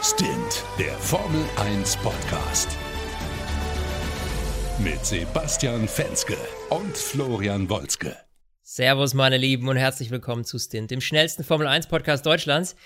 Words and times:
Stint, 0.00 0.62
der 0.78 0.92
Formel 0.92 1.44
1 1.56 1.96
Podcast. 1.96 2.68
Mit 4.78 5.04
Sebastian 5.04 5.88
Fenske 5.88 6.36
und 6.70 6.96
Florian 6.96 7.68
Wolzke. 7.68 8.16
Servus, 8.62 9.14
meine 9.14 9.38
Lieben, 9.38 9.66
und 9.66 9.76
herzlich 9.76 10.12
willkommen 10.12 10.44
zu 10.44 10.60
Stint, 10.60 10.92
dem 10.92 11.00
schnellsten 11.00 11.42
Formel 11.42 11.66
1 11.66 11.88
Podcast 11.88 12.24
Deutschlands. 12.24 12.76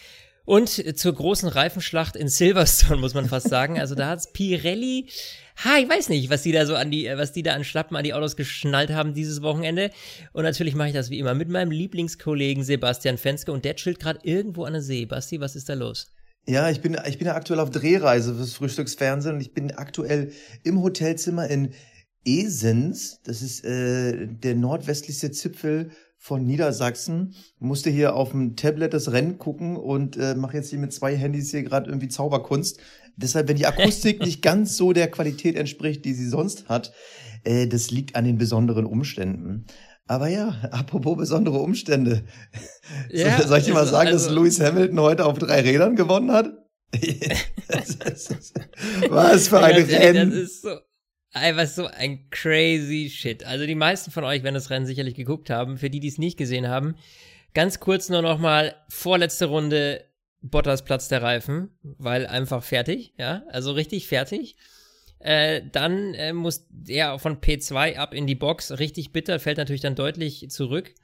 Und 0.46 0.70
zur 0.70 1.14
großen 1.14 1.50
Reifenschlacht 1.50 2.16
in 2.16 2.28
Silverstone, 2.28 2.98
muss 2.98 3.12
man 3.12 3.28
fast 3.28 3.50
sagen. 3.50 3.78
Also 3.78 3.94
da 3.94 4.08
hat's 4.08 4.32
Pirelli, 4.32 5.10
ha, 5.62 5.78
ich 5.78 5.88
weiß 5.90 6.08
nicht, 6.08 6.30
was 6.30 6.42
die 6.42 6.52
da 6.52 6.64
so 6.64 6.76
an 6.76 6.90
die, 6.90 7.10
was 7.14 7.32
die 7.32 7.42
da 7.42 7.52
an 7.52 7.64
Schlappen 7.64 7.94
an 7.94 8.04
die 8.04 8.14
Autos 8.14 8.36
geschnallt 8.36 8.90
haben 8.90 9.12
dieses 9.12 9.42
Wochenende. 9.42 9.90
Und 10.32 10.44
natürlich 10.44 10.74
mache 10.74 10.88
ich 10.88 10.94
das 10.94 11.10
wie 11.10 11.18
immer 11.18 11.34
mit 11.34 11.50
meinem 11.50 11.72
Lieblingskollegen 11.72 12.64
Sebastian 12.64 13.18
Fenske 13.18 13.52
und 13.52 13.66
der 13.66 13.76
chillt 13.76 14.00
gerade 14.00 14.20
irgendwo 14.22 14.64
an 14.64 14.72
der 14.72 14.82
See. 14.82 15.04
Basti, 15.04 15.40
was 15.40 15.56
ist 15.56 15.68
da 15.68 15.74
los? 15.74 16.10
Ja, 16.46 16.70
ich 16.70 16.80
bin, 16.80 16.96
ich 17.06 17.18
bin 17.18 17.28
ja 17.28 17.36
aktuell 17.36 17.60
auf 17.60 17.70
Drehreise 17.70 18.34
fürs 18.34 18.54
Frühstücksfernsehen 18.54 19.36
und 19.36 19.40
ich 19.40 19.54
bin 19.54 19.70
aktuell 19.72 20.32
im 20.64 20.82
Hotelzimmer 20.82 21.48
in 21.48 21.72
Esens. 22.24 23.20
Das 23.22 23.42
ist 23.42 23.64
äh, 23.64 24.26
der 24.26 24.56
nordwestlichste 24.56 25.30
Zipfel 25.30 25.90
von 26.18 26.44
Niedersachsen. 26.44 27.34
Musste 27.60 27.90
hier 27.90 28.16
auf 28.16 28.32
dem 28.32 28.56
Tablet 28.56 28.92
das 28.92 29.12
Rennen 29.12 29.38
gucken 29.38 29.76
und 29.76 30.16
äh, 30.16 30.34
mache 30.34 30.56
jetzt 30.56 30.70
hier 30.70 30.80
mit 30.80 30.92
zwei 30.92 31.16
Handys 31.16 31.52
hier 31.52 31.62
gerade 31.62 31.88
irgendwie 31.88 32.08
Zauberkunst. 32.08 32.80
Deshalb, 33.16 33.48
wenn 33.48 33.56
die 33.56 33.66
Akustik 33.66 34.20
nicht 34.24 34.42
ganz 34.42 34.76
so 34.76 34.92
der 34.92 35.10
Qualität 35.10 35.56
entspricht, 35.56 36.04
die 36.04 36.14
sie 36.14 36.28
sonst 36.28 36.68
hat, 36.68 36.92
äh, 37.44 37.68
das 37.68 37.92
liegt 37.92 38.16
an 38.16 38.24
den 38.24 38.38
besonderen 38.38 38.86
Umständen. 38.86 39.66
Aber 40.12 40.28
ja, 40.28 40.48
apropos 40.72 41.16
besondere 41.16 41.58
Umstände. 41.58 42.24
Ja, 43.10 43.46
Soll 43.46 43.60
ich 43.60 43.64
dir 43.64 43.72
mal 43.72 43.86
sagen, 43.86 44.10
also, 44.10 44.26
dass 44.26 44.34
Lewis 44.34 44.60
Hamilton 44.60 45.00
heute 45.00 45.24
auf 45.24 45.38
drei 45.38 45.60
Rädern 45.60 45.96
gewonnen 45.96 46.30
hat? 46.32 46.52
Was 49.08 49.48
für 49.48 49.60
ein 49.60 49.84
Rennen. 49.84 50.30
Das 50.30 50.38
ist 50.38 50.62
so, 50.62 50.76
einfach 51.32 51.66
so 51.66 51.86
ein 51.86 52.28
crazy 52.28 53.08
Shit. 53.08 53.46
Also 53.46 53.64
die 53.64 53.74
meisten 53.74 54.10
von 54.10 54.24
euch 54.24 54.42
werden 54.42 54.56
das 54.56 54.68
Rennen 54.68 54.84
sicherlich 54.84 55.14
geguckt 55.14 55.48
haben. 55.48 55.78
Für 55.78 55.88
die, 55.88 56.00
die 56.00 56.08
es 56.08 56.18
nicht 56.18 56.36
gesehen 56.36 56.68
haben, 56.68 56.96
ganz 57.54 57.80
kurz 57.80 58.10
nur 58.10 58.20
noch 58.20 58.38
mal 58.38 58.74
vorletzte 58.90 59.46
Runde 59.46 60.04
Bottas 60.42 60.84
Platz 60.84 61.08
der 61.08 61.22
Reifen, 61.22 61.70
weil 61.82 62.26
einfach 62.26 62.62
fertig, 62.62 63.14
ja, 63.16 63.44
also 63.48 63.72
richtig 63.72 64.08
fertig. 64.08 64.56
Äh, 65.22 65.62
dann 65.70 66.14
äh, 66.14 66.32
muss 66.32 66.66
er 66.88 67.18
von 67.20 67.40
P2 67.40 67.96
ab 67.96 68.12
in 68.12 68.26
die 68.26 68.34
Box. 68.34 68.78
Richtig 68.78 69.12
bitter, 69.12 69.38
fällt 69.38 69.58
natürlich 69.58 69.80
dann 69.80 69.94
deutlich 69.94 70.50
zurück. 70.50 70.94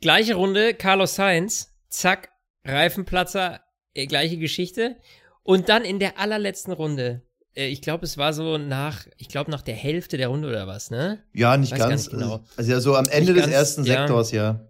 Gleiche 0.00 0.34
Runde, 0.34 0.72
Carlos 0.72 1.14
Sainz, 1.14 1.74
zack, 1.88 2.30
Reifenplatzer, 2.64 3.60
äh, 3.92 4.06
gleiche 4.06 4.38
Geschichte. 4.38 4.96
Und 5.42 5.68
dann 5.68 5.84
in 5.84 5.98
der 5.98 6.18
allerletzten 6.18 6.72
Runde, 6.72 7.22
äh, 7.54 7.66
ich 7.66 7.82
glaube, 7.82 8.06
es 8.06 8.16
war 8.16 8.32
so 8.32 8.56
nach, 8.56 9.06
ich 9.18 9.28
glaube, 9.28 9.50
nach 9.50 9.62
der 9.62 9.74
Hälfte 9.74 10.16
der 10.16 10.28
Runde 10.28 10.48
oder 10.48 10.66
was, 10.66 10.90
ne? 10.90 11.22
Ja, 11.34 11.58
nicht 11.58 11.76
ganz. 11.76 12.06
Nicht 12.06 12.18
genau. 12.18 12.42
Also 12.56 12.72
ja, 12.72 12.80
so 12.80 12.96
am 12.96 13.06
Ende 13.06 13.32
nicht 13.32 13.44
des 13.44 13.52
ganz, 13.52 13.54
ersten 13.54 13.84
Sektors, 13.84 14.32
ja. 14.32 14.66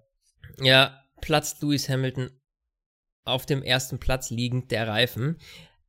Ja, 0.58 0.64
ja 0.64 1.00
platzt 1.20 1.62
Lewis 1.62 1.88
Hamilton 1.88 2.30
auf 3.24 3.46
dem 3.46 3.62
ersten 3.62 4.00
Platz 4.00 4.30
liegend 4.30 4.72
der 4.72 4.88
Reifen. 4.88 5.38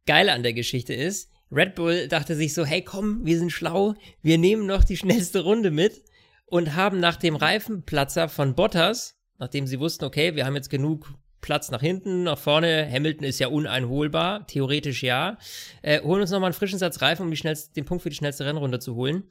Geil 0.06 0.30
an 0.30 0.44
der 0.44 0.54
Geschichte 0.54 0.94
ist, 0.94 1.32
Red 1.56 1.76
Bull 1.76 2.08
dachte 2.10 2.36
sich 2.36 2.54
so, 2.54 2.66
hey 2.66 2.82
komm, 2.82 3.26
wir 3.26 3.40
sind 3.40 3.52
schlau, 3.52 3.96
wir 4.22 4.38
nehmen 4.38 4.66
noch 4.66 4.84
die 4.84 4.98
schnellste 4.98 5.42
Runde 5.42 5.72
mit 5.72 6.04
und 6.46 6.76
haben 6.76 7.00
nach 7.00 7.16
dem 7.16 7.36
Reifenplatzer 7.36 8.28
von 8.28 8.56
Bottas, 8.56 9.18
nachdem 9.38 9.66
sie 9.66 9.80
wussten, 9.80 10.04
okay, 10.04 10.36
wir 10.36 10.46
haben 10.46 10.56
jetzt 10.56 10.70
genug 10.70 11.14
Platz 11.40 11.72
nach 11.72 11.82
hinten, 11.82 12.24
nach 12.24 12.38
vorne, 12.38 12.90
Hamilton 12.92 13.26
ist 13.26 13.40
ja 13.40 13.48
uneinholbar, 13.48 14.48
theoretisch 14.48 15.04
ja, 15.04 15.38
äh, 15.82 16.02
holen 16.02 16.22
uns 16.22 16.32
nochmal 16.32 16.48
einen 16.48 16.54
frischen 16.56 16.80
Satz 16.80 17.02
Reifen, 17.02 17.24
um 17.24 17.32
die 17.32 17.38
schnellste, 17.38 17.74
den 17.74 17.86
Punkt 17.86 18.04
für 18.04 18.10
die 18.10 18.16
schnellste 18.16 18.46
Rennrunde 18.46 18.80
zu 18.80 18.96
holen. 18.96 19.24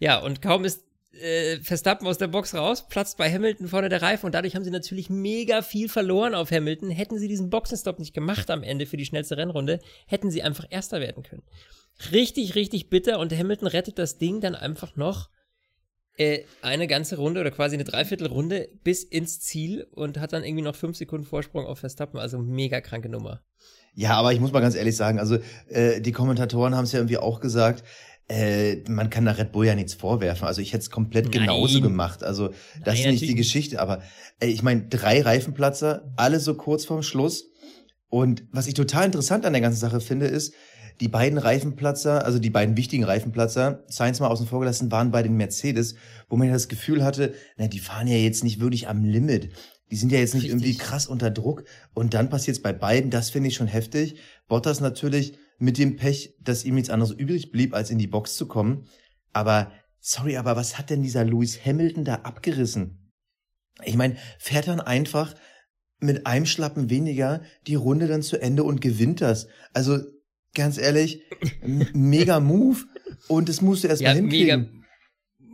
Ja, 0.00 0.18
und 0.18 0.42
kaum 0.42 0.64
ist 0.64 0.84
äh, 1.20 1.58
Verstappen 1.60 2.06
aus 2.06 2.18
der 2.18 2.28
Box 2.28 2.54
raus, 2.54 2.86
platzt 2.88 3.18
bei 3.18 3.30
Hamilton 3.30 3.68
vorne 3.68 3.88
der 3.88 4.02
Reifen 4.02 4.26
und 4.26 4.34
dadurch 4.34 4.54
haben 4.54 4.64
sie 4.64 4.70
natürlich 4.70 5.10
mega 5.10 5.62
viel 5.62 5.88
verloren 5.88 6.34
auf 6.34 6.50
Hamilton. 6.50 6.90
Hätten 6.90 7.18
sie 7.18 7.28
diesen 7.28 7.50
Boxenstopp 7.50 7.98
nicht 7.98 8.14
gemacht 8.14 8.50
am 8.50 8.62
Ende 8.62 8.86
für 8.86 8.96
die 8.96 9.04
schnellste 9.04 9.36
Rennrunde, 9.36 9.80
hätten 10.06 10.30
sie 10.30 10.42
einfach 10.42 10.66
Erster 10.70 11.00
werden 11.00 11.22
können. 11.22 11.42
Richtig, 12.12 12.54
richtig 12.54 12.88
bitter 12.88 13.18
und 13.18 13.36
Hamilton 13.36 13.68
rettet 13.68 13.98
das 13.98 14.18
Ding 14.18 14.40
dann 14.40 14.54
einfach 14.54 14.96
noch 14.96 15.28
äh, 16.16 16.44
eine 16.60 16.86
ganze 16.86 17.16
Runde 17.16 17.40
oder 17.40 17.50
quasi 17.50 17.74
eine 17.74 17.84
Dreiviertelrunde 17.84 18.68
bis 18.82 19.02
ins 19.02 19.40
Ziel 19.40 19.86
und 19.92 20.18
hat 20.18 20.32
dann 20.32 20.44
irgendwie 20.44 20.62
noch 20.62 20.76
fünf 20.76 20.96
Sekunden 20.96 21.26
Vorsprung 21.26 21.66
auf 21.66 21.78
Verstappen. 21.78 22.18
Also 22.18 22.38
mega 22.38 22.80
kranke 22.80 23.08
Nummer. 23.08 23.42
Ja, 23.94 24.14
aber 24.14 24.32
ich 24.32 24.40
muss 24.40 24.52
mal 24.52 24.60
ganz 24.60 24.74
ehrlich 24.74 24.96
sagen, 24.96 25.18
also 25.18 25.38
äh, 25.68 26.00
die 26.00 26.12
Kommentatoren 26.12 26.74
haben 26.74 26.84
es 26.84 26.92
ja 26.92 26.98
irgendwie 26.98 27.18
auch 27.18 27.40
gesagt, 27.40 27.84
äh, 28.28 28.76
man 28.88 29.10
kann 29.10 29.24
da 29.24 29.32
Red 29.32 29.52
Bull 29.52 29.66
ja 29.66 29.74
nichts 29.74 29.94
vorwerfen. 29.94 30.46
Also 30.46 30.60
ich 30.60 30.72
hätte 30.72 30.82
es 30.82 30.90
komplett 30.90 31.26
Nein. 31.26 31.32
genauso 31.32 31.80
gemacht. 31.80 32.22
Also 32.22 32.48
das 32.84 32.98
Nein, 32.98 33.14
ist 33.14 33.20
nicht 33.20 33.30
die 33.30 33.34
Geschichte. 33.34 33.80
Aber 33.80 34.02
äh, 34.40 34.46
ich 34.46 34.62
meine, 34.62 34.88
drei 34.88 35.20
Reifenplatzer, 35.20 36.12
alle 36.16 36.40
so 36.40 36.54
kurz 36.54 36.84
vorm 36.84 37.02
Schluss. 37.02 37.50
Und 38.08 38.44
was 38.52 38.66
ich 38.66 38.74
total 38.74 39.06
interessant 39.06 39.46
an 39.46 39.52
der 39.52 39.62
ganzen 39.62 39.80
Sache 39.80 40.00
finde, 40.00 40.26
ist, 40.26 40.54
die 41.00 41.08
beiden 41.08 41.38
Reifenplatzer, 41.38 42.24
also 42.24 42.38
die 42.38 42.50
beiden 42.50 42.76
wichtigen 42.76 43.04
Reifenplatzer, 43.04 43.84
Science 43.90 44.20
mal 44.20 44.28
außen 44.28 44.46
vor 44.46 44.60
gelassen, 44.60 44.92
waren 44.92 45.10
bei 45.10 45.22
den 45.22 45.36
Mercedes, 45.36 45.96
wo 46.28 46.36
man 46.36 46.48
ja 46.48 46.52
das 46.52 46.68
Gefühl 46.68 47.02
hatte, 47.02 47.34
na, 47.56 47.66
die 47.66 47.78
fahren 47.78 48.06
ja 48.06 48.16
jetzt 48.16 48.44
nicht 48.44 48.60
wirklich 48.60 48.88
am 48.88 49.04
Limit. 49.04 49.50
Die 49.90 49.96
sind 49.96 50.12
ja 50.12 50.18
jetzt 50.18 50.34
nicht 50.34 50.44
Richtig. 50.44 50.60
irgendwie 50.60 50.78
krass 50.78 51.06
unter 51.06 51.30
Druck. 51.30 51.64
Und 51.92 52.14
dann 52.14 52.30
passiert 52.30 52.56
es 52.56 52.62
bei 52.62 52.72
beiden, 52.72 53.10
das 53.10 53.30
finde 53.30 53.48
ich 53.48 53.56
schon 53.56 53.66
heftig. 53.66 54.16
Bottas 54.48 54.80
natürlich 54.80 55.34
mit 55.62 55.78
dem 55.78 55.94
Pech, 55.94 56.34
dass 56.40 56.64
ihm 56.64 56.74
nichts 56.74 56.90
anderes 56.90 57.12
übrig 57.12 57.52
blieb, 57.52 57.72
als 57.72 57.90
in 57.90 57.98
die 57.98 58.08
Box 58.08 58.34
zu 58.34 58.48
kommen. 58.48 58.88
Aber, 59.32 59.70
sorry, 60.00 60.36
aber 60.36 60.56
was 60.56 60.76
hat 60.76 60.90
denn 60.90 61.02
dieser 61.02 61.24
Lewis 61.24 61.64
Hamilton 61.64 62.04
da 62.04 62.16
abgerissen? 62.16 63.12
Ich 63.84 63.94
meine, 63.94 64.16
fährt 64.40 64.66
dann 64.66 64.80
einfach 64.80 65.36
mit 66.00 66.26
einem 66.26 66.46
Schlappen 66.46 66.90
weniger 66.90 67.42
die 67.68 67.76
Runde 67.76 68.08
dann 68.08 68.22
zu 68.22 68.42
Ende 68.42 68.64
und 68.64 68.80
gewinnt 68.80 69.20
das. 69.20 69.46
Also, 69.72 69.98
ganz 70.52 70.78
ehrlich, 70.78 71.22
mega 71.62 72.40
Move. 72.40 72.80
Und 73.28 73.48
das 73.48 73.60
musst 73.60 73.84
du 73.84 73.88
erstmal 73.88 74.16
ja, 74.16 74.20
hinkriegen. 74.20 74.60
Mega 74.62 74.82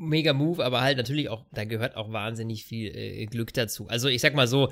mega 0.00 0.32
Move, 0.32 0.64
aber 0.64 0.80
halt 0.80 0.96
natürlich 0.96 1.28
auch, 1.28 1.44
da 1.52 1.64
gehört 1.64 1.96
auch 1.96 2.12
wahnsinnig 2.12 2.64
viel 2.64 2.96
äh, 2.96 3.26
Glück 3.26 3.52
dazu. 3.52 3.88
Also 3.88 4.08
ich 4.08 4.20
sag 4.22 4.34
mal 4.34 4.46
so, 4.46 4.70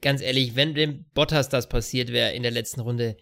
ganz 0.00 0.22
ehrlich, 0.22 0.54
wenn 0.54 0.74
dem 0.74 1.04
Bottas 1.14 1.48
das 1.48 1.68
passiert 1.68 2.12
wäre 2.12 2.32
in 2.32 2.42
der 2.42 2.52
letzten 2.52 2.80
Runde, 2.80 3.16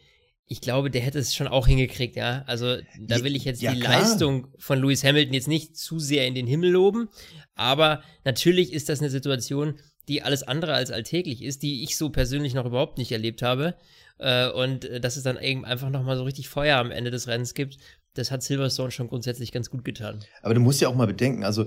ich 0.49 0.61
glaube, 0.61 0.91
der 0.91 1.01
hätte 1.01 1.19
es 1.19 1.35
schon 1.35 1.49
auch 1.49 1.67
hingekriegt, 1.67 2.17
ja. 2.17 2.45
Also 2.47 2.77
da 3.01 3.25
will 3.25 3.35
ich 3.35 3.45
jetzt 3.45 3.63
ja, 3.63 3.73
die 3.73 3.81
klar. 3.81 4.01
Leistung 4.01 4.49
von 4.59 4.81
Lewis 4.81 5.03
Hamilton 5.03 5.35
jetzt 5.35 5.49
nicht 5.49 5.77
zu 5.77 5.99
sehr 5.99 6.27
in 6.27 6.35
den 6.35 6.47
Himmel 6.47 6.71
loben, 6.71 7.09
aber 7.55 8.03
natürlich 8.25 8.73
ist 8.73 8.89
das 8.89 9.01
eine 9.01 9.11
Situation, 9.11 9.75
die 10.09 10.23
alles 10.23 10.45
andere 10.45 10.75
als 10.75 10.93
alltäglich 10.93 11.43
ist, 11.43 11.63
die 11.63 11.83
ich 11.83 11.97
so 11.97 12.11
persönlich 12.11 12.55
noch 12.55 12.65
überhaupt 12.65 12.97
nicht 12.97 13.11
erlebt 13.11 13.43
habe. 13.43 13.75
Äh, 14.19 14.49
und 14.51 14.85
äh, 14.85 15.01
dass 15.01 15.17
es 15.17 15.25
dann 15.25 15.39
eben 15.39 15.65
einfach 15.65 15.91
nochmal 15.91 16.17
so 16.17 16.23
richtig 16.23 16.49
Feuer 16.49 16.79
am 16.79 16.93
Ende 16.93 17.11
des 17.11 17.27
Rennens 17.27 17.55
gibt, 17.55 17.79
das 18.15 18.31
hat 18.31 18.43
Silverstone 18.43 18.91
schon 18.91 19.09
grundsätzlich 19.09 19.53
ganz 19.53 19.69
gut 19.69 19.85
getan. 19.85 20.21
Aber 20.43 20.55
du 20.55 20.61
musst 20.61 20.81
ja 20.81 20.89
auch 20.89 20.95
mal 20.95 21.07
bedenken, 21.07 21.45
also 21.45 21.67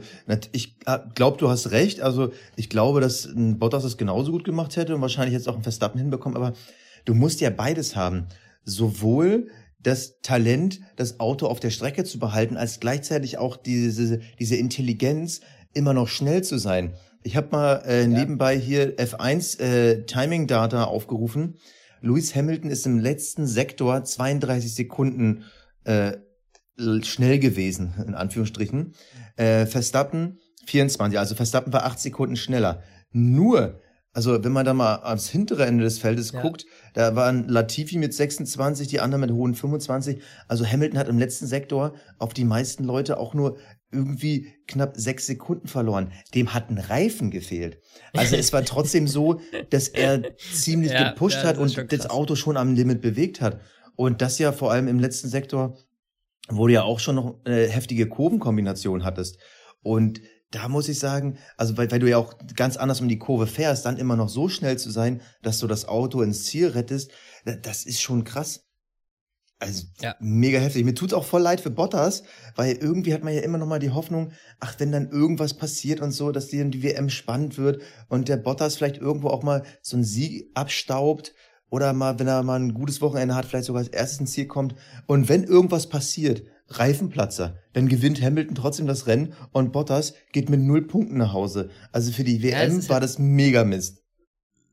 ich 0.51 0.77
ah, 0.85 0.97
glaube, 1.13 1.37
du 1.37 1.49
hast 1.49 1.69
recht, 1.71 2.01
also 2.01 2.31
ich 2.55 2.69
glaube, 2.69 3.01
dass 3.01 3.25
ein 3.25 3.59
Bottas 3.59 3.83
das 3.83 3.97
genauso 3.97 4.31
gut 4.31 4.45
gemacht 4.45 4.75
hätte 4.77 4.95
und 4.95 5.01
wahrscheinlich 5.01 5.33
jetzt 5.33 5.47
auch 5.47 5.55
ein 5.55 5.61
Verstappen 5.61 5.99
hinbekommen, 5.99 6.35
aber 6.35 6.53
du 7.05 7.13
musst 7.13 7.39
ja 7.41 7.51
beides 7.51 7.95
haben 7.95 8.27
sowohl 8.69 9.47
das 9.81 10.19
Talent, 10.21 10.81
das 10.95 11.19
Auto 11.19 11.47
auf 11.47 11.59
der 11.59 11.69
Strecke 11.69 12.03
zu 12.03 12.19
behalten, 12.19 12.57
als 12.57 12.79
gleichzeitig 12.79 13.37
auch 13.37 13.55
diese, 13.57 14.19
diese 14.39 14.55
Intelligenz, 14.55 15.41
immer 15.73 15.93
noch 15.93 16.07
schnell 16.07 16.43
zu 16.43 16.57
sein. 16.57 16.95
Ich 17.23 17.35
habe 17.35 17.49
mal 17.51 17.83
äh, 17.85 18.01
ja. 18.01 18.07
nebenbei 18.07 18.57
hier 18.57 18.97
F1 18.97 19.59
äh, 19.59 20.05
Timing 20.05 20.47
Data 20.47 20.85
aufgerufen. 20.85 21.57
Lewis 22.01 22.35
Hamilton 22.35 22.71
ist 22.71 22.85
im 22.85 22.99
letzten 22.99 23.45
Sektor 23.45 24.03
32 24.03 24.73
Sekunden 24.73 25.43
äh, 25.83 26.13
schnell 27.01 27.39
gewesen, 27.39 27.93
in 28.05 28.15
Anführungsstrichen. 28.15 28.93
Äh, 29.35 29.65
Verstappen 29.65 30.39
24, 30.65 31.19
also 31.19 31.35
Verstappen 31.35 31.73
war 31.73 31.85
8 31.85 31.99
Sekunden 31.99 32.35
schneller. 32.35 32.83
Nur 33.11 33.81
also 34.11 34.43
wenn 34.43 34.51
man 34.51 34.65
da 34.65 34.73
mal 34.73 34.95
ans 35.03 35.29
hintere 35.29 35.65
Ende 35.65 35.83
des 35.83 35.99
Feldes 35.99 36.31
ja. 36.31 36.41
guckt, 36.41 36.65
da 36.93 37.15
waren 37.15 37.47
Latifi 37.47 37.97
mit 37.97 38.13
26, 38.13 38.87
die 38.87 38.99
anderen 38.99 39.21
mit 39.21 39.31
hohen 39.31 39.53
25. 39.53 40.21
Also 40.47 40.65
Hamilton 40.65 40.99
hat 40.99 41.07
im 41.07 41.19
letzten 41.19 41.45
Sektor 41.45 41.93
auf 42.17 42.33
die 42.33 42.43
meisten 42.43 42.83
Leute 42.83 43.19
auch 43.19 43.33
nur 43.33 43.57
irgendwie 43.91 44.53
knapp 44.67 44.95
sechs 44.95 45.27
Sekunden 45.27 45.67
verloren. 45.67 46.11
Dem 46.33 46.53
hat 46.53 46.69
ein 46.69 46.79
Reifen 46.79 47.29
gefehlt. 47.31 47.79
Also 48.13 48.35
es 48.35 48.51
war 48.51 48.63
trotzdem 48.65 49.07
so, 49.07 49.41
dass 49.69 49.87
er 49.87 50.23
ziemlich 50.37 50.91
ja, 50.91 51.09
gepusht 51.09 51.39
ja, 51.43 51.49
hat 51.49 51.57
und 51.57 51.91
das 51.91 52.09
Auto 52.09 52.35
schon 52.35 52.57
am 52.57 52.73
Limit 52.73 53.01
bewegt 53.01 53.41
hat. 53.41 53.61
Und 53.95 54.21
das 54.21 54.39
ja 54.39 54.51
vor 54.51 54.71
allem 54.71 54.87
im 54.87 54.99
letzten 54.99 55.27
Sektor, 55.27 55.77
wo 56.49 56.67
du 56.67 56.73
ja 56.73 56.83
auch 56.83 56.99
schon 56.99 57.15
noch 57.15 57.39
eine 57.45 57.67
heftige 57.67 58.07
Kurvenkombination 58.07 59.03
hattest. 59.03 59.39
Und 59.81 60.21
da 60.51 60.67
muss 60.67 60.89
ich 60.89 60.99
sagen, 60.99 61.37
also 61.57 61.77
weil, 61.77 61.91
weil 61.91 61.99
du 61.99 62.09
ja 62.09 62.17
auch 62.17 62.35
ganz 62.55 62.77
anders 62.77 63.01
um 63.01 63.07
die 63.07 63.19
Kurve 63.19 63.47
fährst, 63.47 63.85
dann 63.85 63.97
immer 63.97 64.15
noch 64.15 64.29
so 64.29 64.49
schnell 64.49 64.77
zu 64.77 64.89
sein, 64.89 65.21
dass 65.41 65.59
du 65.59 65.67
das 65.67 65.87
Auto 65.87 66.21
ins 66.21 66.45
Ziel 66.45 66.69
rettest, 66.69 67.11
das 67.45 67.85
ist 67.85 68.01
schon 68.01 68.23
krass. 68.23 68.65
Also 69.61 69.83
ja. 69.99 70.15
mega 70.21 70.57
heftig. 70.57 70.85
Mir 70.85 70.95
tut's 70.95 71.13
auch 71.13 71.25
voll 71.25 71.41
leid 71.41 71.59
für 71.59 71.69
Bottas, 71.69 72.23
weil 72.55 72.77
irgendwie 72.77 73.13
hat 73.13 73.25
man 73.25 73.33
ja 73.33 73.41
immer 73.41 73.57
noch 73.57 73.67
mal 73.67 73.79
die 73.79 73.89
Hoffnung, 73.89 74.31
ach, 74.61 74.75
wenn 74.77 74.93
dann 74.93 75.09
irgendwas 75.09 75.53
passiert 75.53 75.99
und 75.99 76.11
so, 76.11 76.31
dass 76.31 76.47
die, 76.47 76.67
die 76.71 76.81
WM 76.81 77.09
spannend 77.09 77.57
wird 77.57 77.81
und 78.07 78.29
der 78.29 78.37
Bottas 78.37 78.77
vielleicht 78.77 78.97
irgendwo 78.97 79.27
auch 79.27 79.43
mal 79.43 79.63
so 79.81 79.97
einen 79.97 80.05
Sieg 80.05 80.49
abstaubt 80.53 81.33
oder 81.69 81.91
mal, 81.91 82.19
wenn 82.19 82.27
er 82.27 82.41
mal 82.41 82.57
ein 82.57 82.73
gutes 82.73 83.01
Wochenende 83.01 83.35
hat, 83.35 83.45
vielleicht 83.45 83.65
sogar 83.65 83.81
als 83.81 83.89
erstes 83.89 84.21
ins 84.21 84.31
Ziel 84.31 84.47
kommt. 84.47 84.75
Und 85.07 85.27
wenn 85.27 85.43
irgendwas 85.43 85.89
passiert, 85.89 86.43
Reifenplatzer, 86.69 87.57
dann 87.73 87.87
gewinnt 87.87 88.21
Hamilton 88.21 88.55
trotzdem 88.55 88.87
das 88.87 89.07
Rennen 89.07 89.33
und 89.51 89.71
Bottas 89.71 90.13
geht 90.31 90.49
mit 90.49 90.59
null 90.59 90.87
Punkten 90.87 91.17
nach 91.17 91.33
Hause. 91.33 91.69
Also 91.91 92.11
für 92.11 92.23
die 92.23 92.43
WM 92.43 92.81
ja, 92.81 92.89
war 92.89 92.99
das 92.99 93.19
mega 93.19 93.63
Mist 93.63 93.99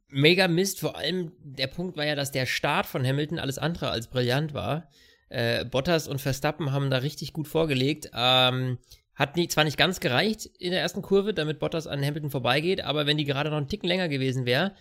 mega 0.08 0.48
Mist. 0.48 0.80
Vor 0.80 0.96
allem 0.96 1.32
der 1.42 1.66
Punkt 1.66 1.96
war 1.96 2.04
ja, 2.04 2.14
dass 2.14 2.32
der 2.32 2.46
Start 2.46 2.86
von 2.86 3.06
Hamilton 3.06 3.38
alles 3.38 3.58
andere 3.58 3.90
als 3.90 4.08
brillant 4.08 4.54
war. 4.54 4.88
Äh, 5.28 5.64
Bottas 5.64 6.08
und 6.08 6.20
Verstappen 6.20 6.72
haben 6.72 6.90
da 6.90 6.98
richtig 6.98 7.32
gut 7.32 7.48
vorgelegt. 7.48 8.10
Ähm, 8.14 8.78
hat 9.14 9.36
nie, 9.36 9.48
zwar 9.48 9.64
nicht 9.64 9.78
ganz 9.78 10.00
gereicht 10.00 10.46
in 10.58 10.72
der 10.72 10.80
ersten 10.80 11.02
Kurve, 11.02 11.34
damit 11.34 11.58
Bottas 11.58 11.86
an 11.86 12.04
Hamilton 12.04 12.30
vorbeigeht, 12.30 12.82
aber 12.82 13.06
wenn 13.06 13.16
die 13.16 13.24
gerade 13.24 13.50
noch 13.50 13.56
einen 13.56 13.68
Ticken 13.68 13.88
länger 13.88 14.08
gewesen 14.08 14.44
wäre, 14.44 14.74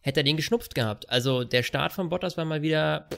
hätte 0.00 0.20
er 0.20 0.24
den 0.24 0.36
geschnupft 0.36 0.74
gehabt. 0.74 1.08
Also 1.10 1.44
der 1.44 1.62
Start 1.62 1.92
von 1.92 2.08
Bottas 2.08 2.36
war 2.36 2.44
mal 2.44 2.62
wieder 2.62 3.08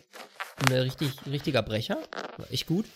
ein 0.68 0.72
richtig, 0.72 1.12
richtiger 1.30 1.62
Brecher. 1.62 1.98
War 2.36 2.50
echt 2.50 2.66
gut. 2.66 2.86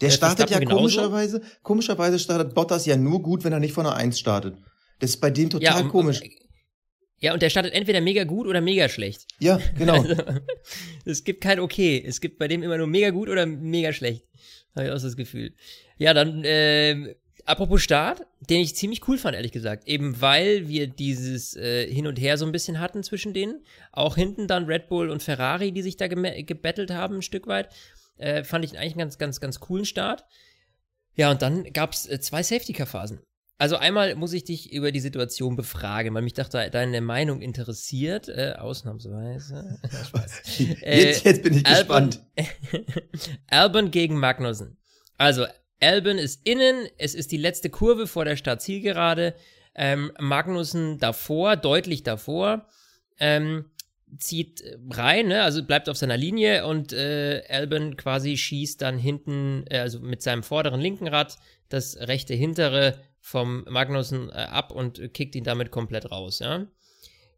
Der 0.00 0.10
startet 0.10 0.50
ja 0.50 0.58
genauso. 0.58 0.76
komischerweise, 0.76 1.42
komischerweise 1.62 2.18
startet 2.18 2.54
Bottas 2.54 2.86
ja 2.86 2.96
nur 2.96 3.22
gut, 3.22 3.44
wenn 3.44 3.52
er 3.52 3.60
nicht 3.60 3.72
von 3.72 3.84
der 3.84 3.94
1 3.94 4.18
startet. 4.18 4.56
Das 4.98 5.10
ist 5.10 5.20
bei 5.20 5.30
dem 5.30 5.50
total 5.50 5.82
ja, 5.82 5.88
komisch. 5.88 6.22
Und, 6.22 6.30
ja, 7.18 7.32
und 7.32 7.42
der 7.42 7.50
startet 7.50 7.72
entweder 7.72 8.00
mega 8.00 8.24
gut 8.24 8.46
oder 8.46 8.60
mega 8.60 8.88
schlecht. 8.88 9.26
Ja, 9.38 9.58
genau. 9.78 10.02
Also, 10.02 10.14
es 11.04 11.24
gibt 11.24 11.42
kein 11.42 11.60
Okay. 11.60 12.02
Es 12.06 12.20
gibt 12.20 12.38
bei 12.38 12.48
dem 12.48 12.62
immer 12.62 12.76
nur 12.76 12.86
mega 12.86 13.10
gut 13.10 13.28
oder 13.28 13.46
mega 13.46 13.92
schlecht. 13.92 14.24
Habe 14.74 14.86
ich 14.86 14.92
auch 14.92 14.98
so 14.98 15.06
das 15.06 15.16
Gefühl. 15.16 15.54
Ja, 15.96 16.12
dann, 16.12 16.44
äh, 16.44 17.14
apropos 17.46 17.82
Start, 17.82 18.26
den 18.50 18.60
ich 18.60 18.76
ziemlich 18.76 19.08
cool 19.08 19.16
fand, 19.16 19.34
ehrlich 19.34 19.52
gesagt. 19.52 19.88
Eben 19.88 20.20
weil 20.20 20.68
wir 20.68 20.86
dieses 20.86 21.56
äh, 21.56 21.90
Hin 21.90 22.06
und 22.06 22.20
Her 22.20 22.36
so 22.36 22.44
ein 22.44 22.52
bisschen 22.52 22.80
hatten 22.80 23.02
zwischen 23.02 23.32
denen. 23.32 23.64
Auch 23.92 24.16
hinten 24.16 24.46
dann 24.46 24.66
Red 24.66 24.88
Bull 24.88 25.08
und 25.08 25.22
Ferrari, 25.22 25.72
die 25.72 25.82
sich 25.82 25.96
da 25.96 26.08
gebettelt 26.08 26.90
haben, 26.90 27.16
ein 27.16 27.22
Stück 27.22 27.46
weit. 27.46 27.70
Äh, 28.18 28.44
fand 28.44 28.64
ich 28.64 28.78
eigentlich 28.78 28.92
einen 28.92 29.00
ganz, 29.00 29.18
ganz, 29.18 29.40
ganz 29.40 29.60
coolen 29.60 29.84
Start. 29.84 30.24
Ja, 31.14 31.30
und 31.30 31.42
dann 31.42 31.64
gab's 31.72 32.06
äh, 32.06 32.20
zwei 32.20 32.42
Safety-Car-Phasen. 32.42 33.20
Also 33.58 33.76
einmal 33.76 34.14
muss 34.16 34.34
ich 34.34 34.44
dich 34.44 34.70
über 34.72 34.92
die 34.92 35.00
Situation 35.00 35.56
befragen, 35.56 36.12
weil 36.14 36.20
mich 36.20 36.34
dachte, 36.34 36.68
deine 36.70 37.00
Meinung 37.00 37.40
interessiert, 37.40 38.28
äh, 38.28 38.54
ausnahmsweise. 38.58 39.80
äh, 40.82 41.06
jetzt, 41.06 41.24
jetzt 41.24 41.42
bin 41.42 41.56
ich 41.56 41.66
Albon, 41.66 42.10
gespannt. 42.10 42.26
Albon 43.46 43.90
gegen 43.90 44.18
Magnussen. 44.18 44.76
Also, 45.16 45.46
Albon 45.80 46.18
ist 46.18 46.46
innen, 46.46 46.86
es 46.98 47.14
ist 47.14 47.32
die 47.32 47.38
letzte 47.38 47.70
Kurve 47.70 48.06
vor 48.06 48.26
der 48.26 48.36
Startzielgerade. 48.36 49.34
Ähm, 49.74 50.12
Magnussen 50.18 50.98
davor, 50.98 51.56
deutlich 51.56 52.02
davor, 52.02 52.66
ähm, 53.18 53.70
zieht 54.18 54.62
rein, 54.90 55.28
ne? 55.28 55.42
also 55.42 55.64
bleibt 55.64 55.88
auf 55.88 55.96
seiner 55.96 56.16
Linie 56.16 56.66
und 56.66 56.92
äh, 56.92 57.42
Albon 57.48 57.96
quasi 57.96 58.36
schießt 58.36 58.80
dann 58.80 58.98
hinten, 58.98 59.64
äh, 59.68 59.78
also 59.78 60.00
mit 60.00 60.22
seinem 60.22 60.42
vorderen 60.42 60.80
linken 60.80 61.08
Rad 61.08 61.36
das 61.68 61.96
rechte 61.96 62.34
hintere 62.34 63.00
vom 63.20 63.64
Magnussen 63.68 64.30
äh, 64.30 64.32
ab 64.32 64.70
und 64.70 65.12
kickt 65.12 65.34
ihn 65.34 65.44
damit 65.44 65.70
komplett 65.70 66.10
raus, 66.10 66.38
ja. 66.38 66.66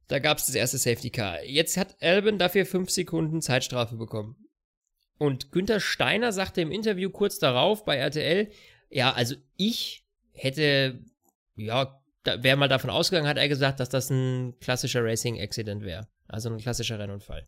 Da 0.08 0.18
gab 0.20 0.38
es 0.38 0.46
das 0.46 0.54
erste 0.54 0.78
Safety 0.78 1.10
Car. 1.10 1.44
Jetzt 1.44 1.76
hat 1.76 1.96
Albin 2.02 2.38
dafür 2.38 2.64
fünf 2.64 2.90
Sekunden 2.90 3.42
Zeitstrafe 3.42 3.96
bekommen. 3.96 4.36
Und 5.18 5.52
Günther 5.52 5.80
Steiner 5.80 6.32
sagte 6.32 6.62
im 6.62 6.72
Interview 6.72 7.10
kurz 7.10 7.38
darauf 7.38 7.84
bei 7.84 7.96
RTL, 7.96 8.50
ja, 8.88 9.12
also 9.12 9.34
ich 9.56 10.06
hätte, 10.32 11.04
ja, 11.56 12.00
da 12.22 12.42
wäre 12.42 12.56
mal 12.56 12.68
davon 12.68 12.90
ausgegangen, 12.90 13.28
hat 13.28 13.36
er 13.36 13.48
gesagt, 13.48 13.80
dass 13.80 13.90
das 13.90 14.10
ein 14.10 14.58
klassischer 14.60 15.04
Racing-Accident 15.04 15.82
wäre. 15.82 16.08
Also 16.28 16.50
ein 16.50 16.58
klassischer 16.58 16.98
Rennunfall. 16.98 17.46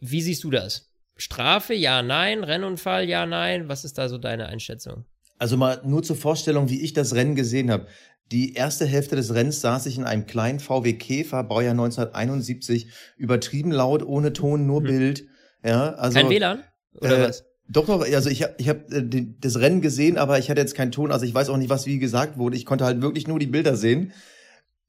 Wie 0.00 0.22
siehst 0.22 0.44
du 0.44 0.50
das? 0.50 0.90
Strafe, 1.16 1.74
ja, 1.74 2.02
nein, 2.02 2.44
Rennunfall, 2.44 3.08
ja, 3.08 3.26
nein. 3.26 3.68
Was 3.68 3.84
ist 3.84 3.98
da 3.98 4.08
so 4.08 4.18
deine 4.18 4.46
Einschätzung? 4.46 5.04
Also 5.38 5.56
mal 5.56 5.80
nur 5.84 6.02
zur 6.02 6.16
Vorstellung, 6.16 6.70
wie 6.70 6.80
ich 6.80 6.92
das 6.92 7.14
Rennen 7.14 7.34
gesehen 7.34 7.70
habe. 7.70 7.86
Die 8.30 8.54
erste 8.54 8.84
Hälfte 8.86 9.16
des 9.16 9.34
Rennens 9.34 9.60
saß 9.60 9.86
ich 9.86 9.96
in 9.96 10.04
einem 10.04 10.26
kleinen 10.26 10.60
VW 10.60 10.92
Käfer, 10.94 11.44
Baujahr 11.44 11.72
1971, 11.72 12.88
übertrieben 13.16 13.72
laut, 13.72 14.02
ohne 14.02 14.32
Ton, 14.32 14.66
nur 14.66 14.80
hm. 14.80 14.86
Bild. 14.86 15.26
Ja, 15.64 15.94
also, 15.94 16.18
Kein 16.18 16.30
WLAN? 16.30 16.62
Oder 16.94 17.18
äh, 17.18 17.28
was? 17.28 17.44
Doch, 17.70 17.86
doch, 17.86 18.00
also 18.00 18.30
ich 18.30 18.42
habe 18.42 18.54
ich 18.58 18.68
hab, 18.68 18.90
äh, 18.90 19.26
das 19.40 19.58
Rennen 19.60 19.80
gesehen, 19.80 20.18
aber 20.18 20.38
ich 20.38 20.50
hatte 20.50 20.60
jetzt 20.60 20.74
keinen 20.74 20.92
Ton, 20.92 21.12
also 21.12 21.26
ich 21.26 21.34
weiß 21.34 21.48
auch 21.50 21.56
nicht, 21.56 21.68
was 21.68 21.86
wie 21.86 21.98
gesagt 21.98 22.38
wurde. 22.38 22.56
Ich 22.56 22.64
konnte 22.64 22.84
halt 22.84 23.02
wirklich 23.02 23.26
nur 23.26 23.38
die 23.38 23.46
Bilder 23.46 23.76
sehen. 23.76 24.12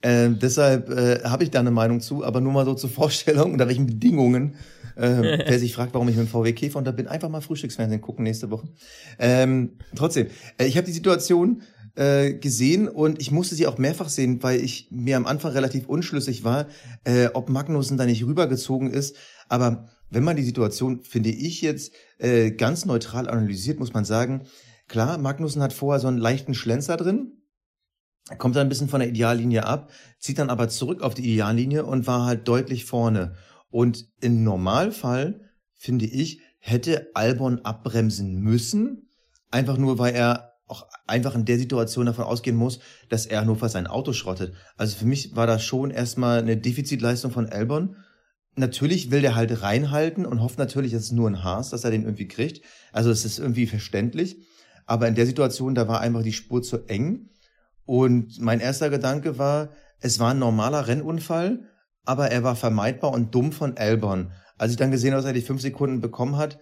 Äh, 0.02 0.30
deshalb 0.30 0.90
äh, 0.90 1.24
habe 1.24 1.44
ich 1.44 1.52
da 1.52 1.60
eine 1.60 1.72
Meinung 1.72 2.00
zu, 2.00 2.24
aber 2.24 2.42
nur 2.42 2.54
mal 2.54 2.66
so 2.66 2.74
zur 2.74 2.90
Vorstellung, 3.00 3.54
unter 3.54 3.68
welchen 3.68 3.86
Bedingungen 3.86 4.56
ähm, 5.00 5.24
wer 5.46 5.60
sich 5.60 5.74
fragt, 5.74 5.94
warum 5.94 6.10
ich 6.10 6.16
mit 6.16 6.28
dem 6.28 6.30
VW 6.30 6.54
Käfer 6.54 6.78
unter 6.78 6.92
bin, 6.92 7.08
einfach 7.08 7.30
mal 7.30 7.42
Frühstücksfernsehen 7.42 8.02
gucken 8.02 8.24
nächste 8.24 8.52
Woche. 8.52 8.68
Ähm, 9.18 9.78
trotzdem, 9.96 10.28
äh, 10.58 10.66
ich 10.66 10.78
habe 10.78 10.86
die 10.86 10.94
Situation 10.94 11.62
äh, 11.96 12.34
gesehen 12.34 12.88
und 12.88 13.20
ich 13.20 13.32
musste 13.32 13.56
sie 13.56 13.68
auch 13.68 13.78
mehrfach 13.78 14.10
sehen, 14.10 14.44
weil 14.44 14.62
ich 14.62 14.90
mir 14.92 15.18
am 15.18 15.26
Anfang 15.26 15.54
relativ 15.54 15.88
unschlüssig 15.88 16.44
war, 16.44 16.68
äh, 17.04 17.28
ob 17.34 17.50
Magnussen 17.50 17.98
da 17.98 18.06
nicht 18.06 18.26
rübergezogen 18.26 18.92
ist. 18.92 19.16
Aber 19.48 19.90
wenn 20.10 20.24
man 20.24 20.36
die 20.36 20.44
Situation, 20.44 21.02
finde 21.04 21.30
ich 21.30 21.62
jetzt, 21.62 21.94
äh, 22.18 22.52
ganz 22.52 22.86
neutral 22.86 23.30
analysiert, 23.30 23.80
muss 23.80 23.94
man 23.94 24.06
sagen, 24.06 24.44
klar, 24.88 25.18
Magnussen 25.18 25.62
hat 25.62 25.74
vorher 25.74 26.00
so 26.00 26.08
einen 26.08 26.18
leichten 26.18 26.54
Schlenzer 26.54 26.98
drin, 26.98 27.39
kommt 28.38 28.56
dann 28.56 28.68
ein 28.68 28.70
bisschen 28.70 28.90
von 28.90 29.00
der 29.00 29.10
Ideallinie 29.10 29.66
ab, 29.66 29.92
zieht 30.20 30.40
dann 30.40 30.50
aber 30.50 30.70
zurück 30.70 31.02
auf 31.02 31.14
die 31.14 31.24
Ideallinie 31.24 31.86
und 31.86 32.08
war 32.08 32.26
halt 32.26 32.48
deutlich 32.48 32.86
vorne. 32.86 33.36
Und 33.70 34.08
im 34.22 34.44
Normalfall, 34.44 35.42
finde 35.74 36.06
ich, 36.06 36.42
hätte 36.60 37.10
Albon 37.14 37.60
abbremsen 37.60 38.40
müssen, 38.40 39.10
einfach 39.52 39.78
nur, 39.78 39.98
weil 39.98 40.14
er 40.14 40.50
auch 40.68 40.88
einfach 41.08 41.36
in 41.36 41.46
der 41.46 41.58
Situation 41.58 42.06
davon 42.06 42.26
ausgehen 42.26 42.56
muss, 42.56 42.80
dass 43.10 43.26
er 43.26 43.44
nur 43.44 43.58
fast 43.58 43.74
sein 43.74 43.88
Auto 43.88 44.14
schrottet. 44.14 44.54
Also 44.78 44.98
für 44.98 45.06
mich 45.06 45.36
war 45.36 45.48
das 45.48 45.64
schon 45.64 45.90
erstmal 45.90 46.40
eine 46.40 46.58
Defizitleistung 46.58 47.32
von 47.32 47.50
Albon. 47.50 47.96
Natürlich 48.56 49.10
will 49.10 49.22
der 49.22 49.36
halt 49.36 49.62
reinhalten 49.64 50.26
und 50.26 50.42
hofft 50.42 50.60
natürlich, 50.60 50.92
dass 50.92 51.04
es 51.04 51.12
nur 51.12 51.30
ein 51.30 51.44
Haas, 51.44 51.72
dass 51.72 51.84
er 51.84 51.92
den 51.92 52.04
irgendwie 52.04 52.28
kriegt. 52.28 52.64
Also 52.92 53.10
es 53.10 53.26
ist 53.26 53.40
irgendwie 53.40 53.66
verständlich. 53.66 54.38
Aber 54.86 55.08
in 55.08 55.16
der 55.16 55.26
Situation, 55.26 55.76
da 55.76 55.88
war 55.88 56.02
einfach 56.02 56.24
die 56.24 56.34
Spur 56.34 56.62
zu 56.62 56.86
eng. 56.88 57.30
Und 57.90 58.40
mein 58.40 58.60
erster 58.60 58.90
Gedanke 58.90 59.38
war, 59.38 59.70
es 60.00 60.20
war 60.20 60.32
ein 60.32 60.40
normaler 60.40 60.88
Rennunfall 60.88 61.70
aber 62.10 62.32
er 62.32 62.42
war 62.42 62.56
vermeidbar 62.56 63.12
und 63.12 63.36
dumm 63.36 63.52
von 63.52 63.78
Albon. 63.78 64.32
Als 64.58 64.72
ich 64.72 64.78
dann 64.78 64.90
gesehen 64.90 65.12
habe, 65.12 65.22
dass 65.22 65.30
er 65.30 65.34
die 65.34 65.44
fünf 65.44 65.62
Sekunden 65.62 66.02
bekommen 66.02 66.38
hat, 66.38 66.58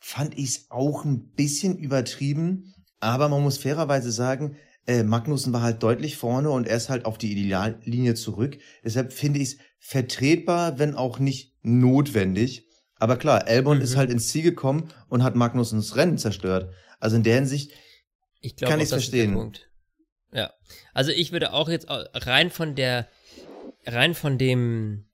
fand 0.00 0.36
ich 0.36 0.48
es 0.48 0.70
auch 0.70 1.04
ein 1.04 1.30
bisschen 1.30 1.78
übertrieben. 1.78 2.74
Aber 2.98 3.28
man 3.28 3.44
muss 3.44 3.58
fairerweise 3.58 4.10
sagen, 4.10 4.56
äh, 4.88 5.04
Magnussen 5.04 5.52
war 5.52 5.62
halt 5.62 5.84
deutlich 5.84 6.16
vorne 6.16 6.50
und 6.50 6.66
er 6.66 6.76
ist 6.76 6.88
halt 6.88 7.04
auf 7.04 7.16
die 7.16 7.30
Ideallinie 7.30 8.14
zurück. 8.14 8.58
Deshalb 8.84 9.12
finde 9.12 9.38
ich 9.38 9.52
es 9.52 9.58
vertretbar, 9.78 10.80
wenn 10.80 10.96
auch 10.96 11.20
nicht 11.20 11.54
notwendig. 11.62 12.66
Aber 12.96 13.16
klar, 13.16 13.46
Albon 13.46 13.76
mhm. 13.76 13.84
ist 13.84 13.96
halt 13.96 14.10
ins 14.10 14.28
Ziel 14.28 14.42
gekommen 14.42 14.88
und 15.08 15.22
hat 15.22 15.36
Magnussens 15.36 15.94
Rennen 15.94 16.18
zerstört. 16.18 16.72
Also 16.98 17.14
in 17.14 17.22
der 17.22 17.36
Hinsicht 17.36 17.70
ich 18.40 18.56
glaub, 18.56 18.68
kann 18.68 18.80
ich 18.80 18.86
es 18.86 18.90
verstehen. 18.90 19.52
Ja, 20.32 20.52
also 20.94 21.12
ich 21.12 21.32
würde 21.32 21.52
auch 21.52 21.68
jetzt 21.68 21.86
rein 21.88 22.50
von 22.50 22.74
der 22.74 23.08
rein 23.86 24.14
von 24.14 24.38
dem, 24.38 25.06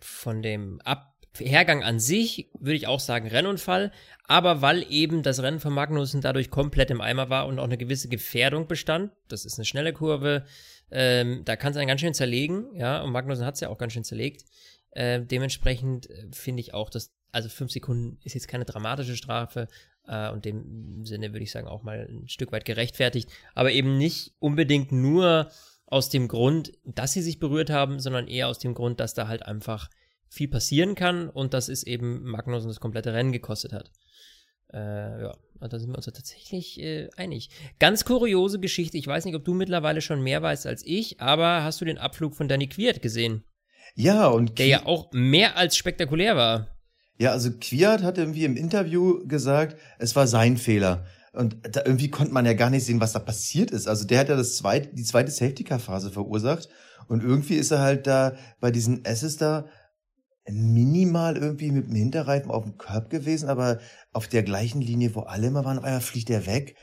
von 0.00 0.42
dem 0.42 0.80
Ab 0.82 1.12
Hergang 1.38 1.82
an 1.82 2.00
sich 2.00 2.50
würde 2.58 2.76
ich 2.76 2.86
auch 2.86 3.00
sagen 3.00 3.28
Rennunfall, 3.28 3.92
aber 4.24 4.62
weil 4.62 4.86
eben 4.90 5.22
das 5.22 5.42
Rennen 5.42 5.60
von 5.60 5.74
Magnussen 5.74 6.22
dadurch 6.22 6.50
komplett 6.50 6.90
im 6.90 7.02
Eimer 7.02 7.28
war 7.28 7.46
und 7.46 7.58
auch 7.58 7.64
eine 7.64 7.76
gewisse 7.76 8.08
Gefährdung 8.08 8.66
bestand, 8.66 9.12
das 9.28 9.44
ist 9.44 9.58
eine 9.58 9.66
schnelle 9.66 9.92
Kurve, 9.92 10.46
ähm, 10.90 11.42
da 11.44 11.56
kann 11.56 11.72
es 11.72 11.76
einen 11.76 11.88
ganz 11.88 12.00
schön 12.00 12.14
zerlegen, 12.14 12.74
ja, 12.74 13.02
und 13.02 13.12
Magnussen 13.12 13.44
hat 13.44 13.54
es 13.54 13.60
ja 13.60 13.68
auch 13.68 13.78
ganz 13.78 13.92
schön 13.92 14.04
zerlegt. 14.04 14.44
Äh, 14.92 15.20
dementsprechend 15.20 16.08
äh, 16.08 16.26
finde 16.32 16.60
ich 16.60 16.72
auch, 16.72 16.88
dass, 16.88 17.12
also 17.32 17.48
fünf 17.48 17.70
Sekunden 17.70 18.18
ist 18.24 18.34
jetzt 18.34 18.48
keine 18.48 18.64
dramatische 18.64 19.16
Strafe 19.16 19.68
äh, 20.06 20.30
und 20.30 20.44
dem 20.44 21.04
Sinne 21.04 21.32
würde 21.32 21.44
ich 21.44 21.50
sagen 21.50 21.68
auch 21.68 21.82
mal 21.82 22.08
ein 22.08 22.28
Stück 22.28 22.52
weit 22.52 22.64
gerechtfertigt, 22.64 23.30
aber 23.54 23.72
eben 23.72 23.98
nicht 23.98 24.34
unbedingt 24.38 24.92
nur 24.92 25.50
aus 25.86 26.08
dem 26.08 26.28
Grund, 26.28 26.72
dass 26.84 27.12
sie 27.12 27.22
sich 27.22 27.38
berührt 27.38 27.70
haben, 27.70 28.00
sondern 28.00 28.28
eher 28.28 28.48
aus 28.48 28.58
dem 28.58 28.74
Grund, 28.74 29.00
dass 29.00 29.14
da 29.14 29.28
halt 29.28 29.44
einfach 29.44 29.88
viel 30.28 30.48
passieren 30.48 30.94
kann 30.94 31.28
und 31.28 31.54
das 31.54 31.68
ist 31.68 31.84
eben 31.84 32.24
Magnussen 32.24 32.68
das 32.68 32.80
komplette 32.80 33.12
Rennen 33.12 33.32
gekostet 33.32 33.72
hat. 33.72 33.90
Äh, 34.72 35.22
ja, 35.22 35.36
da 35.60 35.78
sind 35.78 35.90
wir 35.90 35.96
uns 35.96 36.06
ja 36.06 36.12
tatsächlich 36.12 36.80
äh, 36.80 37.08
einig. 37.16 37.50
Ganz 37.78 38.04
kuriose 38.04 38.58
Geschichte. 38.58 38.98
Ich 38.98 39.06
weiß 39.06 39.24
nicht, 39.24 39.36
ob 39.36 39.44
du 39.44 39.54
mittlerweile 39.54 40.00
schon 40.00 40.22
mehr 40.22 40.42
weißt 40.42 40.66
als 40.66 40.84
ich, 40.84 41.20
aber 41.20 41.62
hast 41.62 41.80
du 41.80 41.84
den 41.84 41.98
Abflug 41.98 42.34
von 42.34 42.48
Danny 42.48 42.68
Quiert 42.68 43.00
gesehen? 43.00 43.44
Ja, 43.94 44.26
und 44.26 44.58
der 44.58 44.66
ja 44.66 44.86
auch 44.86 45.12
mehr 45.12 45.56
als 45.56 45.76
spektakulär 45.76 46.36
war. 46.36 46.75
Ja, 47.18 47.32
also 47.32 47.50
Kwiat 47.50 48.02
hat 48.02 48.18
irgendwie 48.18 48.44
im 48.44 48.56
Interview 48.56 49.26
gesagt, 49.26 49.76
es 49.98 50.14
war 50.16 50.26
sein 50.26 50.56
Fehler. 50.56 51.06
Und 51.32 51.56
da 51.62 51.82
irgendwie 51.84 52.10
konnte 52.10 52.32
man 52.32 52.46
ja 52.46 52.54
gar 52.54 52.70
nicht 52.70 52.84
sehen, 52.84 53.00
was 53.00 53.12
da 53.12 53.18
passiert 53.18 53.70
ist. 53.70 53.88
Also 53.88 54.06
der 54.06 54.20
hat 54.20 54.28
ja 54.28 54.36
das 54.36 54.56
zweite, 54.56 54.88
die 54.94 55.04
zweite 55.04 55.30
Safety-Car-Phase 55.30 56.10
verursacht. 56.10 56.68
Und 57.08 57.22
irgendwie 57.22 57.56
ist 57.56 57.70
er 57.70 57.80
halt 57.80 58.06
da 58.06 58.34
bei 58.60 58.70
diesen 58.70 59.06
Asses 59.06 59.36
da 59.36 59.66
minimal 60.48 61.36
irgendwie 61.36 61.72
mit 61.72 61.88
dem 61.88 61.94
Hinterreifen 61.94 62.50
auf 62.50 62.64
dem 62.64 62.78
Körb 62.78 63.10
gewesen, 63.10 63.48
aber 63.48 63.80
auf 64.12 64.28
der 64.28 64.42
gleichen 64.42 64.80
Linie, 64.80 65.14
wo 65.14 65.20
alle 65.20 65.48
immer 65.48 65.64
waren, 65.64 65.78
auf 65.78 65.84
einmal 65.84 66.00
fliegt 66.00 66.30
er 66.30 66.46
weg. 66.46 66.76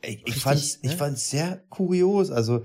Ich, 0.00 0.14
ich 0.14 0.26
Richtig, 0.26 0.42
fand's, 0.42 0.82
ne? 0.82 0.90
ich 0.90 0.96
fand's 0.96 1.30
sehr 1.30 1.62
kurios. 1.68 2.30
Also 2.30 2.64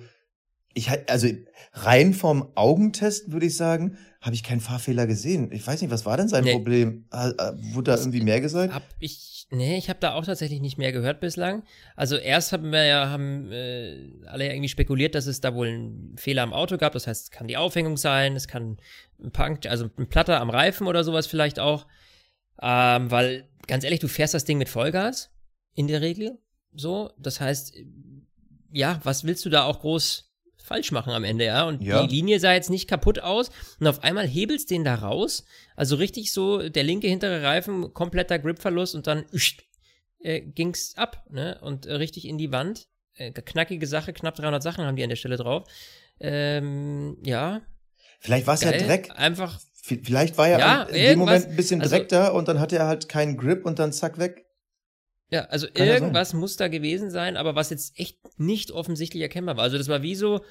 ich 0.77 0.89
also 1.09 1.27
rein 1.73 2.13
vom 2.13 2.51
Augentest 2.55 3.31
würde 3.31 3.47
ich 3.47 3.57
sagen, 3.57 3.97
habe 4.21 4.35
ich 4.35 4.43
keinen 4.43 4.61
Fahrfehler 4.61 5.07
gesehen. 5.07 5.51
Ich 5.51 5.65
weiß 5.65 5.81
nicht, 5.81 5.91
was 5.91 6.05
war 6.05 6.17
denn 6.17 6.27
sein 6.27 6.43
Nee. 6.43 6.53
Problem? 6.53 7.05
Äh, 7.11 7.29
äh, 7.29 7.53
Wurde 7.73 7.91
da 7.91 7.97
irgendwie 7.97 8.21
mehr 8.21 8.41
gesagt? 8.41 8.73
Hab 8.73 8.83
ich, 8.99 9.47
nee, 9.49 9.77
ich 9.77 9.89
habe 9.89 9.99
da 9.99 10.13
auch 10.13 10.25
tatsächlich 10.25 10.61
nicht 10.61 10.77
mehr 10.77 10.91
gehört 10.91 11.19
bislang. 11.19 11.63
Also 11.95 12.15
erst 12.15 12.51
haben 12.51 12.71
wir 12.71 12.83
ja, 12.85 13.09
haben 13.09 13.51
äh, 13.51 14.11
alle 14.27 14.49
irgendwie 14.49 14.69
spekuliert, 14.69 15.15
dass 15.15 15.25
es 15.25 15.41
da 15.41 15.55
wohl 15.55 15.67
einen 15.67 16.15
Fehler 16.17 16.43
am 16.43 16.53
Auto 16.53 16.77
gab. 16.77 16.93
Das 16.93 17.07
heißt, 17.07 17.23
es 17.25 17.31
kann 17.31 17.47
die 17.47 17.57
Aufhängung 17.57 17.97
sein, 17.97 18.35
es 18.35 18.47
kann 18.47 18.77
ein 19.19 19.31
Punkt, 19.31 19.65
also 19.65 19.89
ein 19.97 20.07
Platter 20.09 20.39
am 20.39 20.49
Reifen 20.49 20.87
oder 20.87 21.03
sowas 21.03 21.25
vielleicht 21.27 21.59
auch. 21.59 21.87
Ähm, 22.61 23.09
weil, 23.11 23.47
ganz 23.67 23.83
ehrlich, 23.83 23.99
du 23.99 24.07
fährst 24.07 24.33
das 24.33 24.45
Ding 24.45 24.57
mit 24.57 24.69
Vollgas 24.69 25.31
in 25.73 25.87
der 25.87 26.01
Regel. 26.01 26.37
So, 26.73 27.11
das 27.17 27.39
heißt, 27.39 27.73
ja, 28.71 28.99
was 29.03 29.23
willst 29.23 29.45
du 29.45 29.49
da 29.49 29.63
auch 29.63 29.79
groß 29.79 30.26
falsch 30.67 30.91
machen 30.91 31.11
am 31.13 31.23
Ende, 31.23 31.45
ja? 31.45 31.63
Und 31.65 31.81
Ja. 31.81 32.05
die 32.05 32.15
Linie 32.15 32.39
sah 32.39 32.53
jetzt 32.53 32.69
nicht 32.69 32.87
kaputt 32.87 33.19
aus 33.19 33.49
und 33.79 33.87
auf 33.87 34.03
einmal 34.03 34.27
hebelst 34.27 34.69
den 34.69 34.83
da 34.83 34.95
raus. 34.95 35.45
Also 35.75 35.95
richtig 35.95 36.31
so, 36.31 36.69
der 36.69 36.83
linke 36.83 37.07
hintere 37.07 37.41
Reifen, 37.41 37.93
kompletter 37.93 38.37
Gripverlust 38.37 38.93
und 38.95 39.07
dann 39.07 39.25
üscht, 39.33 39.63
äh, 40.19 40.41
ging's 40.41 40.93
ab, 40.97 41.23
ne? 41.29 41.57
Und 41.61 41.85
äh, 41.85 41.93
richtig 41.93 42.25
in 42.27 42.37
die 42.37 42.51
Wand. 42.51 42.87
Äh, 43.15 43.31
knackige 43.31 43.87
Sache, 43.87 44.13
knapp 44.13 44.35
300 44.35 44.61
Sachen 44.61 44.85
haben 44.85 44.95
die 44.95 45.03
an 45.03 45.09
der 45.09 45.15
Stelle 45.15 45.37
drauf. 45.37 45.63
Ähm, 46.19 47.17
ja, 47.23 47.61
Vielleicht 48.19 48.47
war 48.47 48.55
es 48.55 48.61
ja. 48.61 48.71
Dreck. 48.71 49.11
Einfach, 49.15 49.59
Vielleicht 50.03 50.37
war 50.37 50.49
ja, 50.49 50.59
Ja, 50.59 50.83
in 50.83 50.95
dem 51.11 51.19
Moment 51.19 51.45
ein 51.47 51.55
bisschen 51.55 51.81
also- 51.81 51.95
Dreck 51.95 52.09
da 52.09 52.27
und 52.29 52.47
dann 52.49 52.59
hatte 52.59 52.75
er 52.77 52.87
halt 52.87 53.07
keinen 53.07 53.37
Grip 53.37 53.65
und 53.65 53.79
dann 53.79 53.93
zack 53.93 54.17
weg. 54.17 54.45
Ja, 55.29 55.45
also 55.45 55.67
Kann 55.73 55.87
irgendwas 55.87 56.33
muss 56.33 56.55
da 56.55 56.67
gewesen 56.67 57.11
sein, 57.11 57.35
aber 57.35 57.55
was 57.55 57.69
jetzt 57.69 57.99
echt 57.99 58.17
nicht 58.39 58.71
offensichtlich 58.71 59.21
erkennbar 59.21 59.57
war. 59.57 59.63
Also 59.63 59.77
das 59.77 59.89
war 59.89 60.01
wie 60.01 60.15
so, 60.15 60.41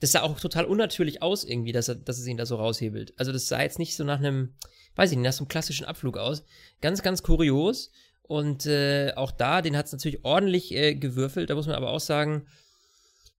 das 0.00 0.12
sah 0.12 0.22
auch 0.22 0.38
total 0.38 0.66
unnatürlich 0.66 1.22
aus 1.22 1.44
irgendwie, 1.44 1.72
dass 1.72 1.88
er, 1.88 1.94
dass 1.94 2.18
es 2.18 2.26
ihn 2.26 2.36
da 2.36 2.44
so 2.44 2.56
raushebelt. 2.56 3.14
Also 3.16 3.32
das 3.32 3.46
sah 3.46 3.62
jetzt 3.62 3.78
nicht 3.78 3.96
so 3.96 4.04
nach 4.04 4.18
einem, 4.18 4.54
weiß 4.96 5.10
ich 5.10 5.16
nicht, 5.16 5.24
nach 5.24 5.32
so 5.32 5.44
einem 5.44 5.48
klassischen 5.48 5.86
Abflug 5.86 6.18
aus. 6.18 6.44
Ganz, 6.80 7.02
ganz 7.02 7.22
kurios. 7.22 7.90
Und 8.22 8.66
äh, 8.66 9.12
auch 9.16 9.30
da, 9.30 9.62
den 9.62 9.76
hat 9.76 9.86
es 9.86 9.92
natürlich 9.92 10.24
ordentlich 10.24 10.74
äh, 10.74 10.94
gewürfelt. 10.94 11.48
Da 11.48 11.54
muss 11.54 11.66
man 11.66 11.76
aber 11.76 11.90
auch 11.90 12.00
sagen, 12.00 12.46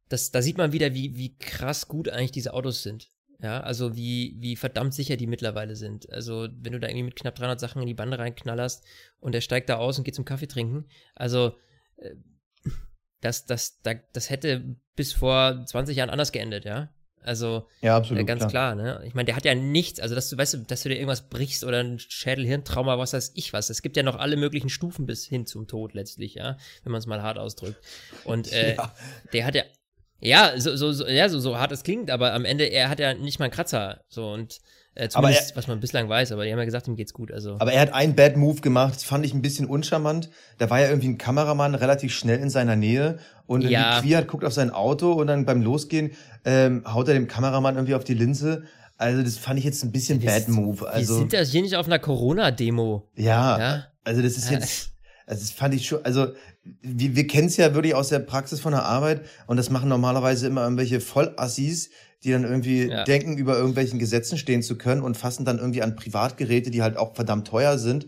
das, 0.09 0.31
da 0.31 0.41
sieht 0.41 0.57
man 0.57 0.73
wieder, 0.73 0.95
wie, 0.95 1.15
wie 1.15 1.37
krass 1.37 1.87
gut 1.87 2.09
eigentlich 2.09 2.31
diese 2.31 2.53
Autos 2.53 2.81
sind. 2.81 3.11
Ja, 3.41 3.61
also 3.61 3.95
wie, 3.95 4.35
wie 4.39 4.55
verdammt 4.57 4.93
sicher 4.93 5.15
die 5.15 5.27
mittlerweile 5.27 5.75
sind. 5.77 6.11
Also, 6.11 6.49
wenn 6.59 6.73
du 6.73 6.79
da 6.79 6.87
irgendwie 6.87 7.03
mit 7.03 7.15
knapp 7.15 7.35
300 7.35 7.59
Sachen 7.59 7.81
in 7.81 7.87
die 7.87 7.93
Bande 7.93 8.19
reinknallerst 8.19 8.83
und 9.21 9.31
der 9.33 9.39
steigt 9.41 9.69
da 9.69 9.77
aus 9.77 9.97
und 9.97 10.03
geht 10.03 10.15
zum 10.15 10.25
Kaffee 10.25 10.47
trinken. 10.47 10.85
Also, 11.15 11.53
äh, 11.97 12.15
das, 13.21 13.45
das, 13.45 13.81
da, 13.81 13.93
das 14.13 14.29
hätte 14.29 14.75
bis 14.95 15.13
vor 15.13 15.63
20 15.65 15.95
Jahren 15.97 16.09
anders 16.09 16.31
geendet, 16.31 16.65
ja. 16.65 16.93
Also, 17.21 17.67
Ja, 17.81 17.95
äh, 17.95 17.97
absolut. 17.97 18.27
ganz 18.27 18.47
klar. 18.47 18.75
ne? 18.75 19.01
Ich 19.05 19.13
meine, 19.13 19.25
der 19.25 19.35
hat 19.35 19.43
ja 19.45 19.53
nichts, 19.53 19.99
also 19.99 20.15
dass 20.15 20.29
du, 20.29 20.37
weißt 20.37 20.53
du, 20.53 20.57
dass 20.59 20.83
du 20.83 20.89
dir 20.89 20.95
irgendwas 20.95 21.27
brichst 21.29 21.63
oder 21.65 21.79
ein 21.81 21.99
Schädel-Hirntrauma, 21.99 22.97
was 22.97 23.11
weiß 23.13 23.33
ich 23.35 23.51
was. 23.51 23.69
Es 23.69 23.81
gibt 23.81 23.97
ja 23.97 24.03
noch 24.03 24.15
alle 24.17 24.37
möglichen 24.37 24.69
Stufen 24.69 25.05
bis 25.05 25.25
hin 25.25 25.45
zum 25.45 25.67
Tod 25.67 25.93
letztlich, 25.93 26.35
ja, 26.35 26.57
wenn 26.83 26.91
man 26.93 26.99
es 26.99 27.07
mal 27.07 27.21
hart 27.21 27.37
ausdrückt. 27.37 27.77
Und 28.23 28.51
äh, 28.53 28.75
Ja. 28.75 28.93
der 29.33 29.45
hat 29.45 29.55
ja, 29.55 29.63
ja, 30.21 30.53
so, 30.57 30.75
so, 30.75 30.91
so, 30.91 31.07
ja, 31.07 31.29
so, 31.29 31.39
so 31.39 31.57
hart 31.57 31.71
es 31.71 31.83
klingt, 31.83 32.11
aber 32.11 32.33
am 32.33 32.45
Ende, 32.45 32.65
er 32.65 32.89
hat 32.89 32.99
ja 32.99 33.13
nicht 33.13 33.39
mal 33.39 33.45
einen 33.45 33.53
Kratzer, 33.53 34.01
so 34.09 34.31
und 34.31 34.59
äh, 34.95 35.07
zumindest, 35.07 35.55
was 35.55 35.67
man 35.67 35.79
bislang 35.79 36.09
weiß, 36.09 36.31
aber 36.33 36.43
die 36.43 36.51
haben 36.51 36.59
ja 36.59 36.65
gesagt, 36.65 36.87
ihm 36.87 36.95
geht's 36.97 37.13
gut, 37.13 37.31
also. 37.31 37.55
Aber 37.59 37.71
er 37.71 37.79
hat 37.81 37.93
einen 37.93 38.15
Bad 38.15 38.35
Move 38.35 38.59
gemacht, 38.59 38.95
das 38.95 39.03
fand 39.05 39.25
ich 39.25 39.33
ein 39.33 39.41
bisschen 39.41 39.65
uncharmant. 39.67 40.29
Da 40.57 40.69
war 40.69 40.81
ja 40.81 40.89
irgendwie 40.89 41.07
ein 41.09 41.17
Kameramann 41.17 41.73
relativ 41.75 42.13
schnell 42.13 42.39
in 42.39 42.49
seiner 42.49 42.75
Nähe 42.75 43.19
und 43.45 43.61
Ja. 43.61 44.01
Quiert 44.01 44.27
guckt 44.27 44.43
auf 44.43 44.51
sein 44.51 44.71
Auto 44.71 45.13
und 45.13 45.27
dann 45.27 45.45
beim 45.45 45.61
Losgehen 45.61 46.11
ähm, 46.43 46.83
haut 46.91 47.07
er 47.07 47.13
dem 47.13 47.27
Kameramann 47.27 47.75
irgendwie 47.75 47.93
auf 47.95 48.03
die 48.03 48.13
Linse. 48.15 48.63
Also 48.97 49.23
das 49.23 49.37
fand 49.37 49.57
ich 49.59 49.63
jetzt 49.63 49.81
ein 49.83 49.93
bisschen 49.93 50.21
Wir 50.21 50.31
Bad 50.31 50.49
Move. 50.49 50.81
wir 50.81 50.89
Also 50.89 51.17
sind 51.19 51.31
ja 51.31 51.41
hier 51.43 51.61
nicht 51.61 51.77
auf 51.77 51.85
einer 51.85 51.99
Corona-Demo, 51.99 53.07
ja, 53.15 53.57
ja. 53.59 53.83
also 54.03 54.21
das 54.21 54.33
ist 54.37 54.49
Ja. 54.51 54.57
jetzt, 54.57 54.91
also 55.29 55.41
das 55.41 55.51
fand 55.51 55.75
ich 55.75 55.85
schon, 55.85 56.03
also 56.03 56.33
wir, 56.81 57.15
wir 57.15 57.27
kennen 57.27 57.47
es 57.47 57.57
ja 57.57 57.75
wirklich 57.75 57.93
aus 57.93 58.09
der 58.09 58.19
Praxis 58.19 58.59
von 58.59 58.71
der 58.71 58.83
Arbeit 58.83 59.21
und 59.45 59.57
das 59.57 59.69
machen 59.69 59.87
normalerweise 59.87 60.47
immer 60.47 60.63
irgendwelche 60.63 60.99
Vollassis, 60.99 61.91
die 62.23 62.31
dann 62.31 62.43
irgendwie 62.43 62.87
Ja. 62.87 63.03
denken, 63.03 63.37
über 63.37 63.55
irgendwelchen 63.55 63.99
Gesetzen 63.99 64.39
stehen 64.39 64.63
zu 64.63 64.75
können 64.75 65.03
und 65.03 65.17
fassen 65.17 65.45
dann 65.45 65.59
irgendwie 65.59 65.83
an 65.83 65.95
Privatgeräte, 65.95 66.71
die 66.71 66.81
halt 66.81 66.97
auch 66.97 67.15
verdammt 67.15 67.47
teuer 67.47 67.77
sind. 67.77 68.07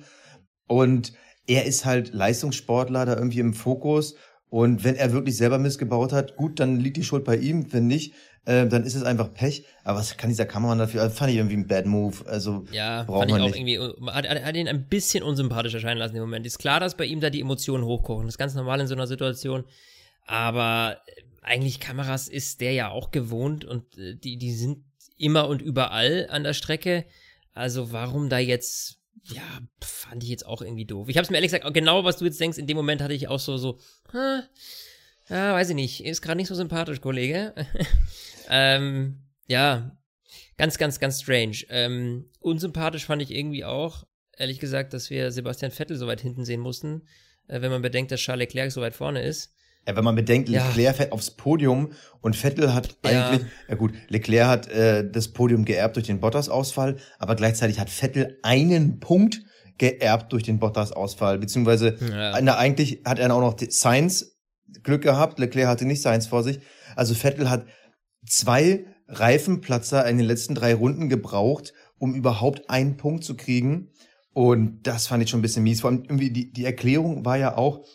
Und 0.67 1.13
er 1.47 1.65
ist 1.65 1.85
halt 1.85 2.11
Leistungssportler 2.13 3.05
da 3.05 3.15
irgendwie 3.15 3.39
im 3.39 3.53
Fokus. 3.53 4.15
Und 4.49 4.83
wenn 4.83 4.95
er 4.95 5.13
wirklich 5.13 5.37
selber 5.37 5.59
missgebaut 5.59 6.11
hat, 6.13 6.35
gut, 6.35 6.59
dann 6.59 6.79
liegt 6.79 6.97
die 6.97 7.03
Schuld 7.03 7.23
bei 7.23 7.37
ihm. 7.37 7.71
Wenn 7.71 7.87
nicht, 7.87 8.13
äh, 8.45 8.67
dann 8.67 8.83
ist 8.83 8.95
es 8.95 9.03
einfach 9.03 9.33
Pech. 9.33 9.65
Aber 9.83 9.99
was 9.99 10.17
kann 10.17 10.29
dieser 10.29 10.45
Kameramann 10.45 10.79
dafür? 10.79 11.01
Also 11.03 11.15
fand 11.15 11.31
ich 11.31 11.37
irgendwie 11.37 11.57
ein 11.57 11.67
Bad 11.67 11.85
Move. 11.85 12.25
Also 12.27 12.65
Ja, 12.71 13.03
braucht 13.03 13.19
fand 13.19 13.31
ich 13.31 13.37
man 13.37 13.41
auch 13.41 13.55
nicht. 13.55 13.57
irgendwie, 13.69 14.01
man 14.03 14.15
hat, 14.15 14.27
hat 14.27 14.55
ihn 14.55 14.67
ein 14.67 14.87
bisschen 14.87 15.23
unsympathisch 15.23 15.73
erscheinen 15.73 15.97
lassen 15.99 16.15
im 16.15 16.21
Moment. 16.21 16.45
Ist 16.45 16.59
klar, 16.59 16.79
dass 16.79 16.95
bei 16.97 17.05
ihm 17.05 17.19
da 17.19 17.29
die 17.29 17.41
Emotionen 17.41 17.85
hochkochen. 17.85 18.25
Das 18.25 18.35
ist 18.35 18.39
ganz 18.39 18.53
normal 18.55 18.79
in 18.81 18.87
so 18.87 18.95
einer 18.95 19.07
Situation. 19.07 19.63
Aber 20.25 20.97
äh, 21.07 21.21
eigentlich 21.43 21.79
Kameras 21.79 22.27
ist 22.27 22.61
der 22.61 22.73
ja 22.73 22.89
auch 22.89 23.11
gewohnt 23.11 23.65
und 23.65 23.97
äh, 23.97 24.15
die, 24.15 24.37
die 24.37 24.53
sind 24.53 24.83
immer 25.17 25.47
und 25.47 25.61
überall 25.61 26.27
an 26.29 26.43
der 26.43 26.53
Strecke. 26.53 27.05
Also 27.53 27.91
warum 27.91 28.29
da 28.29 28.37
jetzt, 28.39 28.97
ja, 29.25 29.41
fand 29.83 30.23
ich 30.23 30.29
jetzt 30.29 30.45
auch 30.45 30.61
irgendwie 30.61 30.85
doof. 30.85 31.09
Ich 31.09 31.17
habe 31.17 31.23
es 31.23 31.29
mir 31.29 31.37
ehrlich 31.37 31.51
gesagt, 31.51 31.71
genau 31.73 32.03
was 32.05 32.17
du 32.17 32.25
jetzt 32.25 32.39
denkst, 32.39 32.57
in 32.57 32.65
dem 32.67 32.77
Moment 32.77 33.01
hatte 33.01 33.13
ich 33.13 33.27
auch 33.27 33.39
so, 33.39 33.57
so, 33.57 33.77
hm, 34.11 34.41
ja, 35.29 35.53
weiß 35.53 35.69
ich 35.69 35.75
nicht, 35.75 36.03
ist 36.05 36.21
gerade 36.21 36.37
nicht 36.37 36.47
so 36.47 36.55
sympathisch, 36.55 37.01
Kollege. 37.01 37.53
ähm, 38.51 39.23
ja, 39.47 39.97
ganz, 40.57 40.77
ganz, 40.77 40.99
ganz 40.99 41.21
strange. 41.21 41.57
Ähm, 41.69 42.29
unsympathisch 42.39 43.05
fand 43.05 43.21
ich 43.21 43.31
irgendwie 43.33 43.65
auch, 43.65 44.05
ehrlich 44.37 44.59
gesagt, 44.59 44.93
dass 44.93 45.09
wir 45.09 45.31
Sebastian 45.31 45.71
Vettel 45.71 45.97
so 45.97 46.05
weit 46.07 46.21
hinten 46.21 46.45
sehen 46.45 46.59
mussten, 46.61 47.03
äh, 47.47 47.61
wenn 47.61 47.71
man 47.71 47.81
bedenkt, 47.81 48.11
dass 48.11 48.19
Charles 48.19 48.41
Leclerc 48.47 48.71
so 48.71 48.81
weit 48.81 48.93
vorne 48.95 49.21
ist. 49.23 49.53
Ja, 49.87 49.95
wenn 49.95 50.03
man 50.03 50.15
bedenkt, 50.15 50.47
Ja. 50.47 50.67
Leclerc 50.67 50.97
fährt 50.97 51.11
aufs 51.11 51.31
Podium 51.31 51.93
und 52.21 52.35
Vettel 52.35 52.73
hat 52.73 52.97
Ja. 53.03 53.29
eigentlich, 53.31 53.47
ja 53.67 53.75
gut, 53.75 53.93
Leclerc 54.09 54.47
hat 54.47 54.67
äh, 54.67 55.09
das 55.09 55.29
Podium 55.29 55.65
geerbt 55.65 55.95
durch 55.95 56.05
den 56.05 56.19
Bottas-Ausfall, 56.19 56.97
aber 57.17 57.35
gleichzeitig 57.35 57.79
hat 57.79 57.89
Vettel 57.89 58.37
einen 58.43 58.99
Punkt 58.99 59.41
geerbt 59.79 60.31
durch 60.33 60.43
den 60.43 60.59
Bottas-Ausfall, 60.59 61.39
beziehungsweise 61.39 61.97
Ja. 61.99 62.39
na, 62.41 62.57
eigentlich 62.57 63.01
hat 63.05 63.17
er 63.17 63.33
auch 63.33 63.41
noch 63.41 63.55
Sainz 63.69 64.37
Glück 64.83 65.01
gehabt, 65.01 65.39
Leclerc 65.39 65.67
hatte 65.67 65.85
nicht 65.85 66.01
Sainz 66.03 66.27
vor 66.27 66.43
sich. 66.43 66.59
Also 66.95 67.13
Vettel 67.15 67.49
hat 67.49 67.65
zwei 68.25 68.85
Reifenplatzer 69.07 70.07
in 70.07 70.17
den 70.17 70.27
letzten 70.27 70.55
drei 70.55 70.73
Runden 70.73 71.09
gebraucht, 71.09 71.73
um 71.97 72.15
überhaupt 72.15 72.69
einen 72.69 72.97
Punkt 72.97 73.23
zu 73.23 73.35
kriegen. 73.35 73.89
Und 74.33 74.87
das 74.87 75.07
fand 75.07 75.23
ich 75.23 75.29
schon 75.29 75.39
ein 75.39 75.43
bisschen 75.43 75.63
mies. 75.63 75.81
Vor 75.81 75.89
allem 75.89 76.03
irgendwie 76.03 76.31
die, 76.31 76.51
die 76.51 76.65
Erklärung 76.65 77.25
war 77.25 77.37
ja 77.37 77.57
auch, 77.57 77.85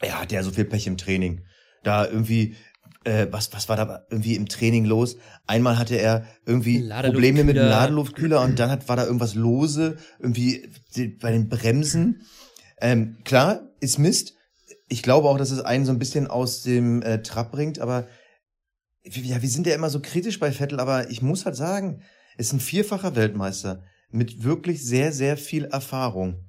er 0.00 0.20
hatte 0.20 0.34
ja 0.34 0.42
so 0.42 0.50
viel 0.50 0.64
Pech 0.64 0.86
im 0.86 0.96
Training. 0.96 1.44
Da 1.84 2.06
irgendwie, 2.06 2.56
äh, 3.04 3.28
was, 3.30 3.52
was 3.52 3.68
war 3.68 3.76
da 3.76 4.04
irgendwie 4.10 4.34
im 4.34 4.48
Training 4.48 4.84
los? 4.84 5.16
Einmal 5.46 5.78
hatte 5.78 5.94
er 5.96 6.26
irgendwie. 6.44 6.78
Probleme 7.12 7.44
mit 7.44 7.56
dem 7.56 7.68
Ladeluftkühler 7.68 8.42
und 8.42 8.58
dann 8.58 8.70
hat, 8.70 8.88
war 8.88 8.96
da 8.96 9.04
irgendwas 9.04 9.34
lose, 9.34 9.96
irgendwie 10.18 10.68
bei 11.20 11.30
den 11.30 11.48
Bremsen. 11.48 12.22
Ähm, 12.80 13.18
klar, 13.24 13.70
ist 13.80 13.98
Mist. 13.98 14.34
Ich 14.88 15.02
glaube 15.02 15.28
auch, 15.28 15.38
dass 15.38 15.50
es 15.50 15.60
einen 15.60 15.84
so 15.84 15.92
ein 15.92 15.98
bisschen 15.98 16.26
aus 16.26 16.62
dem 16.62 17.02
äh, 17.02 17.22
Trab 17.22 17.52
bringt, 17.52 17.78
aber 17.78 18.06
ja, 19.08 19.40
wir 19.40 19.48
sind 19.48 19.66
ja 19.66 19.74
immer 19.74 19.90
so 19.90 20.00
kritisch 20.00 20.38
bei 20.38 20.52
Vettel, 20.52 20.80
aber 20.80 21.10
ich 21.10 21.22
muss 21.22 21.46
halt 21.46 21.56
sagen, 21.56 22.02
ist 22.36 22.52
ein 22.52 22.60
vierfacher 22.60 23.16
Weltmeister 23.16 23.82
mit 24.10 24.44
wirklich 24.44 24.84
sehr, 24.84 25.12
sehr 25.12 25.36
viel 25.36 25.64
Erfahrung. 25.64 26.44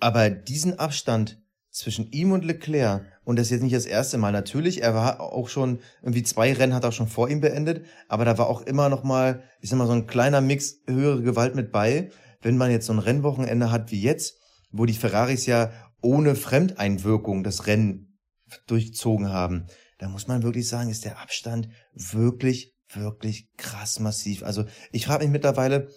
Aber 0.00 0.30
diesen 0.30 0.78
Abstand 0.78 1.42
zwischen 1.70 2.10
ihm 2.10 2.32
und 2.32 2.44
Leclerc, 2.44 3.04
und 3.24 3.36
das 3.36 3.48
ist 3.48 3.50
jetzt 3.50 3.62
nicht 3.62 3.74
das 3.74 3.86
erste 3.86 4.18
Mal, 4.18 4.32
natürlich, 4.32 4.82
er 4.82 4.94
war 4.94 5.20
auch 5.20 5.48
schon, 5.48 5.80
irgendwie 6.02 6.22
zwei 6.22 6.52
Rennen 6.52 6.74
hat 6.74 6.84
er 6.84 6.88
auch 6.88 6.94
schon 6.94 7.08
vor 7.08 7.28
ihm 7.28 7.40
beendet, 7.40 7.84
aber 8.08 8.24
da 8.24 8.38
war 8.38 8.48
auch 8.48 8.62
immer 8.62 8.88
noch 8.88 9.04
mal, 9.04 9.42
ich 9.60 9.70
sag 9.70 9.78
mal, 9.78 9.86
so 9.86 9.92
ein 9.92 10.06
kleiner 10.06 10.40
Mix 10.40 10.80
höhere 10.86 11.22
Gewalt 11.22 11.54
mit 11.54 11.72
bei. 11.72 12.10
Wenn 12.40 12.56
man 12.56 12.70
jetzt 12.70 12.86
so 12.86 12.92
ein 12.92 13.00
Rennwochenende 13.00 13.70
hat 13.70 13.90
wie 13.90 14.00
jetzt, 14.00 14.38
wo 14.70 14.86
die 14.86 14.94
Ferraris 14.94 15.46
ja 15.46 15.72
ohne 16.00 16.36
Fremdeinwirkung 16.36 17.42
das 17.42 17.66
Rennen 17.66 18.18
durchzogen 18.66 19.30
haben, 19.30 19.66
da 19.98 20.08
muss 20.08 20.26
man 20.26 20.42
wirklich 20.42 20.68
sagen, 20.68 20.90
ist 20.90 21.04
der 21.04 21.18
Abstand 21.20 21.68
wirklich, 21.92 22.74
wirklich 22.92 23.48
krass 23.56 24.00
massiv. 24.00 24.42
Also 24.42 24.64
ich 24.92 25.06
frage 25.06 25.24
mich 25.24 25.32
mittlerweile, 25.32 25.90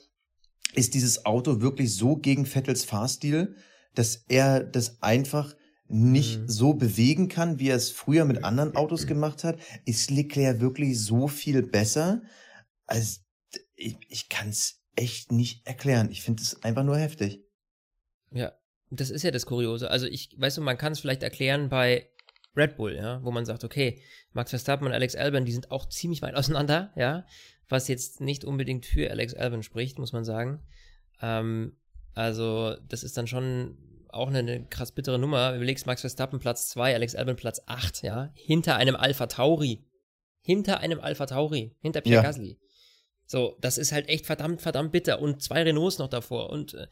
ist 0.73 0.93
dieses 0.93 1.25
Auto 1.25 1.61
wirklich 1.61 1.95
so 1.95 2.15
gegen 2.15 2.45
Vettels 2.45 2.83
Fahrstil, 2.83 3.55
dass 3.93 4.23
er 4.27 4.63
das 4.63 5.01
einfach 5.01 5.55
nicht 5.87 6.39
Mhm. 6.39 6.47
so 6.47 6.73
bewegen 6.73 7.27
kann, 7.27 7.59
wie 7.59 7.69
er 7.69 7.75
es 7.75 7.91
früher 7.91 8.25
mit 8.25 8.43
anderen 8.43 8.75
Autos 8.75 9.07
gemacht 9.07 9.43
hat? 9.43 9.59
Ist 9.85 10.09
Leclerc 10.09 10.61
wirklich 10.61 10.99
so 10.99 11.27
viel 11.27 11.61
besser? 11.61 12.21
Also, 12.85 13.19
ich, 13.75 13.97
ich 14.07 14.29
kann 14.29 14.49
es 14.49 14.81
echt 14.95 15.31
nicht 15.31 15.67
erklären. 15.67 16.09
Ich 16.11 16.21
finde 16.21 16.41
es 16.41 16.63
einfach 16.63 16.83
nur 16.83 16.97
heftig. 16.97 17.41
Ja, 18.31 18.53
das 18.89 19.09
ist 19.09 19.23
ja 19.23 19.31
das 19.31 19.45
Kuriose. 19.45 19.89
Also 19.89 20.05
ich, 20.05 20.35
weißt 20.37 20.57
du, 20.57 20.61
man 20.61 20.77
kann 20.77 20.93
es 20.93 20.99
vielleicht 20.99 21.23
erklären 21.23 21.69
bei 21.69 22.09
Red 22.55 22.75
Bull, 22.75 22.95
ja, 22.95 23.23
wo 23.23 23.31
man 23.31 23.45
sagt, 23.45 23.63
okay, 23.63 24.01
Max 24.33 24.49
Verstappen 24.49 24.85
und 24.85 24.93
Alex 24.93 25.15
Albon, 25.15 25.45
die 25.45 25.53
sind 25.53 25.71
auch 25.71 25.87
ziemlich 25.87 26.21
weit 26.21 26.35
auseinander, 26.35 26.91
ja, 26.95 27.25
was 27.69 27.87
jetzt 27.87 28.19
nicht 28.19 28.43
unbedingt 28.43 28.85
für 28.85 29.09
Alex 29.09 29.33
Albon 29.33 29.63
spricht, 29.63 29.99
muss 29.99 30.11
man 30.11 30.25
sagen. 30.25 30.61
Ähm, 31.21 31.77
also 32.13 32.75
das 32.87 33.03
ist 33.03 33.17
dann 33.17 33.27
schon 33.27 33.77
auch 34.09 34.27
eine, 34.27 34.39
eine 34.39 34.65
krass 34.65 34.91
bittere 34.91 35.17
Nummer. 35.17 35.55
Überlegst 35.55 35.85
Max 35.85 36.01
Verstappen 36.01 36.39
Platz 36.39 36.69
2, 36.69 36.93
Alex 36.93 37.15
Albon 37.15 37.37
Platz 37.37 37.61
8, 37.65 38.03
ja, 38.03 38.31
hinter 38.35 38.75
einem 38.75 38.95
Alpha 38.95 39.27
Tauri. 39.27 39.85
Hinter 40.41 40.79
einem 40.79 40.99
Alpha 40.99 41.27
Tauri, 41.27 41.75
hinter 41.81 42.01
Pierre 42.01 42.23
Ja. 42.23 42.23
Gasly. 42.23 42.59
So, 43.25 43.57
das 43.61 43.77
ist 43.77 43.93
halt 43.93 44.09
echt 44.09 44.25
verdammt, 44.25 44.61
verdammt 44.61 44.91
bitter. 44.91 45.21
Und 45.21 45.41
zwei 45.41 45.63
Renaults 45.63 45.99
noch 45.99 46.09
davor. 46.09 46.49
Und 46.49 46.73
äh, 46.73 46.87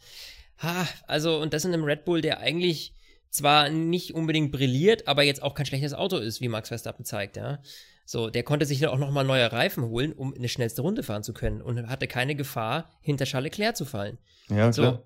ha, 0.60 0.88
also, 1.08 1.42
und 1.42 1.54
das 1.54 1.66
in 1.66 1.74
einem 1.74 1.84
Red 1.84 2.06
Bull, 2.06 2.22
der 2.22 2.40
eigentlich 2.40 2.94
zwar 3.30 3.70
nicht 3.70 4.14
unbedingt 4.14 4.52
brilliert, 4.52 5.08
aber 5.08 5.24
jetzt 5.24 5.42
auch 5.42 5.54
kein 5.54 5.66
schlechtes 5.66 5.94
Auto 5.94 6.18
ist, 6.18 6.42
wie 6.42 6.48
Max 6.48 6.70
Verstappen 6.70 7.06
zeigt, 7.06 7.38
ja. 7.38 7.60
So, 8.06 8.32
der 8.32 8.42
konnte 8.42 8.66
sich 8.66 8.80
dann 8.80 8.90
auch 8.90 8.98
nochmal 8.98 9.24
neue 9.24 9.52
Reifen 9.52 9.84
holen, 9.86 10.14
um 10.14 10.34
eine 10.34 10.50
schnellste 10.50 10.82
Runde 10.82 11.04
fahren 11.04 11.22
zu 11.22 11.32
können 11.32 11.62
und 11.62 11.88
hatte 11.88 12.08
keine 12.08 12.34
Gefahr, 12.34 12.90
hinter 13.02 13.26
Charles 13.26 13.52
Leclerc 13.52 13.78
zu 13.78 13.86
fallen. 13.86 14.18
Ja, 14.50 14.74
So, 14.74 15.04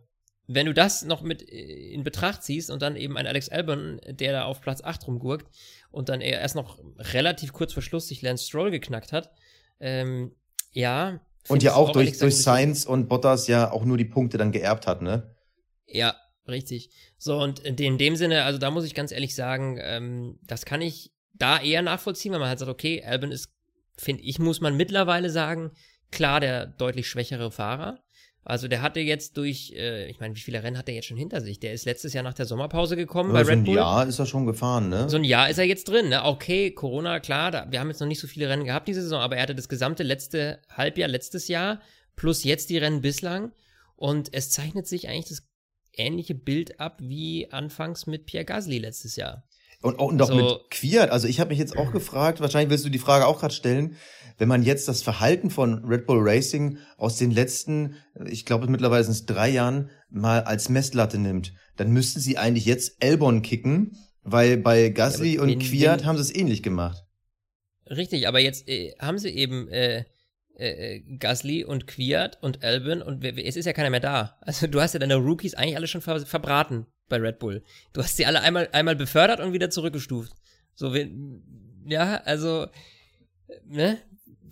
wenn 0.48 0.66
du 0.66 0.74
das 0.74 1.04
noch 1.04 1.22
mit 1.22 1.42
äh, 1.42 1.94
in 1.94 2.04
Betracht 2.04 2.44
ziehst 2.44 2.70
und 2.70 2.82
dann 2.82 2.96
eben 2.96 3.18
ein 3.18 3.28
Alex 3.28 3.50
Albon, 3.50 4.00
der 4.08 4.32
da 4.32 4.44
auf 4.46 4.62
Platz 4.62 4.82
8 4.82 5.08
rumgurkt 5.08 5.48
und 5.92 6.10
dann 6.10 6.22
er 6.22 6.40
erst 6.40 6.56
noch 6.56 6.80
relativ 6.98 7.54
kurz 7.54 7.74
vor 7.74 7.84
Schluss 7.84 8.08
sich 8.08 8.22
Lance 8.22 8.46
Stroll 8.46 8.72
geknackt 8.72 9.12
hat, 9.12 9.32
ähm, 9.80 10.34
ja. 10.72 11.20
Und 11.50 11.62
ja 11.62 11.72
ich's 11.72 11.78
auch 11.78 11.92
durch, 11.92 12.18
durch 12.18 12.42
Sainz 12.42 12.86
und 12.86 13.10
Bottas 13.10 13.48
ja 13.48 13.72
auch 13.72 13.84
nur 13.84 13.98
die 13.98 14.06
Punkte 14.06 14.38
dann 14.38 14.52
geerbt 14.52 14.88
hat, 14.88 15.02
ne? 15.02 15.36
Ja, 15.88 16.16
richtig. 16.48 16.90
So, 17.18 17.38
und 17.38 17.60
in 17.60 17.76
dem, 17.76 17.94
in 17.94 17.98
dem 17.98 18.16
Sinne, 18.16 18.44
also 18.44 18.60
da 18.60 18.72
muss 18.72 18.86
ich 18.86 18.94
ganz 18.94 19.12
ehrlich 19.12 19.36
sagen, 19.36 19.78
ähm, 19.82 20.40
das 20.44 20.66
kann 20.66 20.82
ich 20.82 21.12
da 21.34 21.60
eher 21.60 21.82
nachvollziehen, 21.82 22.32
weil 22.32 22.40
man 22.40 22.50
halt 22.50 22.60
sagt, 22.60 22.72
okay, 22.72 23.04
Albon 23.04 23.32
ist, 23.32 23.50
finde 23.98 24.24
ich, 24.24 24.40
muss 24.40 24.62
man 24.62 24.76
mittlerweile 24.78 25.30
sagen, 25.30 25.72
klar 26.12 26.40
der 26.40 26.66
deutlich 26.66 27.08
schwächere 27.08 27.52
Fahrer. 27.52 28.00
Also 28.46 28.68
der 28.68 28.82
hatte 28.82 29.00
jetzt 29.00 29.38
durch, 29.38 29.72
äh, 29.74 30.10
ich 30.10 30.20
meine, 30.20 30.36
wie 30.36 30.40
viele 30.42 30.62
Rennen 30.62 30.78
hat 30.78 30.90
er 30.90 30.96
jetzt 30.96 31.06
schon 31.08 31.18
hinter 31.18 31.40
sich? 31.40 31.62
Der 31.62 31.72
ist 31.72 31.86
letztes 31.86 32.12
Jahr 32.12 32.26
nach 32.26 32.34
der 32.34 32.46
Sommerpause 32.46 32.98
gekommen 32.98 33.32
bei 33.32 33.40
Ja, 33.40 33.46
so 33.46 33.52
Red 33.52 33.60
ein 33.60 33.64
Bull. 33.64 33.76
Jahr 33.78 34.06
ist 34.06 34.20
er 34.20 34.26
schon 34.26 34.46
gefahren, 34.46 34.90
ne? 34.90 35.10
So 35.10 35.16
ein 35.16 35.24
Jahr 35.24 35.50
ist 35.50 35.60
er 35.60 35.64
jetzt 35.64 35.88
drin, 35.88 36.10
ne? 36.10 36.26
Okay, 36.26 36.72
Corona, 36.72 37.22
klar, 37.22 37.52
da, 37.52 37.72
wir 37.72 37.80
haben 37.80 37.88
jetzt 37.88 38.02
noch 38.02 38.08
nicht 38.08 38.20
so 38.20 38.28
viele 38.28 38.50
Rennen 38.50 38.66
gehabt 38.66 38.90
diese 38.90 39.02
Saison, 39.02 39.22
aber 39.22 39.38
er 39.38 39.44
hatte 39.44 39.56
das 39.56 39.70
gesamte 39.70 40.04
letzte 40.04 40.60
Halbjahr 40.70 41.08
letztes 41.08 41.48
Jahr 41.48 41.80
plus 42.18 42.44
jetzt 42.44 42.70
die 42.70 42.78
Rennen 42.78 43.00
bislang 43.00 43.54
und 43.96 44.34
es 44.34 44.50
zeichnet 44.50 44.88
sich 44.88 45.08
eigentlich 45.08 45.30
das 45.30 45.48
ähnliche 45.96 46.36
Bild 46.36 46.80
ab 46.80 47.00
wie 47.02 47.52
anfangs 47.52 48.08
mit 48.08 48.26
Pierre 48.26 48.46
Gasly 48.46 48.80
letztes 48.80 49.16
Jahr. 49.16 49.44
Und, 49.82 49.96
und 49.96 50.22
auch 50.22 50.28
So- 50.28 50.36
mit 50.36 50.70
Quiert. 50.72 51.10
Also 51.12 51.28
ich 51.28 51.40
habe 51.40 51.50
mich 51.50 51.60
jetzt 51.60 51.78
auch 51.78 51.92
gefragt, 51.92 52.40
wahrscheinlich 52.40 52.70
willst 52.70 52.86
du 52.86 52.90
die 52.90 53.00
Frage 53.00 53.28
auch 53.28 53.40
gerade 53.40 53.54
stellen, 53.54 53.96
wenn 54.38 54.48
man 54.48 54.64
jetzt 54.64 54.88
das 54.88 55.04
Verhalten 55.04 55.50
von 55.52 55.84
Red 55.86 56.08
Bull 56.08 56.20
Racing 56.28 56.78
aus 56.98 57.18
den 57.18 57.30
letzten, 57.32 57.96
ich 58.26 58.46
glaube 58.46 58.68
mittlerweile 58.68 59.04
sind 59.04 59.14
es 59.14 59.26
drei 59.26 59.50
Jahren, 59.50 59.90
mal 60.10 60.42
als 60.42 60.70
Messlatte 60.70 61.18
nimmt, 61.20 61.54
dann 61.76 61.92
müssten 61.92 62.20
sie 62.20 62.38
eigentlich 62.38 62.66
jetzt 62.66 62.96
Elbon 63.00 63.42
kicken, 63.44 63.98
weil 64.24 64.58
bei 64.58 64.90
Gasly 64.90 65.36
Ja, 65.36 65.42
und 65.42 65.60
Quiert 65.60 66.06
haben 66.06 66.16
sie 66.18 66.24
es 66.24 66.36
ähnlich 66.36 66.64
gemacht. 66.64 67.04
Richtig, 67.90 68.28
aber 68.28 68.40
jetzt 68.40 68.68
äh, 68.70 68.94
haben 69.00 69.20
sie 69.20 69.30
eben 69.30 69.68
äh, 69.68 70.06
äh, 70.56 71.00
Gasly 71.18 71.64
und 71.64 71.88
Quiert 71.88 72.38
und 72.42 72.64
Albon 72.64 73.02
und 73.02 73.24
es 73.24 73.56
ist 73.56 73.66
ja 73.66 73.74
keiner 73.74 73.90
mehr 73.90 74.00
da. 74.00 74.38
Also 74.42 74.68
du 74.68 74.82
hast 74.82 74.94
ja 74.94 75.00
deine 75.00 75.16
Rookies 75.16 75.56
eigentlich 75.56 75.76
alle 75.76 75.88
schon 75.88 76.02
ver 76.02 76.26
verbraten 76.26 76.86
bei 77.10 77.18
Red 77.18 77.40
Bull. 77.40 77.64
Du 77.94 78.02
hast 78.02 78.18
sie 78.18 78.26
alle 78.26 78.42
einmal, 78.42 78.70
einmal 78.72 78.96
befördert 78.96 79.40
und 79.40 79.54
wieder 79.54 79.70
zurückgestuft. 79.70 80.32
So, 80.76 80.96
ja, 81.86 82.22
also, 82.24 82.64
äh, 83.48 83.60
ne, 83.66 84.02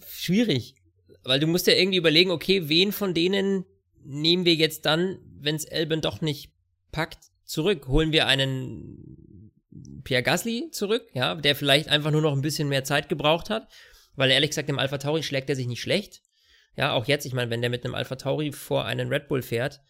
schwierig. 0.07 0.75
Weil 1.23 1.39
du 1.39 1.47
musst 1.47 1.67
ja 1.67 1.73
irgendwie 1.73 1.97
überlegen, 1.97 2.31
okay, 2.31 2.67
wen 2.67 2.91
von 2.91 3.13
denen 3.13 3.65
nehmen 4.03 4.45
wir 4.45 4.55
jetzt 4.55 4.85
dann, 4.85 5.19
wenn 5.39 5.55
es 5.55 5.69
Albon 5.69 6.01
doch 6.01 6.21
nicht 6.21 6.51
packt, 6.91 7.19
zurück? 7.45 7.87
Holen 7.87 8.11
wir 8.11 8.27
einen 8.27 9.51
Pierre 10.03 10.23
Gasly 10.23 10.69
zurück, 10.71 11.07
ja, 11.13 11.35
der 11.35 11.55
vielleicht 11.55 11.89
einfach 11.89 12.11
nur 12.11 12.21
noch 12.21 12.33
ein 12.33 12.41
bisschen 12.41 12.69
mehr 12.69 12.83
Zeit 12.83 13.09
gebraucht 13.09 13.49
hat, 13.49 13.67
weil 14.15 14.31
ehrlich 14.31 14.49
gesagt, 14.51 14.69
im 14.69 14.79
Alpha 14.79 14.97
Tauri 14.97 15.23
schlägt 15.23 15.49
er 15.49 15.55
sich 15.55 15.67
nicht 15.67 15.81
schlecht. 15.81 16.21
Ja, 16.77 16.93
auch 16.93 17.05
jetzt, 17.05 17.25
ich 17.25 17.33
meine, 17.33 17.49
wenn 17.51 17.61
der 17.61 17.69
mit 17.69 17.83
einem 17.83 17.95
Alpha 17.95 18.15
Tauri 18.15 18.51
vor 18.51 18.85
einen 18.85 19.09
Red 19.09 19.27
Bull 19.27 19.41
fährt, 19.41 19.81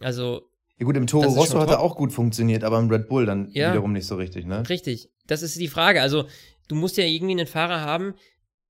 also 0.00 0.42
Ja 0.78 0.84
gut, 0.86 0.96
im 0.96 1.06
Toro 1.06 1.28
Rosso 1.28 1.60
hat 1.60 1.70
er 1.70 1.80
auch 1.80 1.96
gut 1.96 2.12
funktioniert, 2.12 2.64
aber 2.64 2.78
im 2.78 2.90
Red 2.90 3.08
Bull 3.08 3.26
dann 3.26 3.48
Ja. 3.52 3.70
wiederum 3.72 3.92
nicht 3.92 4.06
so 4.06 4.16
richtig, 4.16 4.44
ne? 4.44 4.68
Richtig, 4.68 5.10
das 5.26 5.42
ist 5.42 5.58
die 5.60 5.68
Frage. 5.68 6.02
Also, 6.02 6.26
du 6.68 6.74
musst 6.74 6.96
ja 6.96 7.04
irgendwie 7.04 7.32
einen 7.32 7.46
Fahrer 7.46 7.80
haben, 7.80 8.14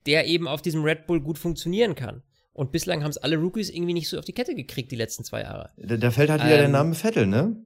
der 0.05 0.27
eben 0.27 0.47
auf 0.47 0.63
diesem 0.63 0.85
Red 0.85 1.07
Bull 1.07 1.21
gut 1.21 1.39
funktionieren 1.39 1.95
kann. 1.95 2.23
Und 2.53 2.73
bislang 2.73 3.03
haben 3.03 3.11
es 3.11 3.19
alle 3.19 3.37
Rookies 3.37 3.69
irgendwie 3.71 3.93
nicht 3.93 4.09
so 4.09 4.19
auf 4.19 4.25
die 4.25 4.33
Kette 4.33 4.55
gekriegt, 4.55 4.91
die 4.93 4.97
letzten 4.97 5.25
zwei 5.25 5.43
Jahre. 5.43 5.71
Da, 5.77 5.97
da 5.97 6.11
fällt 6.11 6.31
halt 6.31 6.43
wieder 6.43 6.57
der 6.57 6.67
Ähm, 6.67 6.71
Name 6.73 6.95
Vettel, 6.95 7.27
ne? 7.27 7.57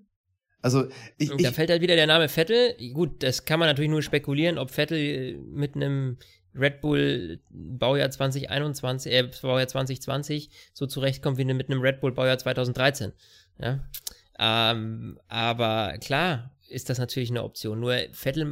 Also 0.63 0.89
ich, 1.17 1.29
da 1.31 1.37
ich 1.37 1.49
fällt 1.49 1.71
halt 1.71 1.81
wieder 1.81 1.97
der 1.97 2.07
Name 2.07 2.29
Vettel. 2.29 2.75
Gut, 2.93 3.23
das 3.23 3.45
kann 3.45 3.61
man 3.61 3.69
natürlich 3.69 3.91
nur 3.91 4.03
spekulieren, 4.03 4.59
ob 4.59 4.71
Vettel 4.71 5.39
mit 5.39 5.75
einem 5.77 6.19
Red 6.55 6.81
Bull 6.81 7.41
Baujahr 7.51 8.11
2021, 8.11 9.13
äh, 9.13 9.31
Baujahr 9.43 9.69
2020 9.69 10.51
so 10.73 10.87
zurechtkommt 10.87 11.39
wie 11.39 11.45
mit 11.45 11.71
einem 11.71 11.81
Red 11.81 12.01
Bull 12.01 12.13
Baujahr 12.13 12.39
2013. 12.39 13.13
Ja. 13.59 13.81
Ähm, 14.39 15.19
aber 15.29 15.99
klar 16.01 16.57
ist 16.69 16.89
das 16.89 16.99
natürlich 16.99 17.31
eine 17.31 17.43
Option. 17.45 17.79
Nur 17.81 17.97
Vettel, 18.13 18.47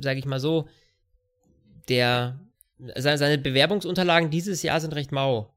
sage 0.00 0.18
ich 0.18 0.24
mal 0.26 0.40
so, 0.40 0.68
der 1.88 2.40
seine, 2.96 3.18
seine 3.18 3.38
Bewerbungsunterlagen 3.38 4.30
dieses 4.30 4.62
Jahr 4.62 4.80
sind 4.80 4.94
recht 4.94 5.12
mau. 5.12 5.54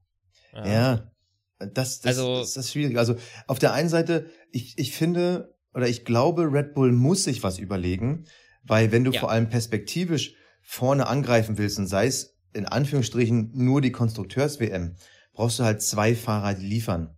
Ja, 0.53 1.11
das, 1.59 2.01
das, 2.01 2.05
Also- 2.17 2.39
das 2.39 2.57
ist 2.57 2.71
schwierig. 2.71 2.97
Also 2.97 3.15
auf 3.47 3.59
der 3.59 3.73
einen 3.73 3.89
Seite, 3.89 4.29
ich, 4.51 4.77
ich 4.77 4.91
finde 4.95 5.55
oder 5.73 5.87
ich 5.87 6.03
glaube, 6.03 6.51
Red 6.51 6.73
Bull 6.73 6.91
muss 6.91 7.23
sich 7.23 7.43
was 7.43 7.57
überlegen, 7.57 8.25
weil 8.63 8.91
wenn 8.91 9.03
du 9.03 9.11
Ja. 9.11 9.19
vor 9.21 9.31
allem 9.31 9.49
perspektivisch 9.49 10.35
vorne 10.71 11.07
angreifen 11.07 11.57
willst 11.57 11.79
und 11.79 11.87
sei 11.87 12.07
es 12.07 12.37
in 12.53 12.65
Anführungsstrichen 12.65 13.51
nur 13.53 13.81
die 13.81 13.91
Konstrukteurs-WM, 13.91 14.95
brauchst 15.33 15.59
du 15.59 15.63
halt 15.65 15.81
zwei 15.81 16.15
Fahrer, 16.15 16.53
die 16.53 16.65
liefern. 16.65 17.17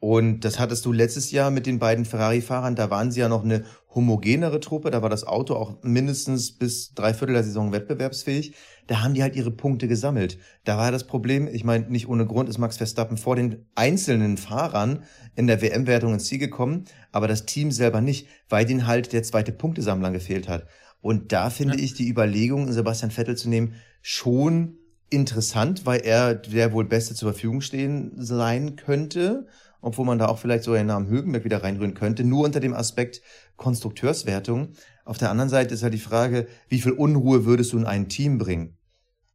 Und 0.00 0.40
das 0.40 0.58
hattest 0.58 0.84
du 0.84 0.92
letztes 0.92 1.30
Jahr 1.30 1.50
mit 1.50 1.64
den 1.64 1.78
beiden 1.78 2.04
Ferrari-Fahrern, 2.04 2.76
da 2.76 2.90
waren 2.90 3.10
sie 3.10 3.20
ja 3.20 3.30
noch 3.30 3.42
eine 3.42 3.64
homogenere 3.94 4.60
Truppe, 4.60 4.90
da 4.90 5.00
war 5.00 5.08
das 5.08 5.26
Auto 5.26 5.54
auch 5.54 5.82
mindestens 5.82 6.58
bis 6.58 6.92
drei 6.92 7.14
Viertel 7.14 7.32
der 7.32 7.44
Saison 7.44 7.72
wettbewerbsfähig. 7.72 8.54
Da 8.86 9.02
haben 9.02 9.14
die 9.14 9.22
halt 9.22 9.34
ihre 9.34 9.50
Punkte 9.50 9.88
gesammelt. 9.88 10.36
Da 10.64 10.76
war 10.76 10.92
das 10.92 11.06
Problem, 11.06 11.48
ich 11.48 11.64
meine, 11.64 11.88
nicht 11.88 12.06
ohne 12.06 12.26
Grund 12.26 12.50
ist 12.50 12.58
Max 12.58 12.76
Verstappen 12.76 13.16
vor 13.16 13.34
den 13.34 13.64
einzelnen 13.74 14.36
Fahrern 14.36 15.04
in 15.36 15.46
der 15.46 15.62
WM-Wertung 15.62 16.12
ins 16.12 16.26
Ziel 16.26 16.38
gekommen, 16.38 16.84
aber 17.12 17.28
das 17.28 17.46
Team 17.46 17.70
selber 17.70 18.02
nicht, 18.02 18.28
weil 18.50 18.66
denen 18.66 18.86
halt 18.86 19.14
der 19.14 19.22
zweite 19.22 19.52
Punktesammler 19.52 20.10
gefehlt 20.10 20.50
hat. 20.50 20.66
Und 21.04 21.32
da 21.32 21.50
finde 21.50 21.76
Ja. 21.76 21.84
ich 21.84 21.92
die 21.92 22.08
Überlegung, 22.08 22.72
Sebastian 22.72 23.10
Vettel 23.10 23.36
zu 23.36 23.50
nehmen, 23.50 23.74
schon 24.00 24.78
interessant, 25.10 25.84
weil 25.84 26.00
er 26.00 26.34
der 26.34 26.72
wohl 26.72 26.86
Beste 26.86 27.14
zur 27.14 27.30
Verfügung 27.30 27.60
stehen 27.60 28.12
sein 28.16 28.76
könnte, 28.76 29.46
obwohl 29.82 30.06
man 30.06 30.18
da 30.18 30.28
auch 30.28 30.38
vielleicht 30.38 30.64
so 30.64 30.72
den 30.72 30.86
Namen 30.86 31.06
Högenberg 31.06 31.44
wieder 31.44 31.62
reinrühren 31.62 31.92
könnte, 31.92 32.24
nur 32.24 32.46
unter 32.46 32.58
dem 32.58 32.72
Aspekt 32.72 33.20
Konstrukteurswertung. 33.56 34.72
Auf 35.04 35.18
der 35.18 35.30
anderen 35.30 35.50
Seite 35.50 35.74
ist 35.74 35.82
halt 35.82 35.92
die 35.92 35.98
Frage, 35.98 36.46
wie 36.70 36.80
viel 36.80 36.92
Unruhe 36.92 37.44
würdest 37.44 37.74
du 37.74 37.76
in 37.76 37.84
ein 37.84 38.08
Team 38.08 38.38
bringen? 38.38 38.78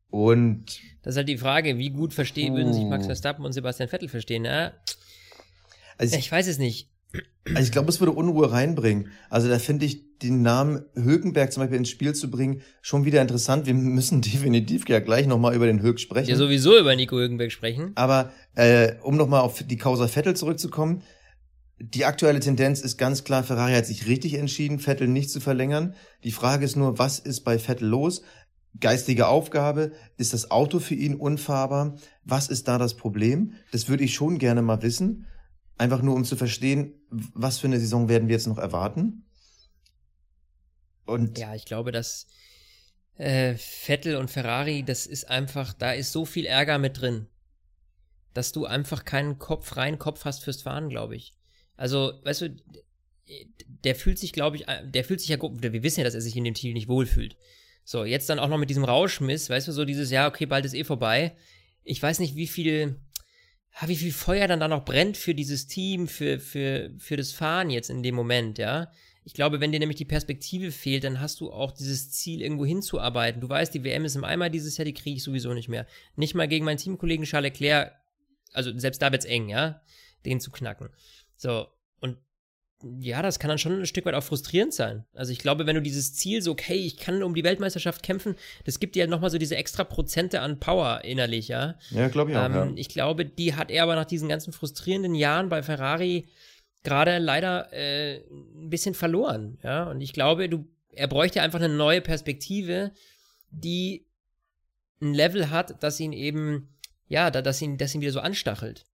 Und 0.09 0.81
Das 1.03 1.13
ist 1.13 1.17
halt 1.17 1.29
die 1.29 1.37
Frage, 1.37 1.77
wie 1.77 1.91
gut 1.91 2.15
verstehen, 2.15 2.55
würden 2.55 2.73
sich 2.73 2.85
Max. 2.85 3.05
Verstappen 3.05 3.45
und 3.45 3.53
Sebastian 3.53 3.89
Vettel 3.89 4.09
verstehen. 4.09 4.43
Ja, 4.43 4.73
also 5.99 6.15
ich, 6.15 6.21
ich 6.25 6.31
weiß 6.31 6.47
es 6.47 6.57
nicht. 6.57 6.89
Also 7.45 7.61
ich 7.61 7.71
glaube, 7.71 7.89
es 7.89 7.99
würde 7.99 8.11
Unruhe 8.11 8.51
reinbringen. 8.51 9.09
Also 9.29 9.49
da 9.49 9.59
finde 9.59 9.85
ich 9.85 10.19
den 10.19 10.41
Namen 10.41 10.83
Högenberg 10.95 11.51
zum 11.51 11.61
Beispiel 11.61 11.77
ins 11.77 11.89
Spiel 11.89 12.13
zu 12.13 12.29
bringen 12.29 12.61
schon 12.81 13.05
wieder 13.05 13.21
interessant. 13.21 13.65
Wir 13.65 13.73
müssen 13.73 14.21
definitiv 14.21 14.87
ja 14.89 14.99
gleich 14.99 15.27
nochmal 15.27 15.55
über 15.55 15.65
den 15.65 15.81
Höck 15.81 15.99
sprechen. 15.99 16.29
Ja, 16.29 16.35
sowieso 16.35 16.77
über 16.77 16.95
Nico 16.95 17.15
Hülkenberg 17.15 17.51
sprechen. 17.51 17.91
Aber 17.95 18.31
äh, 18.55 18.93
um 19.01 19.15
nochmal 19.15 19.41
auf 19.41 19.63
die 19.63 19.77
Causa 19.77 20.07
Vettel 20.07 20.35
zurückzukommen, 20.35 21.03
die 21.81 22.03
aktuelle 22.03 22.41
Tendenz 22.41 22.81
ist 22.81 22.97
ganz 22.97 23.23
klar, 23.23 23.43
Ferrari 23.43 23.73
hat 23.73 23.85
sich 23.85 24.05
richtig 24.07 24.33
entschieden, 24.33 24.79
Vettel 24.79 25.07
nicht 25.07 25.31
zu 25.31 25.39
verlängern. 25.39 25.95
Die 26.25 26.33
Frage 26.33 26.65
ist 26.65 26.75
nur, 26.75 26.99
was 26.99 27.19
ist 27.19 27.41
bei 27.41 27.57
Vettel 27.57 27.87
los? 27.87 28.21
Geistige 28.79 29.27
Aufgabe, 29.27 29.93
ist 30.17 30.33
das 30.33 30.51
Auto 30.51 30.79
für 30.79 30.93
ihn 30.93 31.15
unfahrbar? 31.15 31.95
Was 32.23 32.49
ist 32.49 32.67
da 32.67 32.77
das 32.77 32.95
Problem? 32.95 33.53
Das 33.71 33.87
würde 33.87 34.03
ich 34.03 34.13
schon 34.13 34.37
gerne 34.37 34.61
mal 34.61 34.81
wissen. 34.81 35.25
Einfach 35.79 36.01
nur 36.01 36.15
um 36.15 36.25
zu 36.25 36.35
verstehen, 36.35 36.93
was 37.09 37.59
für 37.59 37.67
eine 37.67 37.79
Saison 37.79 38.09
werden 38.09 38.27
wir 38.27 38.35
jetzt 38.35 38.47
noch 38.47 38.57
erwarten. 38.57 39.25
Und 41.05 41.37
ja, 41.39 41.55
ich 41.55 41.65
glaube, 41.65 41.91
dass 41.91 42.27
äh, 43.15 43.55
Vettel 43.55 44.15
und 44.15 44.29
Ferrari, 44.29 44.83
das 44.83 45.07
ist 45.07 45.29
einfach, 45.29 45.73
da 45.73 45.91
ist 45.91 46.11
so 46.11 46.25
viel 46.25 46.45
Ärger 46.45 46.77
mit 46.77 47.01
drin, 47.01 47.27
dass 48.33 48.51
du 48.51 48.65
einfach 48.65 49.05
keinen 49.05 49.39
Kopf, 49.39 49.75
reinen 49.77 49.99
Kopf 49.99 50.25
hast 50.25 50.43
fürs 50.43 50.61
Fahren, 50.61 50.89
glaube 50.89 51.15
ich. 51.15 51.33
Also, 51.75 52.13
weißt 52.23 52.41
du, 52.41 52.55
der 53.83 53.95
fühlt 53.95 54.19
sich, 54.19 54.33
glaube 54.33 54.57
ich, 54.57 54.65
der 54.83 55.03
fühlt 55.03 55.21
sich 55.21 55.29
ja, 55.29 55.37
wir 55.41 55.83
wissen 55.83 56.01
ja, 56.01 56.03
dass 56.03 56.13
er 56.15 56.21
sich 56.21 56.35
in 56.35 56.43
dem 56.43 56.53
Team 56.53 56.73
nicht 56.73 56.87
wohlfühlt. 56.87 57.37
So, 57.83 58.03
jetzt 58.03 58.29
dann 58.29 58.39
auch 58.39 58.49
noch 58.49 58.57
mit 58.57 58.69
diesem 58.69 58.83
Rauschmiss, 58.83 59.49
weißt 59.49 59.67
du, 59.67 59.71
so 59.71 59.85
dieses, 59.85 60.11
ja, 60.11 60.27
okay, 60.27 60.45
bald 60.45 60.65
ist 60.65 60.73
eh 60.73 60.83
vorbei. 60.83 61.35
Ich 61.83 62.01
weiß 62.01 62.19
nicht, 62.19 62.35
wie 62.35 62.47
viel, 62.47 62.99
wie 63.87 63.95
viel 63.95 64.11
Feuer 64.11 64.47
dann 64.47 64.59
da 64.59 64.67
noch 64.67 64.83
brennt 64.83 65.17
für 65.17 65.33
dieses 65.33 65.67
Team, 65.67 66.07
für, 66.07 66.39
für, 66.39 66.91
für 66.97 67.17
das 67.17 67.31
Fahren 67.31 67.69
jetzt 67.69 67.89
in 67.89 68.03
dem 68.03 68.15
Moment, 68.15 68.57
ja. 68.57 68.91
Ich 69.23 69.33
glaube, 69.33 69.59
wenn 69.59 69.71
dir 69.71 69.79
nämlich 69.79 69.97
die 69.97 70.05
Perspektive 70.05 70.71
fehlt, 70.71 71.03
dann 71.03 71.19
hast 71.19 71.39
du 71.39 71.51
auch 71.51 71.71
dieses 71.71 72.11
Ziel, 72.11 72.41
irgendwo 72.41 72.65
hinzuarbeiten. 72.65 73.41
Du 73.41 73.49
weißt, 73.49 73.73
die 73.73 73.83
WM 73.83 74.05
ist 74.05 74.15
im 74.15 74.23
Eimer 74.23 74.49
dieses 74.49 74.77
Jahr, 74.77 74.85
die 74.85 74.93
kriege 74.93 75.17
ich 75.17 75.23
sowieso 75.23 75.53
nicht 75.53 75.69
mehr. 75.69 75.85
Nicht 76.15 76.35
mal 76.35 76.47
gegen 76.47 76.65
meinen 76.65 76.77
Teamkollegen 76.77 77.25
Charles 77.25 77.51
Leclerc, 77.51 77.93
also 78.53 78.77
selbst 78.77 79.01
da 79.01 79.11
wird's 79.11 79.25
eng, 79.25 79.49
ja, 79.49 79.81
den 80.25 80.39
zu 80.39 80.51
knacken. 80.51 80.89
So, 81.35 81.67
ja, 82.99 83.21
das 83.21 83.39
kann 83.39 83.49
dann 83.49 83.57
schon 83.57 83.79
ein 83.79 83.85
Stück 83.85 84.05
weit 84.05 84.13
auch 84.13 84.23
frustrierend 84.23 84.73
sein. 84.73 85.05
Also 85.13 85.31
ich 85.31 85.39
glaube, 85.39 85.65
wenn 85.65 85.75
du 85.75 85.81
dieses 85.81 86.13
Ziel 86.13 86.41
so, 86.41 86.51
okay, 86.51 86.75
ich 86.75 86.97
kann 86.97 87.21
um 87.23 87.35
die 87.35 87.43
Weltmeisterschaft 87.43 88.03
kämpfen, 88.03 88.35
das 88.63 88.79
gibt 88.79 88.95
dir 88.95 89.01
halt 89.01 89.09
nochmal 89.09 89.29
so 89.29 89.37
diese 89.37 89.57
extra 89.57 89.83
Prozente 89.83 90.39
an 90.41 90.59
Power 90.59 91.01
innerlich, 91.03 91.49
ja. 91.49 91.75
Ja, 91.91 92.07
glaube 92.07 92.31
ich 92.31 92.37
auch, 92.37 92.45
ähm, 92.45 92.53
ja. 92.53 92.71
Ich 92.75 92.89
glaube, 92.89 93.25
die 93.25 93.55
hat 93.55 93.69
er 93.69 93.83
aber 93.83 93.95
nach 93.95 94.05
diesen 94.05 94.29
ganzen 94.29 94.53
frustrierenden 94.53 95.13
Jahren 95.13 95.49
bei 95.49 95.61
Ferrari 95.61 96.27
gerade 96.83 97.17
leider 97.17 97.73
äh, 97.73 98.21
ein 98.29 98.69
bisschen 98.69 98.93
verloren, 98.93 99.57
ja. 99.63 99.83
Und 99.89 99.99
ich 99.99 100.13
glaube, 100.13 100.47
du, 100.47 100.65
er 100.93 101.07
bräuchte 101.07 101.41
einfach 101.41 101.59
eine 101.59 101.73
neue 101.73 102.01
Perspektive, 102.01 102.91
die 103.51 104.05
ein 105.01 105.13
Level 105.13 105.49
hat, 105.49 105.83
das 105.83 105.99
ihn 105.99 106.13
eben, 106.13 106.69
ja, 107.07 107.29
dass 107.29 107.61
ihn, 107.61 107.77
dass 107.77 107.93
ihn 107.93 108.01
wieder 108.01 108.11
so 108.13 108.21
anstachelt. 108.21 108.85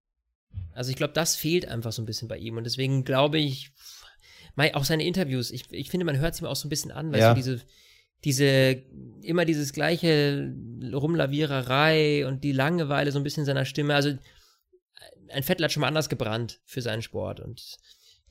Also 0.74 0.92
ich 0.92 0.98
glaube, 0.98 1.14
das 1.14 1.36
fehlt 1.36 1.68
einfach 1.68 1.92
so 1.92 2.02
ein 2.02 2.06
bisschen 2.06 2.28
bei 2.28 2.38
ihm. 2.38 2.58
Und 2.58 2.66
deswegen 2.66 3.04
glaube 3.04 3.38
ich, 3.40 3.72
auch 4.74 4.86
seine 4.86 5.06
Interviews, 5.06 5.52
ich, 5.52 5.72
ich 5.72 5.90
finde, 5.90 6.06
man 6.06 6.18
hört 6.18 6.34
es 6.34 6.42
ihm 6.42 6.48
auch 6.48 6.56
so 6.56 6.68
ein 6.68 6.70
bisschen 6.70 6.92
an, 6.92 7.12
weil 7.12 7.20
ja. 7.20 7.30
so 7.30 7.36
diese, 7.36 7.62
diese, 8.24 8.84
immer 9.22 9.46
dieses 9.46 9.74
gleiche 9.74 10.54
Rumlaviererei 10.94 12.26
und 12.26 12.44
die 12.44 12.52
Langeweile 12.52 13.12
so 13.12 13.20
ein 13.20 13.24
bisschen 13.24 13.46
seiner 13.46 13.66
Stimme. 13.66 13.96
Also 13.96 14.18
ein 15.30 15.44
Vettel 15.44 15.66
hat 15.66 15.72
schon 15.72 15.82
mal 15.82 15.88
anders 15.88 16.10
gebrannt 16.10 16.60
für 16.66 16.82
seinen 16.82 17.02
Sport 17.02 17.40
und 17.40 17.78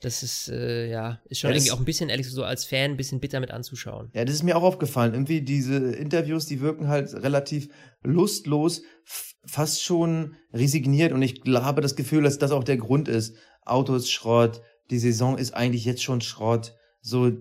das 0.01 0.23
ist, 0.23 0.49
äh, 0.49 0.89
ja, 0.89 1.21
ist 1.25 1.39
schon 1.39 1.51
ja, 1.51 1.55
irgendwie 1.55 1.71
auch 1.71 1.79
ein 1.79 1.85
bisschen, 1.85 2.09
ehrlich 2.09 2.29
so 2.29 2.43
als 2.43 2.65
Fan, 2.65 2.91
ein 2.91 2.97
bisschen 2.97 3.19
bitter 3.19 3.39
mit 3.39 3.51
anzuschauen. 3.51 4.09
Ja, 4.13 4.25
das 4.25 4.35
ist 4.35 4.43
mir 4.43 4.57
auch 4.57 4.63
aufgefallen. 4.63 5.13
Irgendwie 5.13 5.41
diese 5.41 5.77
Interviews, 5.77 6.45
die 6.45 6.61
wirken 6.61 6.87
halt 6.87 7.13
relativ 7.13 7.69
lustlos, 8.03 8.83
fast 9.45 9.83
schon 9.83 10.35
resigniert. 10.53 11.13
Und 11.13 11.21
ich 11.21 11.41
habe 11.47 11.81
das 11.81 11.95
Gefühl, 11.95 12.23
dass 12.23 12.37
das 12.37 12.51
auch 12.51 12.63
der 12.63 12.77
Grund 12.77 13.07
ist. 13.07 13.35
Autos 13.63 14.09
Schrott, 14.09 14.61
die 14.89 14.99
Saison 14.99 15.37
ist 15.37 15.53
eigentlich 15.53 15.85
jetzt 15.85 16.03
schon 16.03 16.21
Schrott. 16.21 16.75
So, 17.01 17.31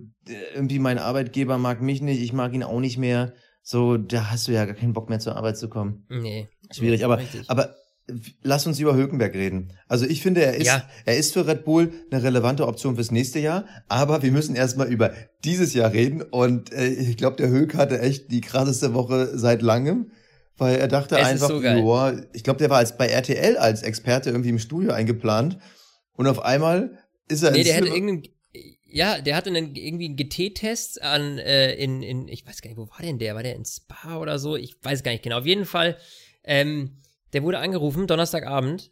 irgendwie 0.55 0.79
mein 0.79 0.99
Arbeitgeber 0.99 1.59
mag 1.59 1.83
mich 1.83 2.03
nicht, 2.03 2.23
ich 2.23 2.33
mag 2.33 2.55
ihn 2.55 2.63
auch 2.63 2.81
nicht 2.81 2.99
mehr. 2.99 3.35
So, 3.63 3.97
da 3.97 4.31
hast 4.31 4.47
du 4.47 4.53
ja 4.53 4.67
gar 4.67 4.75
keinen 4.75 4.93
Bock 4.93 5.09
mehr 5.09 5.21
zur 5.21 5.37
Arbeit 5.37 5.57
zu 5.57 5.69
kommen. 5.69 6.07
Nee. 6.09 6.49
Schwierig, 6.71 7.05
aber, 7.05 7.21
aber 7.47 7.75
lass 8.43 8.67
uns 8.67 8.79
über 8.79 8.95
Hülkenberg 8.95 9.35
reden. 9.35 9.73
Also 9.89 10.05
ich 10.07 10.21
finde, 10.21 10.43
er 10.43 10.57
ist, 10.57 10.67
ja. 10.67 10.89
er 11.05 11.17
ist 11.17 11.33
für 11.33 11.47
Red 11.47 11.65
Bull 11.65 11.93
eine 12.11 12.23
relevante 12.23 12.67
Option 12.67 12.97
fürs 12.97 13.11
nächste 13.11 13.39
Jahr, 13.39 13.67
aber 13.89 14.23
wir 14.23 14.31
müssen 14.31 14.55
erstmal 14.55 14.89
über 14.89 15.13
dieses 15.45 15.73
Jahr 15.75 15.93
reden 15.93 16.23
und 16.23 16.73
äh, 16.73 16.89
ich 16.89 17.17
glaube, 17.17 17.37
der 17.37 17.49
Hülk 17.49 17.75
hatte 17.75 18.01
echt 18.01 18.31
die 18.31 18.41
krasseste 18.41 18.95
Woche 18.95 19.39
seit 19.39 19.63
langem, 19.63 20.11
weil 20.57 20.77
er 20.77 20.89
dachte 20.89 21.17
es 21.17 21.27
einfach, 21.27 21.49
so 21.49 21.63
joa, 21.63 22.15
ich 22.33 22.45
glaube, 22.45 22.59
der 22.59 22.71
war 22.71 22.79
als 22.79 22.97
bei 22.97 23.09
RTL 23.09 23.57
als 23.57 23.83
Experte 23.83 24.31
irgendwie 24.31 24.51
im 24.51 24.59
Studio 24.59 24.93
eingeplant 24.93 25.59
und 26.13 26.27
auf 26.27 26.45
einmal 26.45 26.99
ist 27.29 27.43
er 27.43 27.53
Nee, 27.53 27.65
der 27.65 27.77
hatte 27.77 27.89
irgendeinen 27.89 28.23
ja, 28.87 29.21
der 29.21 29.35
hatte 29.35 29.51
einen, 29.51 29.75
irgendwie 29.75 30.05
einen 30.05 30.15
GT-Test 30.15 31.03
an 31.03 31.39
äh, 31.39 31.75
in 31.75 32.01
in 32.03 32.29
ich 32.29 32.47
weiß 32.47 32.63
gar 32.63 32.69
nicht, 32.69 32.79
wo 32.79 32.89
war 32.89 33.01
denn 33.01 33.19
der? 33.19 33.35
War 33.35 33.43
der 33.43 33.57
in 33.57 33.65
Spa 33.65 34.19
oder 34.19 34.39
so? 34.39 34.55
Ich 34.55 34.77
weiß 34.83 35.03
gar 35.03 35.11
nicht 35.11 35.25
genau. 35.25 35.39
Auf 35.39 35.47
jeden 35.47 35.65
Fall 35.65 35.97
ähm, 36.45 36.93
der 37.35 37.43
wurde 37.43 37.59
angerufen, 37.59 38.07
Donnerstagabend. 38.07 38.91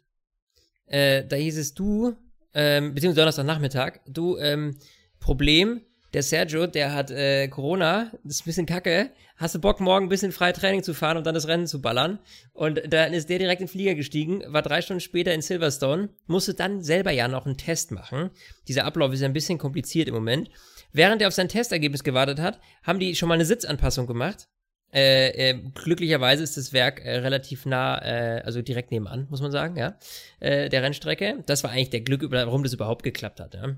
Äh, 0.85 1.25
da 1.25 1.35
hieß 1.35 1.57
es, 1.57 1.73
du, 1.73 2.15
ähm, 2.53 2.93
beziehungsweise 2.93 3.21
Donnerstagnachmittag, 3.21 4.01
du, 4.05 4.37
ähm, 4.37 4.77
Problem, 5.19 5.81
der 6.13 6.21
Sergio, 6.21 6.67
der 6.67 6.93
hat 6.93 7.09
äh, 7.09 7.47
Corona, 7.47 8.11
das 8.23 8.35
ist 8.35 8.41
ein 8.41 8.45
bisschen 8.45 8.65
kacke. 8.67 9.09
Hast 9.37 9.55
du 9.55 9.59
Bock, 9.59 9.79
morgen 9.79 10.05
ein 10.05 10.09
bisschen 10.09 10.31
freie 10.31 10.53
Training 10.53 10.83
zu 10.83 10.93
fahren 10.93 11.17
und 11.17 11.25
dann 11.25 11.33
das 11.33 11.47
Rennen 11.47 11.65
zu 11.65 11.81
ballern? 11.81 12.19
Und 12.53 12.81
dann 12.93 13.13
ist 13.13 13.29
der 13.29 13.39
direkt 13.39 13.61
in 13.61 13.67
den 13.67 13.71
Flieger 13.71 13.95
gestiegen, 13.95 14.43
war 14.47 14.61
drei 14.61 14.81
Stunden 14.81 14.99
später 14.99 15.33
in 15.33 15.41
Silverstone, 15.41 16.09
musste 16.27 16.53
dann 16.53 16.83
selber 16.83 17.11
ja 17.11 17.27
noch 17.27 17.47
einen 17.47 17.57
Test 17.57 17.91
machen. 17.91 18.29
Dieser 18.67 18.85
Ablauf 18.85 19.11
ist 19.11 19.21
ja 19.21 19.27
ein 19.27 19.33
bisschen 19.33 19.57
kompliziert 19.57 20.07
im 20.07 20.13
Moment. 20.13 20.49
Während 20.91 21.21
er 21.21 21.29
auf 21.29 21.33
sein 21.33 21.49
Testergebnis 21.49 22.03
gewartet 22.03 22.39
hat, 22.39 22.59
haben 22.83 22.99
die 22.99 23.15
schon 23.15 23.27
mal 23.27 23.35
eine 23.35 23.45
Sitzanpassung 23.45 24.05
gemacht. 24.05 24.49
Äh, 24.93 25.49
äh, 25.49 25.59
glücklicherweise 25.73 26.43
ist 26.43 26.55
das 26.55 26.71
Werk 26.71 27.03
äh, 27.03 27.17
relativ 27.17 27.65
nah, 27.65 27.97
äh, 27.97 28.41
also 28.41 28.61
direkt 28.61 28.91
nebenan, 28.91 29.27
muss 29.29 29.41
man 29.41 29.51
sagen, 29.51 29.75
ja, 29.75 29.97
äh, 30.39 30.69
der 30.69 30.83
Rennstrecke. 30.83 31.43
Das 31.47 31.63
war 31.63 31.71
eigentlich 31.71 31.89
der 31.89 32.01
Glück, 32.01 32.23
warum 32.29 32.63
das 32.63 32.73
überhaupt 32.73 33.01
geklappt 33.03 33.39
hat, 33.39 33.55
ja. 33.55 33.75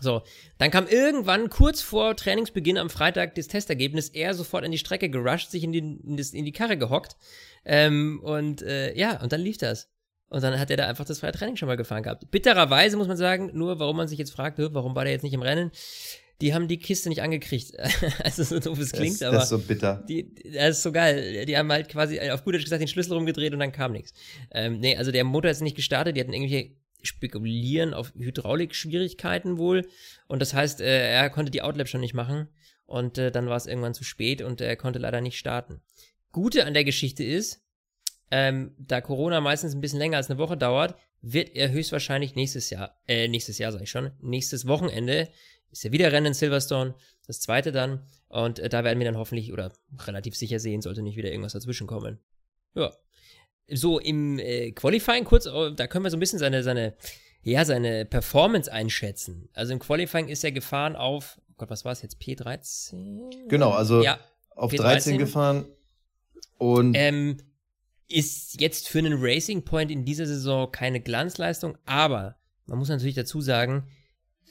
So, 0.00 0.22
dann 0.58 0.70
kam 0.70 0.88
irgendwann 0.88 1.48
kurz 1.48 1.80
vor 1.80 2.16
Trainingsbeginn 2.16 2.78
am 2.78 2.90
Freitag 2.90 3.34
das 3.36 3.46
Testergebnis, 3.46 4.08
er 4.08 4.34
sofort 4.34 4.64
in 4.64 4.72
die 4.72 4.78
Strecke 4.78 5.10
gerusht, 5.10 5.50
sich 5.50 5.62
in 5.62 5.72
die, 5.72 5.78
in, 5.78 6.16
das, 6.16 6.30
in 6.30 6.44
die 6.44 6.52
Karre 6.52 6.76
gehockt 6.76 7.16
ähm, 7.64 8.20
und 8.24 8.62
äh, 8.62 8.94
ja, 8.96 9.22
und 9.22 9.32
dann 9.32 9.40
lief 9.40 9.58
das. 9.58 9.90
Und 10.28 10.42
dann 10.42 10.58
hat 10.58 10.70
er 10.70 10.78
da 10.78 10.88
einfach 10.88 11.04
das 11.04 11.20
freie 11.20 11.32
Training 11.32 11.56
schon 11.56 11.68
mal 11.68 11.76
gefahren 11.76 12.02
gehabt. 12.02 12.30
Bittererweise 12.30 12.96
muss 12.96 13.06
man 13.06 13.18
sagen, 13.18 13.50
nur 13.52 13.78
warum 13.78 13.98
man 13.98 14.08
sich 14.08 14.18
jetzt 14.18 14.32
fragt, 14.32 14.58
warum 14.58 14.94
war 14.96 15.04
der 15.04 15.12
jetzt 15.12 15.24
nicht 15.24 15.34
im 15.34 15.42
Rennen, 15.42 15.70
die 16.42 16.52
haben 16.52 16.66
die 16.66 16.78
Kiste 16.78 17.08
nicht 17.08 17.22
angekriegt. 17.22 17.72
also 18.24 18.42
so 18.42 18.58
doof 18.58 18.78
es 18.78 18.92
klingt, 18.92 19.20
das, 19.20 19.22
aber. 19.22 19.36
Das 19.36 19.44
ist 19.44 19.50
so 19.50 19.58
bitter. 19.60 20.04
Die, 20.08 20.34
das 20.52 20.78
ist 20.78 20.82
so 20.82 20.90
geil. 20.92 21.46
Die 21.46 21.56
haben 21.56 21.70
halt 21.70 21.88
quasi 21.88 22.20
auf 22.20 22.44
gut 22.44 22.54
Deutsch 22.54 22.64
gesagt 22.64 22.80
den 22.80 22.88
Schlüssel 22.88 23.14
rumgedreht 23.14 23.52
und 23.52 23.60
dann 23.60 23.72
kam 23.72 23.92
nichts. 23.92 24.12
Ähm, 24.50 24.80
nee, 24.80 24.96
also 24.96 25.12
der 25.12 25.24
Motor 25.24 25.50
ist 25.50 25.62
nicht 25.62 25.76
gestartet, 25.76 26.16
die 26.16 26.20
hatten 26.20 26.32
irgendwelche 26.32 26.72
spekulieren 27.04 27.94
auf 27.94 28.12
Hydraulik-Schwierigkeiten 28.16 29.56
wohl. 29.56 29.88
Und 30.26 30.42
das 30.42 30.52
heißt, 30.52 30.80
äh, 30.80 31.12
er 31.12 31.30
konnte 31.30 31.50
die 31.52 31.62
Outlap 31.62 31.88
schon 31.88 32.00
nicht 32.00 32.14
machen. 32.14 32.48
Und 32.86 33.18
äh, 33.18 33.30
dann 33.30 33.46
war 33.46 33.56
es 33.56 33.66
irgendwann 33.66 33.94
zu 33.94 34.04
spät 34.04 34.42
und 34.42 34.60
er 34.60 34.76
konnte 34.76 34.98
leider 34.98 35.20
nicht 35.20 35.38
starten. 35.38 35.80
Gute 36.32 36.66
an 36.66 36.74
der 36.74 36.84
Geschichte 36.84 37.22
ist, 37.22 37.62
ähm, 38.32 38.74
da 38.78 39.00
Corona 39.00 39.40
meistens 39.40 39.74
ein 39.74 39.80
bisschen 39.80 39.98
länger 39.98 40.16
als 40.16 40.28
eine 40.28 40.38
Woche 40.38 40.56
dauert, 40.56 40.96
wird 41.20 41.54
er 41.54 41.70
höchstwahrscheinlich 41.70 42.34
nächstes 42.34 42.70
Jahr, 42.70 43.00
äh, 43.06 43.28
nächstes 43.28 43.58
Jahr 43.58 43.70
sag 43.70 43.82
ich 43.82 43.90
schon, 43.90 44.10
nächstes 44.20 44.66
Wochenende 44.66 45.28
ist 45.72 45.84
ja 45.84 45.92
wieder 45.92 46.12
Rennen 46.12 46.26
in 46.26 46.34
Silverstone, 46.34 46.94
das 47.26 47.40
zweite 47.40 47.72
dann. 47.72 48.06
Und 48.28 48.58
äh, 48.58 48.68
da 48.68 48.84
werden 48.84 48.98
wir 48.98 49.06
dann 49.06 49.16
hoffentlich 49.16 49.52
oder 49.52 49.72
relativ 50.06 50.36
sicher 50.36 50.58
sehen, 50.58 50.82
sollte 50.82 51.02
nicht 51.02 51.16
wieder 51.16 51.30
irgendwas 51.30 51.54
dazwischen 51.54 51.86
kommen. 51.86 52.18
Ja. 52.74 52.92
So 53.68 53.98
im 53.98 54.38
äh, 54.38 54.72
Qualifying 54.72 55.24
kurz, 55.24 55.46
oh, 55.46 55.70
da 55.70 55.86
können 55.86 56.04
wir 56.04 56.10
so 56.10 56.16
ein 56.16 56.20
bisschen 56.20 56.38
seine, 56.38 56.62
seine, 56.62 56.94
ja, 57.42 57.64
seine 57.64 58.04
Performance 58.04 58.70
einschätzen. 58.70 59.48
Also 59.52 59.72
im 59.72 59.78
Qualifying 59.78 60.28
ist 60.28 60.44
er 60.44 60.52
gefahren 60.52 60.96
auf, 60.96 61.40
oh 61.50 61.54
Gott, 61.56 61.70
was 61.70 61.84
war 61.84 61.92
es 61.92 62.02
jetzt, 62.02 62.20
P13? 62.20 63.48
Genau, 63.48 63.70
also 63.70 64.02
ja, 64.02 64.18
auf 64.50 64.72
P13. 64.72 64.82
13 64.82 65.18
gefahren 65.18 65.66
und 66.58 66.94
ähm, 66.94 67.38
ist 68.08 68.60
jetzt 68.60 68.88
für 68.88 68.98
einen 68.98 69.14
Racing 69.18 69.64
Point 69.64 69.90
in 69.90 70.04
dieser 70.04 70.26
Saison 70.26 70.70
keine 70.70 71.00
Glanzleistung, 71.00 71.78
aber 71.86 72.36
man 72.66 72.78
muss 72.78 72.88
natürlich 72.88 73.14
dazu 73.14 73.40
sagen, 73.40 73.88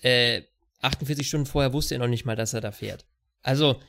äh, 0.02 0.42
48 0.82 1.28
Stunden 1.28 1.46
vorher 1.46 1.74
wusste 1.74 1.96
er 1.96 2.00
noch 2.00 2.08
nicht 2.08 2.26
mal, 2.26 2.36
dass 2.36 2.54
er 2.54 2.62
da 2.62 2.72
fährt. 2.72 3.06
Also, 3.42 3.80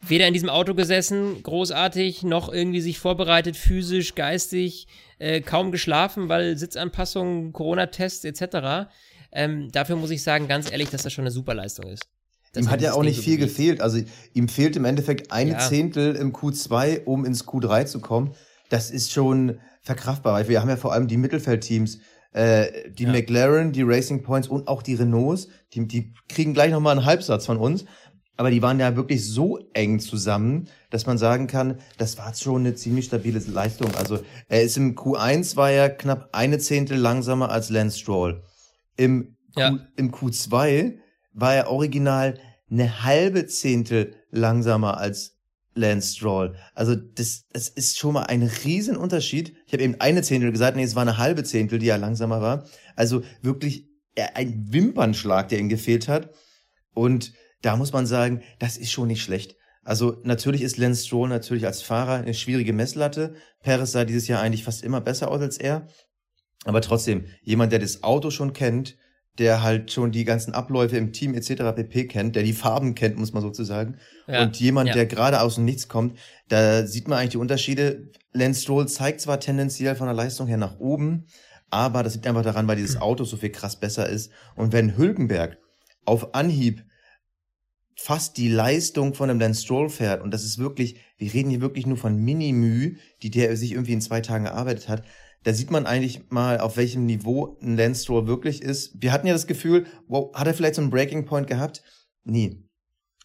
weder 0.00 0.26
in 0.26 0.34
diesem 0.34 0.48
Auto 0.48 0.74
gesessen, 0.74 1.42
großartig, 1.42 2.22
noch 2.22 2.52
irgendwie 2.52 2.80
sich 2.80 2.98
vorbereitet, 2.98 3.56
physisch, 3.56 4.14
geistig, 4.14 4.86
äh, 5.18 5.40
kaum 5.40 5.72
geschlafen, 5.72 6.28
weil 6.28 6.56
Sitzanpassungen, 6.56 7.52
Corona-Tests 7.52 8.24
etc. 8.24 8.88
Ähm, 9.32 9.70
dafür 9.72 9.96
muss 9.96 10.10
ich 10.10 10.22
sagen, 10.22 10.48
ganz 10.48 10.70
ehrlich, 10.70 10.90
dass 10.90 11.02
das 11.02 11.12
schon 11.12 11.24
eine 11.24 11.30
super 11.30 11.54
Leistung 11.54 11.90
ist. 11.90 12.04
ihm 12.56 12.70
hat 12.70 12.80
ja 12.80 12.92
auch 12.92 13.02
nicht 13.02 13.20
viel 13.20 13.36
gefehlt. 13.36 13.80
Also 13.80 14.00
ihm 14.32 14.48
fehlt 14.48 14.76
im 14.76 14.84
Endeffekt 14.84 15.32
eine 15.32 15.52
ja. 15.52 15.58
Zehntel 15.58 16.14
im 16.14 16.32
Q2, 16.32 17.04
um 17.04 17.24
ins 17.24 17.44
Q3 17.44 17.86
zu 17.86 18.00
kommen. 18.00 18.34
Das 18.68 18.90
ist 18.90 19.12
schon 19.12 19.60
verkraftbar, 19.82 20.48
wir 20.48 20.60
haben 20.60 20.68
ja 20.68 20.76
vor 20.76 20.92
allem 20.92 21.06
die 21.06 21.16
Mittelfeldteams, 21.16 22.00
äh, 22.36 22.90
die 22.90 23.04
ja. 23.04 23.12
McLaren, 23.12 23.72
die 23.72 23.82
Racing 23.82 24.22
Points 24.22 24.46
und 24.46 24.68
auch 24.68 24.82
die 24.82 24.94
Renaults, 24.94 25.48
die, 25.72 25.88
die 25.88 26.12
kriegen 26.28 26.52
gleich 26.52 26.70
nochmal 26.70 26.96
einen 26.96 27.06
Halbsatz 27.06 27.46
von 27.46 27.56
uns. 27.56 27.86
Aber 28.36 28.50
die 28.50 28.60
waren 28.60 28.78
ja 28.78 28.94
wirklich 28.94 29.26
so 29.26 29.58
eng 29.72 29.98
zusammen, 29.98 30.68
dass 30.90 31.06
man 31.06 31.16
sagen 31.16 31.46
kann, 31.46 31.78
das 31.96 32.18
war 32.18 32.34
schon 32.34 32.60
eine 32.60 32.74
ziemlich 32.74 33.06
stabile 33.06 33.38
Leistung. 33.38 33.94
Also 33.94 34.18
er 34.48 34.62
ist 34.62 34.76
im 34.76 34.94
Q1 34.94 35.56
war 35.56 35.70
er 35.70 35.88
knapp 35.88 36.28
eine 36.32 36.58
Zehntel 36.58 36.98
langsamer 36.98 37.50
als 37.50 37.70
Lance 37.70 37.98
Stroll. 37.98 38.42
Im, 38.98 39.38
Ja. 39.56 39.70
Q, 39.70 39.78
im 39.96 40.12
Q2 40.12 40.98
war 41.32 41.54
er 41.54 41.70
original 41.70 42.38
eine 42.70 43.02
halbe 43.02 43.46
Zehntel 43.46 44.14
langsamer 44.30 44.98
als 44.98 45.35
Lance 45.76 46.16
Stroll. 46.16 46.56
Also 46.74 46.94
das, 46.94 47.46
das 47.52 47.68
ist 47.68 47.98
schon 47.98 48.14
mal 48.14 48.24
ein 48.24 48.42
Riesenunterschied. 48.42 49.56
Ich 49.66 49.72
habe 49.72 49.82
eben 49.82 50.00
eine 50.00 50.22
Zehntel 50.22 50.50
gesagt, 50.50 50.76
nee, 50.76 50.82
es 50.82 50.94
war 50.94 51.02
eine 51.02 51.18
halbe 51.18 51.44
Zehntel, 51.44 51.78
die 51.78 51.88
er 51.88 51.98
langsamer 51.98 52.40
war. 52.40 52.66
Also 52.96 53.22
wirklich 53.42 53.88
äh, 54.14 54.26
ein 54.34 54.72
Wimpernschlag, 54.72 55.48
der 55.48 55.58
ihm 55.58 55.68
gefehlt 55.68 56.08
hat. 56.08 56.30
Und 56.92 57.32
da 57.62 57.76
muss 57.76 57.92
man 57.92 58.06
sagen, 58.06 58.42
das 58.58 58.76
ist 58.76 58.90
schon 58.90 59.08
nicht 59.08 59.22
schlecht. 59.22 59.56
Also 59.82 60.20
natürlich 60.24 60.62
ist 60.62 60.78
Lance 60.78 61.06
Stroll 61.06 61.28
natürlich 61.28 61.66
als 61.66 61.82
Fahrer 61.82 62.14
eine 62.14 62.34
schwierige 62.34 62.72
Messlatte. 62.72 63.34
Perez 63.62 63.92
sah 63.92 64.04
dieses 64.04 64.26
Jahr 64.26 64.42
eigentlich 64.42 64.64
fast 64.64 64.82
immer 64.82 65.00
besser 65.00 65.30
aus 65.30 65.40
als 65.40 65.58
er. 65.58 65.86
Aber 66.64 66.80
trotzdem, 66.80 67.26
jemand, 67.42 67.70
der 67.70 67.78
das 67.78 68.02
Auto 68.02 68.30
schon 68.30 68.52
kennt, 68.52 68.96
der 69.38 69.62
halt 69.62 69.92
schon 69.92 70.12
die 70.12 70.24
ganzen 70.24 70.54
Abläufe 70.54 70.96
im 70.96 71.12
Team 71.12 71.34
etc. 71.34 71.74
pp. 71.74 72.06
kennt, 72.06 72.36
der 72.36 72.42
die 72.42 72.52
Farben 72.52 72.94
kennt, 72.94 73.18
muss 73.18 73.32
man 73.32 73.42
sozusagen. 73.42 73.96
Ja, 74.26 74.42
Und 74.42 74.58
jemand, 74.58 74.88
ja. 74.88 74.94
der 74.94 75.06
gerade 75.06 75.40
aus 75.40 75.56
dem 75.56 75.64
Nichts 75.64 75.88
kommt, 75.88 76.18
da 76.48 76.86
sieht 76.86 77.08
man 77.08 77.18
eigentlich 77.18 77.32
die 77.32 77.38
Unterschiede. 77.38 78.10
Lance 78.32 78.62
Stroll 78.62 78.88
zeigt 78.88 79.20
zwar 79.20 79.40
tendenziell 79.40 79.94
von 79.96 80.06
der 80.06 80.14
Leistung 80.14 80.46
her 80.46 80.56
nach 80.56 80.78
oben, 80.78 81.26
aber 81.70 82.02
das 82.02 82.14
liegt 82.14 82.26
einfach 82.26 82.42
daran, 82.42 82.66
weil 82.68 82.76
dieses 82.76 83.00
Auto 83.00 83.24
so 83.24 83.36
viel 83.36 83.50
krass 83.50 83.76
besser 83.76 84.08
ist. 84.08 84.30
Und 84.54 84.72
wenn 84.72 84.96
Hülkenberg 84.96 85.58
auf 86.04 86.34
Anhieb 86.34 86.84
fast 87.98 88.36
die 88.36 88.48
Leistung 88.48 89.14
von 89.14 89.30
einem 89.30 89.40
Lance 89.40 89.62
Stroll 89.62 89.88
fährt, 89.88 90.22
und 90.22 90.32
das 90.32 90.44
ist 90.44 90.58
wirklich, 90.58 91.00
wir 91.18 91.32
reden 91.32 91.50
hier 91.50 91.60
wirklich 91.60 91.86
nur 91.86 91.96
von 91.96 92.16
Minimü, 92.16 92.96
die 93.22 93.30
der 93.30 93.56
sich 93.56 93.72
irgendwie 93.72 93.94
in 93.94 94.00
zwei 94.00 94.20
Tagen 94.20 94.46
erarbeitet 94.46 94.88
hat, 94.88 95.02
da 95.44 95.52
sieht 95.52 95.70
man 95.70 95.86
eigentlich 95.86 96.30
mal, 96.30 96.58
auf 96.58 96.76
welchem 96.76 97.06
Niveau 97.06 97.56
ein 97.62 97.76
Lance 97.76 98.02
Stroll 98.02 98.26
wirklich 98.26 98.62
ist. 98.62 99.00
Wir 99.00 99.12
hatten 99.12 99.26
ja 99.26 99.32
das 99.32 99.46
Gefühl, 99.46 99.86
wow, 100.08 100.34
hat 100.34 100.46
er 100.46 100.54
vielleicht 100.54 100.74
so 100.74 100.82
einen 100.82 100.90
Breaking 100.90 101.24
Point 101.24 101.46
gehabt? 101.46 101.82
Nie. 102.24 102.64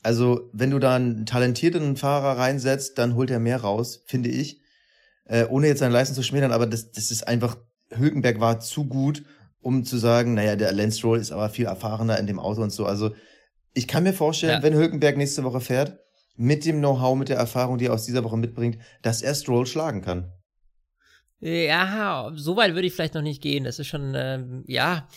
Also, 0.04 0.50
wenn 0.54 0.72
du 0.72 0.80
da 0.80 0.96
einen 0.96 1.26
talentierten 1.26 1.96
Fahrer 1.96 2.38
reinsetzt, 2.38 2.98
dann 2.98 3.16
holt 3.16 3.30
er 3.30 3.40
mehr 3.40 3.62
raus, 3.62 4.04
finde 4.06 4.30
ich. 4.30 4.62
Äh, 5.26 5.46
ohne 5.46 5.68
jetzt 5.68 5.80
seine 5.80 5.94
Leistung 5.94 6.16
zu 6.16 6.24
schmälern, 6.24 6.52
aber 6.52 6.66
das, 6.68 6.92
das 6.92 7.12
ist 7.12 7.28
einfach, 7.28 7.58
Hülkenberg 7.92 8.40
war 8.40 8.60
zu 8.60 8.88
gut, 8.88 9.24
um 9.60 9.84
zu 9.84 9.98
sagen, 9.98 10.34
naja, 10.34 10.56
der 10.56 10.72
Lance 10.72 10.98
Stroll 10.98 11.20
ist 11.20 11.32
aber 11.32 11.50
viel 11.50 11.66
erfahrener 11.66 12.18
in 12.18 12.28
dem 12.28 12.40
Auto 12.40 12.62
und 12.62 12.72
so. 12.72 12.86
Also, 12.86 13.12
ich 13.74 13.88
kann 13.88 14.04
mir 14.04 14.14
vorstellen, 14.14 14.54
Ja. 14.54 14.64
wenn 14.64 14.74
Hülkenberg 14.76 15.18
nächste 15.18 15.44
Woche 15.44 15.62
fährt, 15.62 16.00
mit 16.36 16.66
dem 16.66 16.80
Know-how, 16.80 17.16
mit 17.16 17.30
der 17.30 17.38
Erfahrung, 17.38 17.78
die 17.78 17.86
er 17.86 17.94
aus 17.94 18.06
dieser 18.06 18.24
Woche 18.24 18.38
mitbringt, 18.38 18.80
dass 19.02 19.22
er 19.22 19.36
Stroll 19.36 19.66
schlagen 19.66 20.02
kann. 20.02 20.32
Ja, 21.42 22.32
so 22.36 22.56
weit 22.56 22.74
würde 22.76 22.88
ich 22.88 22.94
vielleicht 22.94 23.16
noch 23.16 23.22
nicht 23.22 23.42
gehen. 23.42 23.64
Das 23.64 23.80
ist 23.80 23.88
schon, 23.88 24.14
ähm, 24.16 24.64
ja, 24.68 25.08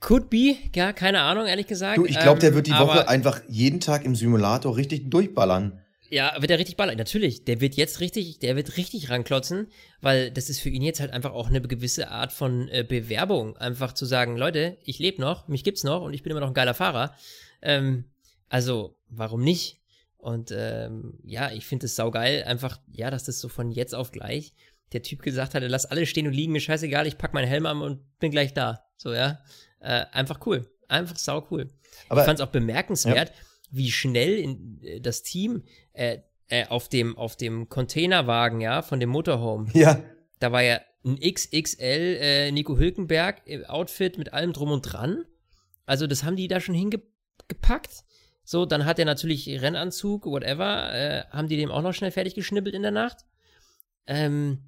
could 0.00 0.30
be, 0.30 0.56
ja, 0.74 0.92
keine 0.92 1.20
Ahnung, 1.20 1.46
ehrlich 1.46 1.66
gesagt. 1.66 1.98
Du, 1.98 2.06
ich 2.06 2.18
glaube, 2.18 2.40
der 2.40 2.50
Ähm, 2.50 2.54
wird 2.56 2.66
die 2.66 2.72
aber- 2.72 2.88
Woche 2.94 3.08
einfach 3.08 3.40
jeden 3.48 3.80
Tag 3.80 4.04
im 4.04 4.14
Simulator 4.14 4.76
richtig 4.76 5.10
durchballern. 5.10 5.80
Ja, 6.10 6.34
wird 6.40 6.50
er 6.50 6.58
richtig 6.58 6.78
ballern. 6.78 6.96
Natürlich, 6.96 7.44
der 7.44 7.60
wird 7.60 7.74
jetzt 7.74 8.00
richtig, 8.00 8.38
der 8.38 8.56
wird 8.56 8.78
richtig 8.78 9.10
ranklotzen, 9.10 9.66
weil 10.00 10.30
das 10.30 10.48
ist 10.48 10.60
für 10.60 10.70
ihn 10.70 10.80
jetzt 10.80 11.00
halt 11.00 11.12
einfach 11.12 11.32
auch 11.32 11.48
eine 11.48 11.60
gewisse 11.60 12.10
Art 12.10 12.32
von 12.32 12.66
äh, 12.68 12.82
Bewerbung. 12.82 13.58
Einfach 13.58 13.92
zu 13.92 14.06
sagen, 14.06 14.38
Leute, 14.38 14.78
ich 14.84 14.98
lebe 14.98 15.20
noch, 15.20 15.48
mich 15.48 15.64
gibt's 15.64 15.84
noch 15.84 16.00
und 16.00 16.14
ich 16.14 16.22
bin 16.22 16.30
immer 16.30 16.40
noch 16.40 16.48
ein 16.48 16.54
geiler 16.54 16.72
Fahrer. 16.72 17.14
Ähm, 17.60 18.04
also, 18.48 18.96
warum 19.10 19.42
nicht? 19.44 19.80
Und 20.16 20.50
ähm, 20.56 21.18
ja, 21.24 21.50
ich 21.52 21.66
finde 21.66 21.84
es 21.84 21.94
saugeil, 21.96 22.44
einfach, 22.44 22.78
ja, 22.90 23.10
dass 23.10 23.24
das 23.24 23.38
so 23.40 23.48
von 23.48 23.70
jetzt 23.70 23.94
auf 23.94 24.10
gleich 24.10 24.54
der 24.92 25.02
Typ 25.02 25.22
gesagt 25.22 25.54
hatte, 25.54 25.66
lass 25.66 25.86
alles 25.86 26.08
stehen 26.08 26.26
und 26.26 26.32
liegen, 26.32 26.52
mir 26.52 26.60
scheißegal, 26.60 27.06
ich 27.06 27.18
pack 27.18 27.34
meinen 27.34 27.48
Helm 27.48 27.66
an 27.66 27.82
und 27.82 28.18
bin 28.18 28.30
gleich 28.30 28.54
da. 28.54 28.84
So, 28.96 29.12
ja. 29.12 29.40
Äh, 29.80 30.06
einfach 30.12 30.44
cool. 30.46 30.70
Einfach 30.88 31.16
sau 31.16 31.46
cool. 31.50 31.68
Aber 32.08 32.22
ich 32.22 32.26
fand 32.26 32.40
es 32.40 32.46
auch 32.46 32.50
bemerkenswert, 32.50 33.32
wie 33.70 33.90
schnell 33.90 34.38
in, 34.38 34.82
äh, 34.82 35.00
das 35.00 35.22
Team 35.22 35.64
äh, 35.92 36.18
äh, 36.48 36.66
auf 36.68 36.88
dem 36.88 37.16
auf 37.18 37.36
dem 37.36 37.68
Containerwagen, 37.68 38.60
ja, 38.60 38.82
von 38.82 39.00
dem 39.00 39.10
Motorhome, 39.10 39.70
ja, 39.74 40.02
da 40.38 40.52
war 40.52 40.62
ja 40.62 40.80
ein 41.04 41.18
XXL 41.20 42.18
äh, 42.20 42.52
Nico 42.52 42.76
Hülkenberg 42.76 43.42
im 43.44 43.64
Outfit 43.64 44.18
mit 44.18 44.32
allem 44.32 44.52
drum 44.52 44.70
und 44.70 44.82
dran. 44.82 45.24
Also 45.86 46.06
das 46.06 46.24
haben 46.24 46.36
die 46.36 46.48
da 46.48 46.60
schon 46.60 46.74
hingepackt. 46.74 48.04
So, 48.44 48.64
dann 48.64 48.84
hat 48.84 48.98
er 48.98 49.04
natürlich 49.04 49.48
Rennanzug, 49.60 50.26
whatever, 50.26 50.92
äh, 50.92 51.24
haben 51.30 51.48
die 51.48 51.56
dem 51.56 51.70
auch 51.70 51.82
noch 51.82 51.92
schnell 51.92 52.10
fertig 52.10 52.34
geschnippelt 52.34 52.74
in 52.74 52.82
der 52.82 52.90
Nacht. 52.90 53.26
Ähm, 54.06 54.67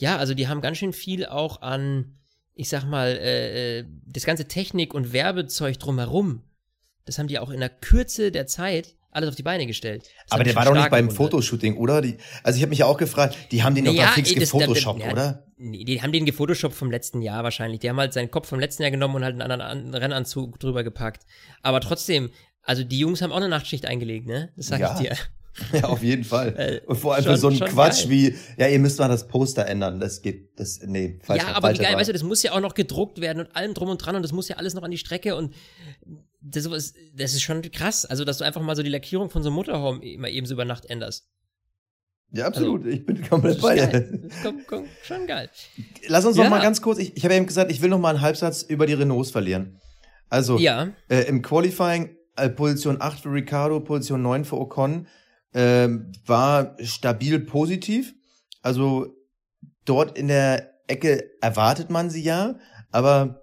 ja, 0.00 0.16
also 0.16 0.34
die 0.34 0.48
haben 0.48 0.60
ganz 0.60 0.78
schön 0.78 0.92
viel 0.92 1.26
auch 1.26 1.62
an, 1.62 2.16
ich 2.54 2.68
sag 2.68 2.84
mal, 2.84 3.08
äh, 3.08 3.78
äh, 3.80 3.84
das 4.06 4.24
ganze 4.24 4.46
Technik 4.46 4.94
und 4.94 5.12
Werbezeug 5.12 5.78
drumherum. 5.78 6.42
Das 7.04 7.18
haben 7.18 7.28
die 7.28 7.38
auch 7.38 7.50
in 7.50 7.60
der 7.60 7.70
Kürze 7.70 8.30
der 8.32 8.46
Zeit 8.46 8.94
alles 9.10 9.30
auf 9.30 9.36
die 9.36 9.42
Beine 9.42 9.66
gestellt. 9.66 10.04
Das 10.24 10.32
aber 10.32 10.44
der 10.44 10.54
war 10.54 10.66
doch 10.66 10.74
nicht 10.74 10.90
beim 10.90 11.08
gewundert. 11.08 11.16
Fotoshooting, 11.32 11.76
oder? 11.78 12.02
Die, 12.02 12.18
also 12.42 12.56
ich 12.56 12.62
habe 12.62 12.70
mich 12.70 12.80
ja 12.80 12.86
auch 12.86 12.98
gefragt, 12.98 13.36
die 13.50 13.62
haben 13.62 13.74
den 13.74 13.86
doch 13.86 13.92
Naja, 13.92 14.08
da 14.08 14.12
fix 14.12 14.34
gefotoshoppt, 14.34 15.02
oder? 15.10 15.44
Nee, 15.56 15.84
die 15.84 16.02
haben 16.02 16.12
den 16.12 16.26
gefotoshoppt 16.26 16.74
vom 16.74 16.90
letzten 16.90 17.22
Jahr 17.22 17.42
wahrscheinlich. 17.42 17.80
Die 17.80 17.88
haben 17.88 17.96
halt 17.96 18.12
seinen 18.12 18.30
Kopf 18.30 18.48
vom 18.48 18.60
letzten 18.60 18.82
Jahr 18.82 18.90
genommen 18.90 19.16
und 19.16 19.24
halt 19.24 19.32
einen 19.32 19.50
anderen 19.50 19.62
An 19.62 19.94
Rennanzug 19.94 20.60
drüber 20.60 20.84
gepackt. 20.84 21.24
Aber 21.62 21.80
trotzdem, 21.80 22.30
also 22.62 22.84
die 22.84 22.98
Jungs 22.98 23.22
haben 23.22 23.32
auch 23.32 23.38
eine 23.38 23.48
Nachtschicht 23.48 23.86
eingelegt, 23.86 24.26
ne? 24.26 24.52
Das 24.56 24.66
sag 24.66 24.78
Ja. 24.80 24.92
ich 25.00 25.08
dir. 25.08 25.16
Ja, 25.72 25.84
auf 25.84 26.02
jeden 26.02 26.24
Fall. 26.24 26.54
Äh, 26.56 26.80
Und 26.86 26.96
vor 26.96 27.14
allem 27.14 27.24
schon- 27.24 27.32
für 27.34 27.38
so 27.40 27.48
einen 27.48 27.60
Quatsch 27.60 28.02
geil. 28.04 28.10
wie, 28.10 28.34
ja, 28.58 28.68
ihr 28.68 28.78
müsst 28.78 28.98
mal 28.98 29.08
das 29.08 29.26
Poster 29.28 29.66
ändern. 29.66 30.00
Das 30.00 30.22
geht, 30.22 30.58
das, 30.58 30.80
nee, 30.84 31.18
falsch. 31.22 31.42
ja, 31.42 31.54
aber 31.54 31.72
wie 31.72 31.78
geil, 31.78 31.96
weißt 31.96 32.08
du, 32.08 32.12
das 32.12 32.22
muss 32.22 32.42
ja 32.42 32.52
auch 32.52 32.60
noch 32.60 32.74
gedruckt 32.74 33.20
werden 33.20 33.40
und 33.40 33.54
allem 33.56 33.74
drum 33.74 33.88
und 33.88 33.98
dran 33.98 34.16
und 34.16 34.22
das 34.22 34.32
muss 34.32 34.48
ja 34.48 34.56
alles 34.56 34.74
noch 34.74 34.82
an 34.82 34.90
die 34.90 34.98
Strecke 34.98 35.34
und 35.36 35.54
das, 36.40 36.64
sowas- 36.64 36.94
das 37.14 37.32
ist 37.34 37.42
schon 37.42 37.62
krass. 37.70 38.04
Also, 38.06 38.24
dass 38.24 38.38
du 38.38 38.44
einfach 38.44 38.62
mal 38.62 38.76
so 38.76 38.82
die 38.82 38.90
Lackierung 38.90 39.30
von 39.30 39.42
so 39.42 39.48
einem 39.48 39.56
Motorhome 39.56 40.04
immer 40.04 40.28
eben 40.28 40.46
so 40.46 40.54
über 40.54 40.64
Nacht 40.64 40.86
änderst. 40.86 41.26
Ja, 42.30 42.46
absolut. 42.46 42.84
ich 42.86 43.06
bin 43.06 43.26
komplett 43.26 43.60
bei 43.60 43.74
dir. 43.86 44.28
komm, 44.42 44.60
komm, 44.66 44.84
schon 45.02 45.26
geil. 45.26 45.48
Lass 46.08 46.26
uns 46.26 46.36
Ja. 46.36 46.44
noch 46.44 46.50
mal 46.50 46.60
ganz 46.60 46.82
kurz, 46.82 46.98
ich, 46.98 47.16
ich 47.16 47.24
habe 47.24 47.34
eben 47.34 47.46
gesagt, 47.46 47.70
ich 47.72 47.80
will 47.80 47.88
noch 47.88 47.98
mal 47.98 48.10
einen 48.10 48.20
Halbsatz 48.20 48.62
über 48.62 48.84
die 48.86 48.92
Renaults 48.92 49.30
verlieren. 49.30 49.80
Also, 50.28 50.58
Ja, 50.58 50.88
äh, 51.08 51.22
im 51.22 51.40
Qualifying 51.40 52.14
äh, 52.36 52.50
Position 52.50 52.98
8 53.00 53.20
für 53.20 53.32
Ricardo, 53.32 53.80
Position 53.80 54.20
9 54.22 54.44
für 54.44 54.58
Ocon, 54.58 55.06
ähm, 55.54 56.12
war 56.26 56.76
stabil 56.82 57.40
positiv. 57.40 58.14
Also 58.62 59.06
dort 59.84 60.18
in 60.18 60.28
der 60.28 60.72
Ecke 60.86 61.30
erwartet 61.40 61.90
man 61.90 62.10
sie 62.10 62.22
ja, 62.22 62.58
aber 62.90 63.42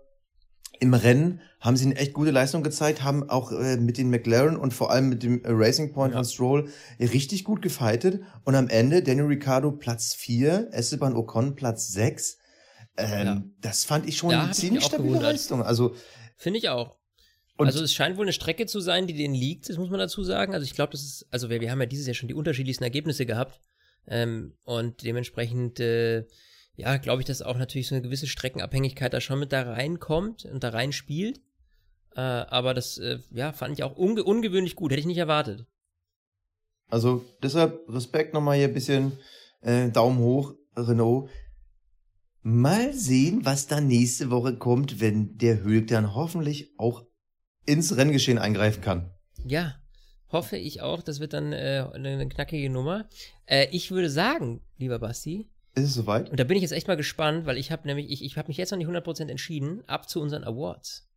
im 0.79 0.93
Rennen 0.93 1.41
haben 1.59 1.77
sie 1.77 1.85
eine 1.85 1.95
echt 1.95 2.13
gute 2.13 2.31
Leistung 2.31 2.61
gezeigt, 2.61 3.03
haben 3.03 3.29
auch 3.29 3.51
äh, 3.51 3.77
mit 3.77 3.97
den 3.97 4.09
McLaren 4.09 4.57
und 4.57 4.73
vor 4.73 4.91
allem 4.91 5.09
mit 5.09 5.23
dem 5.23 5.43
äh, 5.43 5.47
Racing 5.49 5.93
Point 5.93 6.13
Ja. 6.13 6.19
von 6.19 6.25
Stroll 6.25 6.69
richtig 6.99 7.43
gut 7.43 7.61
gefightet 7.61 8.21
und 8.43 8.55
am 8.55 8.67
Ende 8.67 9.01
Daniel 9.01 9.25
Ricciardo 9.27 9.71
Platz 9.71 10.13
4, 10.15 10.69
Esteban 10.73 11.15
Ocon 11.15 11.55
Platz 11.55 11.87
6. 11.93 12.37
Ähm, 12.97 13.25
Ja. 13.25 13.43
Das 13.61 13.83
fand 13.85 14.07
ich 14.07 14.17
schon 14.17 14.31
Da 14.31 14.43
eine 14.43 14.51
ziemlich 14.51 14.83
stabile. 14.85 15.19
Leistung. 15.19 15.63
Also 15.63 15.95
finde 16.35 16.59
ich 16.59 16.69
auch. 16.69 16.97
Und 17.57 17.67
also 17.67 17.83
es 17.83 17.93
scheint 17.93 18.17
wohl 18.17 18.25
eine 18.25 18.33
Strecke 18.33 18.65
zu 18.65 18.81
sein, 18.81 19.07
die 19.07 19.13
denen 19.13 19.33
liegt, 19.33 19.69
das 19.69 19.77
muss 19.77 19.89
man 19.89 19.99
dazu 19.99 20.23
sagen. 20.23 20.53
Also 20.53 20.65
ich 20.65 20.73
glaube, 20.73 20.91
das 20.91 21.03
ist, 21.03 21.27
also 21.31 21.49
wir, 21.49 21.61
wir 21.61 21.71
haben 21.71 21.79
ja 21.79 21.85
dieses 21.85 22.05
Jahr 22.05 22.13
schon 22.13 22.27
die 22.27 22.33
unterschiedlichsten 22.33 22.83
Ergebnisse 22.83 23.25
gehabt. 23.25 23.61
Ähm, 24.07 24.53
und 24.63 25.03
dementsprechend, 25.03 25.79
äh, 25.79 26.25
ja, 26.75 26.97
glaube 26.97 27.21
ich, 27.21 27.25
dass 27.25 27.41
auch 27.41 27.57
natürlich 27.57 27.87
so 27.87 27.95
eine 27.95 28.01
gewisse 28.01 28.27
Streckenabhängigkeit 28.27 29.13
da 29.13 29.21
schon 29.21 29.39
mit 29.39 29.53
da 29.53 29.61
reinkommt 29.61 30.45
und 30.45 30.63
da 30.63 30.69
rein 30.69 30.91
spielt. 30.91 31.39
Äh, 32.15 32.21
aber 32.21 32.73
das, 32.73 32.97
äh, 32.97 33.19
ja, 33.31 33.53
fand 33.53 33.73
ich 33.73 33.83
auch 33.83 33.95
unge 33.95 34.23
ungewöhnlich 34.23 34.75
gut, 34.75 34.91
hätte 34.91 34.99
ich 34.99 35.07
nicht 35.07 35.17
erwartet. 35.17 35.65
Also 36.89 37.25
deshalb 37.41 37.87
Respekt 37.87 38.33
nochmal 38.33 38.57
hier 38.57 38.67
ein 38.67 38.73
bisschen 38.73 39.13
äh, 39.61 39.89
Daumen 39.89 40.19
hoch, 40.19 40.53
Renault. 40.75 41.29
Mal 42.41 42.93
sehen, 42.93 43.43
was 43.43 43.67
dann 43.67 43.87
nächste 43.87 44.29
Woche 44.29 44.57
kommt, 44.57 44.99
wenn 44.99 45.37
der 45.37 45.63
Hülk 45.63 45.87
dann 45.87 46.13
hoffentlich 46.13 46.73
auch 46.77 47.05
ins 47.65 47.95
Renngeschehen 47.95 48.37
eingreifen 48.37 48.81
kann. 48.81 49.09
Ja, 49.45 49.75
hoffe 50.31 50.57
ich 50.57 50.81
auch. 50.81 51.01
Das 51.01 51.19
wird 51.19 51.33
dann 51.33 51.53
äh, 51.53 51.85
eine, 51.93 52.27
knackige 52.27 52.69
Nummer. 52.69 53.07
Äh, 53.45 53.67
ich 53.71 53.91
würde 53.91 54.09
sagen, 54.09 54.61
lieber 54.77 54.99
Basti, 54.99 55.49
Ist 55.75 55.85
es 55.85 55.93
soweit? 55.93 56.29
und 56.29 56.39
da 56.39 56.43
bin 56.43 56.57
ich 56.57 56.61
jetzt 56.63 56.71
echt 56.71 56.87
mal 56.87 56.97
gespannt, 56.97 57.45
weil 57.45 57.57
ich 57.57 57.71
habe 57.71 57.87
nämlich, 57.87 58.11
ich, 58.11 58.23
ich 58.23 58.37
habe 58.37 58.47
mich 58.47 58.57
jetzt 58.57 58.71
noch 58.71 58.77
nicht 58.77 58.87
100% 58.87 59.29
entschieden, 59.29 59.83
ab 59.87 60.09
zu 60.09 60.21
unseren 60.21 60.43
Awards. 60.43 61.07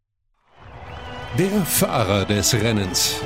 Der 1.39 1.51
Fahrer 1.65 2.25
des 2.25 2.55
Rennens. 2.55 3.17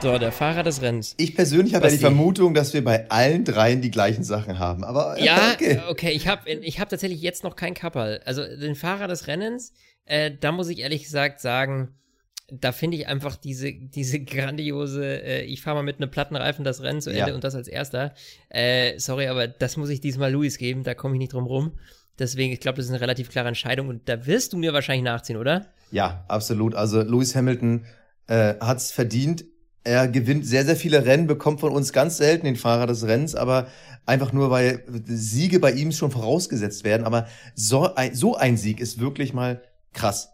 So, 0.00 0.18
der 0.18 0.32
Fahrer 0.32 0.62
des 0.62 0.82
Rennens. 0.82 1.14
Ich 1.18 1.34
persönlich 1.34 1.74
habe 1.74 1.86
ja 1.86 1.92
die. 1.92 1.98
Vermutung, 1.98 2.52
dass 2.52 2.74
wir 2.74 2.84
bei 2.84 3.08
allen 3.10 3.44
dreien 3.44 3.80
die 3.80 3.90
gleichen 3.90 4.24
Sachen 4.24 4.58
haben. 4.58 4.84
Aber 4.84 5.18
äh, 5.18 5.24
Ja, 5.24 5.52
okay. 5.54 5.80
okay, 5.88 6.10
ich 6.10 6.28
habe 6.28 6.50
ich 6.50 6.80
hab 6.80 6.88
tatsächlich 6.90 7.22
jetzt 7.22 7.44
noch 7.44 7.56
kein 7.56 7.74
Kapperl. 7.74 8.20
Also 8.24 8.44
den 8.44 8.74
Fahrer 8.74 9.08
des 9.08 9.26
Rennens, 9.26 9.72
äh, 10.04 10.30
da 10.38 10.52
muss 10.52 10.68
ich 10.68 10.80
ehrlich 10.80 11.04
gesagt 11.04 11.40
sagen, 11.40 11.94
da 12.48 12.72
finde 12.72 12.96
ich 12.96 13.08
einfach 13.08 13.36
diese, 13.36 13.72
diese 13.72 14.20
grandiose, 14.20 15.04
äh, 15.22 15.42
ich 15.44 15.62
fahre 15.62 15.76
mal 15.76 15.82
mit 15.82 16.00
einem 16.00 16.10
Plattenreifen 16.10 16.64
das 16.64 16.82
Rennen 16.82 17.00
zu 17.00 17.10
Ende 17.10 17.30
Ja. 17.30 17.34
und 17.34 17.42
das 17.44 17.54
als 17.54 17.68
erster. 17.68 18.14
Äh, 18.48 18.98
sorry, 18.98 19.26
aber 19.26 19.48
das 19.48 19.76
muss 19.76 19.88
ich 19.88 20.00
diesmal 20.00 20.30
Louis 20.32 20.58
geben, 20.58 20.84
da 20.84 20.94
komme 20.94 21.14
ich 21.14 21.18
nicht 21.18 21.32
drum 21.32 21.46
rum. 21.46 21.72
Deswegen, 22.18 22.52
ich 22.52 22.60
glaube, 22.60 22.76
das 22.76 22.86
ist 22.86 22.92
eine 22.92 23.00
relativ 23.00 23.28
klare 23.30 23.48
Entscheidung 23.48 23.88
und 23.88 24.08
da 24.08 24.26
wirst 24.26 24.52
du 24.52 24.56
mir 24.58 24.72
wahrscheinlich 24.72 25.04
nachziehen, 25.04 25.36
oder? 25.36 25.66
Ja, 25.90 26.24
absolut. 26.28 26.74
Also 26.74 27.02
Lewis 27.02 27.34
Hamilton 27.34 27.84
äh, 28.28 28.54
hat 28.60 28.78
es 28.78 28.90
verdient. 28.92 29.44
Er 29.84 30.08
gewinnt 30.08 30.46
sehr, 30.46 30.64
sehr 30.64 30.76
viele 30.76 31.04
Rennen, 31.04 31.26
bekommt 31.26 31.60
von 31.60 31.72
uns 31.72 31.92
ganz 31.92 32.16
selten 32.16 32.46
den 32.46 32.56
Fahrer 32.56 32.86
des 32.86 33.06
Rennens, 33.06 33.34
aber 33.34 33.68
einfach 34.04 34.32
nur, 34.32 34.50
weil 34.50 34.82
Siege 35.04 35.60
bei 35.60 35.72
ihm 35.72 35.92
schon 35.92 36.10
vorausgesetzt 36.10 36.84
werden. 36.84 37.04
Aber 37.04 37.26
so 37.54 37.94
ein, 37.94 38.14
so 38.14 38.34
ein 38.36 38.56
Sieg 38.56 38.80
ist 38.80 38.98
wirklich 38.98 39.32
mal 39.32 39.62
krass. 39.92 40.30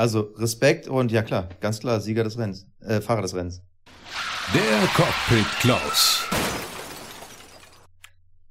Also 0.00 0.32
Respekt 0.38 0.88
und 0.88 1.12
ja 1.12 1.20
klar, 1.20 1.50
ganz 1.60 1.78
klar, 1.78 2.00
Sieger 2.00 2.24
des 2.24 2.38
Rennens, 2.38 2.66
äh, 2.80 3.02
Fahrer 3.02 3.20
des 3.20 3.34
Rennens. 3.34 3.60
Der 4.54 4.88
Cockpit 4.94 5.44
Klaus. 5.60 6.24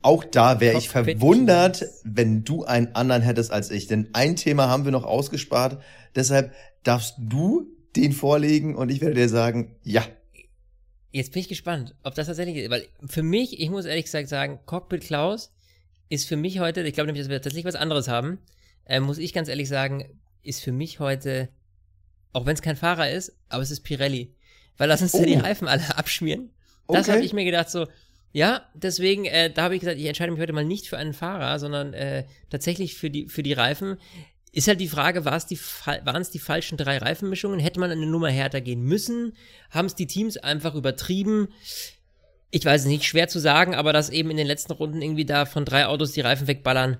Auch 0.04 0.24
da 0.24 0.60
wäre 0.60 0.78
ich 0.78 0.90
verwundert, 0.90 1.88
wenn 2.04 2.44
du 2.44 2.66
einen 2.66 2.94
anderen 2.94 3.24
hättest 3.24 3.52
als 3.52 3.72
ich. 3.72 3.88
Denn 3.88 4.10
ein 4.14 4.36
Thema 4.36 4.70
haben 4.70 4.86
wir 4.86 4.92
noch 4.92 5.06
ausgespart. 5.06 5.82
Deshalb 6.14 6.54
darfst 6.84 7.16
du 7.18 7.66
den 7.96 8.12
vorlegen 8.12 8.76
und 8.76 8.92
ich 8.92 9.02
werde 9.02 9.16
dir 9.16 9.28
sagen, 9.28 9.76
ja. 9.82 10.06
Jetzt 11.10 11.34
bin 11.34 11.40
ich 11.40 11.50
gespannt, 11.50 11.96
ob 12.04 12.14
das 12.14 12.28
tatsächlich 12.28 12.58
ist. 12.58 12.70
Weil 12.70 12.86
für 13.08 13.24
mich, 13.24 13.60
ich 13.60 13.72
muss 13.72 13.86
ehrlich 13.86 14.06
gesagt 14.06 14.30
sagen, 14.30 14.60
Cockpit 14.68 15.02
Klaus 15.02 15.52
ist 16.10 16.28
für 16.28 16.38
mich 16.38 16.60
heute, 16.60 16.84
ich 16.84 16.94
glaube 16.94 17.08
nämlich, 17.08 17.24
dass 17.24 17.32
wir 17.32 17.38
tatsächlich 17.38 17.66
was 17.66 17.74
anderes 17.74 18.08
haben, 18.08 18.38
äh, 18.86 19.00
muss 19.00 19.18
ich 19.18 19.34
ganz 19.34 19.50
ehrlich 19.50 19.68
sagen, 19.68 20.06
ist 20.44 20.62
für 20.64 20.72
mich 20.72 21.00
heute, 21.00 21.50
auch 22.34 22.46
wenn 22.46 22.54
es 22.56 22.62
kein 22.62 22.76
Fahrer 22.76 23.10
ist, 23.12 23.34
aber 23.50 23.62
es 23.64 23.72
ist 23.72 23.82
Pirelli. 23.82 24.34
Weil 24.78 24.88
lass 24.90 25.02
uns 25.02 25.14
ja 25.14 25.26
die 25.26 25.36
Oh. 25.36 25.40
Reifen 25.40 25.68
alle 25.68 25.98
abschmieren. 25.98 26.52
Das 26.88 27.08
Okay. 27.08 27.12
habe 27.18 27.26
ich 27.26 27.34
mir 27.34 27.46
gedacht, 27.46 27.70
so, 27.70 27.88
ja, 28.32 28.66
deswegen, 28.74 29.26
äh, 29.26 29.52
da 29.52 29.64
habe 29.64 29.76
ich 29.76 29.82
gesagt, 29.82 30.00
ich 30.00 30.06
entscheide 30.06 30.32
mich 30.32 30.40
heute 30.40 30.54
mal 30.54 30.64
nicht 30.66 30.88
für 30.88 30.98
einen 30.98 31.14
Fahrer, 31.14 31.60
sondern 31.60 31.94
äh, 31.94 32.26
tatsächlich 32.50 32.96
für 32.96 33.10
die, 33.10 33.28
für 33.28 33.44
die 33.44 33.54
Reifen. 33.54 33.98
Ist 34.52 34.68
halt 34.68 34.80
die 34.80 34.88
Frage, 34.88 35.26
war 35.26 35.36
es 35.36 35.46
die, 35.46 35.60
waren 35.60 36.22
es 36.22 36.32
die 36.32 36.40
falschen 36.40 36.78
drei 36.78 36.98
Reifenmischungen? 36.98 37.60
Hätte 37.60 37.80
man 37.80 37.92
eine 37.92 38.06
Nummer 38.08 38.30
härter 38.30 38.62
gehen 38.62 38.82
müssen? 38.82 39.34
Haben 39.70 39.86
es 39.88 39.96
die 39.96 40.08
Teams 40.08 40.38
einfach 40.38 40.74
übertrieben? 40.76 41.50
Ich 42.52 42.66
weiß 42.66 42.82
es 42.82 42.88
nicht, 42.88 43.04
schwer 43.04 43.28
zu 43.28 43.40
sagen, 43.40 43.76
aber 43.76 43.94
dass 43.94 44.10
eben 44.10 44.32
in 44.32 44.38
den 44.38 44.48
letzten 44.48 44.72
Runden 44.74 45.02
irgendwie 45.04 45.26
da 45.26 45.46
von 45.46 45.66
drei 45.66 45.86
Autos 45.86 46.14
die 46.14 46.22
Reifen 46.22 46.48
wegballern, 46.48 46.98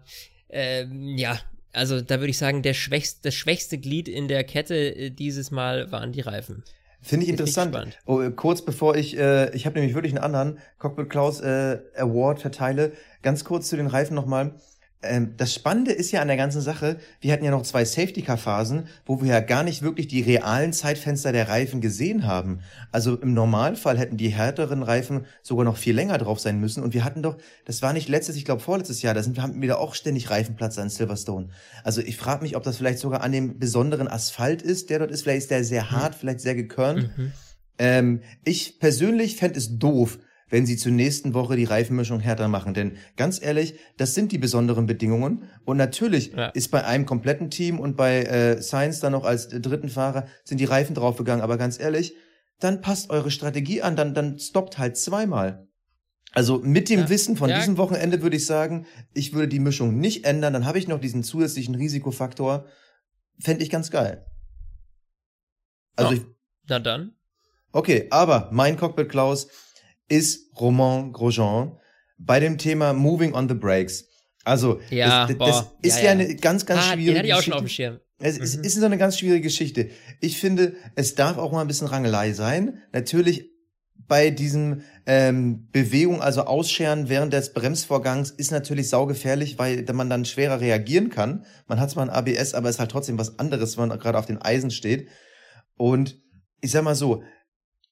ähm, 0.50 1.18
ja, 1.18 1.40
also 1.74 2.02
da 2.02 2.20
würde 2.20 2.32
ich 2.32 2.38
sagen, 2.38 2.62
der 2.62 2.74
schwächste, 2.74 3.22
das 3.24 3.36
schwächste 3.36 3.78
Glied 3.78 4.08
in 4.08 4.28
der 4.28 4.44
Kette 4.44 4.76
äh, 4.76 5.10
dieses 5.10 5.52
Mal 5.52 5.92
waren 5.92 6.12
die 6.12 6.22
Reifen. 6.22 6.64
Finde 7.02 7.26
ich 7.26 7.32
interessant. 7.32 7.98
Oh, 8.06 8.20
äh, 8.22 8.32
kurz 8.32 8.64
bevor 8.64 8.96
ich, 8.96 9.18
äh, 9.18 9.56
ich 9.56 9.66
habe 9.66 9.78
nämlich 9.80 9.96
wirklich 9.96 10.14
einen 10.14 10.24
anderen 10.24 10.60
Cockpit 10.80 11.10
Klaus 11.10 11.40
äh, 11.40 11.80
Award 11.96 12.42
verteile. 12.42 12.92
Ganz 13.22 13.46
kurz 13.46 13.70
zu 13.70 13.78
den 13.78 13.88
Reifen 13.88 14.16
nochmal. 14.16 14.56
Ähm, 15.02 15.36
das 15.38 15.54
Spannende 15.54 15.92
ist 15.92 16.12
ja 16.12 16.22
an 16.22 16.28
der 16.28 16.36
ganzen 16.36 16.60
Sache, 16.62 16.98
wir 17.22 17.32
hatten 17.32 17.46
ja 17.46 17.52
noch 17.52 17.64
zwei 17.64 17.86
Safety-Car-Phasen, 17.86 18.88
wo 19.06 19.22
wir 19.22 19.30
ja 19.30 19.40
gar 19.40 19.64
nicht 19.64 19.82
wirklich 19.82 20.08
die 20.08 20.22
realen 20.22 20.74
Zeitfenster 20.74 21.32
der 21.32 21.48
Reifen 21.48 21.80
gesehen 21.80 22.28
haben. 22.28 22.60
Also 22.92 23.16
im 23.16 23.34
Normalfall 23.34 23.98
hätten 23.98 24.18
die 24.18 24.28
härteren 24.30 24.84
Reifen 24.84 25.26
sogar 25.42 25.64
noch 25.64 25.78
viel 25.78 25.96
länger 25.96 26.18
drauf 26.18 26.40
sein 26.42 26.60
müssen. 26.60 26.84
Und 26.84 26.94
wir 26.94 27.06
hatten 27.06 27.24
doch, 27.24 27.38
das 27.64 27.82
war 27.82 27.94
nicht 27.94 28.10
letztes, 28.10 28.36
ich 28.36 28.44
glaube 28.44 28.62
vorletztes 28.62 29.02
Jahr, 29.02 29.14
da 29.14 29.24
sind 29.24 29.38
wir 29.38 29.44
haben 29.44 29.62
wieder 29.62 29.80
auch 29.80 29.96
ständig 29.96 30.30
Reifenplatz 30.30 30.78
an 30.78 30.90
Silverstone. 30.90 31.50
Also 31.86 32.02
ich 32.02 32.18
frage 32.18 32.44
mich, 32.44 32.58
ob 32.58 32.64
das 32.64 32.76
vielleicht 32.76 33.00
sogar 33.00 33.22
an 33.22 33.32
dem 33.32 33.58
besonderen 33.58 34.10
Asphalt 34.10 34.62
ist, 34.62 34.90
der 34.90 35.00
dort 35.00 35.12
ist. 35.12 35.22
Vielleicht 35.22 35.44
ist 35.44 35.52
der 35.52 35.64
sehr 35.64 35.92
hart, 35.92 36.16
vielleicht 36.16 36.42
sehr 36.42 36.56
gekörnt. 36.56 37.10
Mhm. 37.18 37.32
Ähm, 37.78 38.22
ich 38.44 38.80
persönlich 38.80 39.38
fände 39.38 39.58
es 39.58 39.80
doof, 39.80 40.20
wenn 40.50 40.66
sie 40.66 40.78
zur 40.78 40.92
nächsten 40.92 41.34
Woche 41.34 41.56
die 41.56 41.64
Reifenmischung 41.66 42.20
härter 42.20 42.48
machen. 42.48 42.74
Denn 42.74 42.98
ganz 43.18 43.42
ehrlich, 43.42 43.76
das 43.98 44.16
sind 44.16 44.32
die 44.32 44.38
besonderen 44.38 44.86
Bedingungen. 44.86 45.44
Und 45.66 45.78
natürlich 45.78 46.34
Ja. 46.34 46.48
ist 46.48 46.70
bei 46.72 46.84
einem 46.86 47.06
kompletten 47.06 47.50
Team 47.50 47.80
und 47.80 47.96
bei 47.98 48.24
äh, 48.24 48.62
Science 48.62 49.00
dann 49.00 49.12
noch 49.14 49.26
als 49.26 49.46
äh, 49.48 49.60
dritten 49.60 49.90
Fahrer 49.90 50.28
sind 50.44 50.60
die 50.60 50.66
Reifen 50.66 50.96
draufgegangen. 50.96 51.42
Aber 51.44 51.58
ganz 51.58 51.80
ehrlich, 51.80 52.16
dann 52.60 52.82
passt 52.82 53.10
eure 53.10 53.32
Strategie 53.32 53.82
an, 53.82 53.96
dann, 53.96 54.14
dann 54.14 54.38
stoppt 54.40 54.78
halt 54.78 54.98
zweimal. 54.98 55.68
Also 56.34 56.60
mit 56.60 56.90
dem 56.90 57.02
Ja. 57.02 57.10
Wissen 57.10 57.38
von 57.38 57.50
Ja. 57.50 57.58
diesem 57.58 57.78
Wochenende 57.78 58.22
würde 58.22 58.36
ich 58.38 58.46
sagen, 58.46 58.86
ich 59.14 59.34
würde 59.34 59.48
die 59.48 59.60
Mischung 59.60 59.98
nicht 59.98 60.26
ändern, 60.26 60.54
dann 60.54 60.66
habe 60.66 60.78
ich 60.78 60.88
noch 60.88 61.00
diesen 61.00 61.24
zusätzlichen 61.24 61.74
Risikofaktor. 61.76 62.66
Fände 63.40 63.64
ich 63.64 63.70
ganz 63.70 63.90
geil. 63.90 64.26
Also 65.96 66.14
Ja. 66.14 66.18
ich, 66.20 66.26
Na 66.68 66.80
dann. 66.80 67.14
Okay, 67.72 68.08
aber 68.10 68.50
mein 68.52 68.78
Cockpit 68.78 69.10
Klaus 69.10 69.48
ist 70.10 70.52
Romain 70.60 71.14
Grosjean 71.14 71.78
bei 72.18 72.40
dem 72.40 72.58
Thema 72.58 72.94
Moving 72.94 73.34
on 73.34 73.48
the 73.48 73.56
Brakes. 73.56 74.06
Also, 74.44 74.80
Ja, 74.90 75.28
das, 75.28 75.30
das, 75.30 75.38
boah, 75.38 75.48
das 75.48 75.68
ist 75.82 75.98
ja, 76.00 76.06
ja, 76.06 76.12
eine 76.12 76.36
ganz, 76.36 76.66
ganz 76.66 76.82
ah, 76.82 76.94
schwierige 76.94 77.12
den 77.12 77.18
hatte 77.20 77.28
ich 77.28 77.34
auch 77.36 77.42
schon 77.42 77.54
auf 77.54 77.60
dem 77.60 77.66
Geschichte. 77.66 77.84
Schirm. 77.94 78.00
Es 78.22 78.38
ist, 78.38 78.58
Mhm. 78.58 78.64
ist 78.64 78.76
so 78.76 78.86
eine 78.86 78.98
ganz 78.98 79.18
schwierige 79.18 79.42
Geschichte. 79.42 79.90
Ich 80.20 80.38
finde, 80.40 80.76
es 80.96 81.16
darf 81.16 81.38
auch 81.38 81.52
mal 81.52 81.62
ein 81.62 81.68
bisschen 81.68 81.88
Rangelei 81.88 82.34
sein. 82.34 82.82
Natürlich 82.92 83.50
bei 84.08 84.32
diesem 84.32 84.82
ähm, 85.06 85.68
Bewegung, 85.72 86.22
also 86.22 86.42
Ausscheren 86.46 87.10
während 87.10 87.32
des 87.32 87.54
Bremsvorgangs, 87.54 88.32
ist 88.32 88.52
natürlich 88.52 88.90
saugefährlich, 88.90 89.60
weil 89.60 89.86
man 89.94 90.10
dann 90.10 90.26
schwerer 90.26 90.60
reagieren 90.60 91.10
kann. 91.10 91.46
Man 91.68 91.80
hat 91.80 91.92
zwar 91.92 92.04
ein 92.04 92.10
ABS, 92.10 92.56
aber 92.56 92.70
es 92.70 92.76
ist 92.76 92.80
halt 92.80 92.92
trotzdem 92.92 93.18
was 93.20 93.38
anderes, 93.40 93.78
wenn 93.78 93.88
man 93.88 94.00
gerade 94.00 94.18
auf 94.18 94.26
den 94.26 94.42
Eisen 94.42 94.72
steht. 94.72 95.08
Und 95.78 96.18
ich 96.60 96.72
sag 96.72 96.84
mal 96.84 96.96
so, 96.96 97.24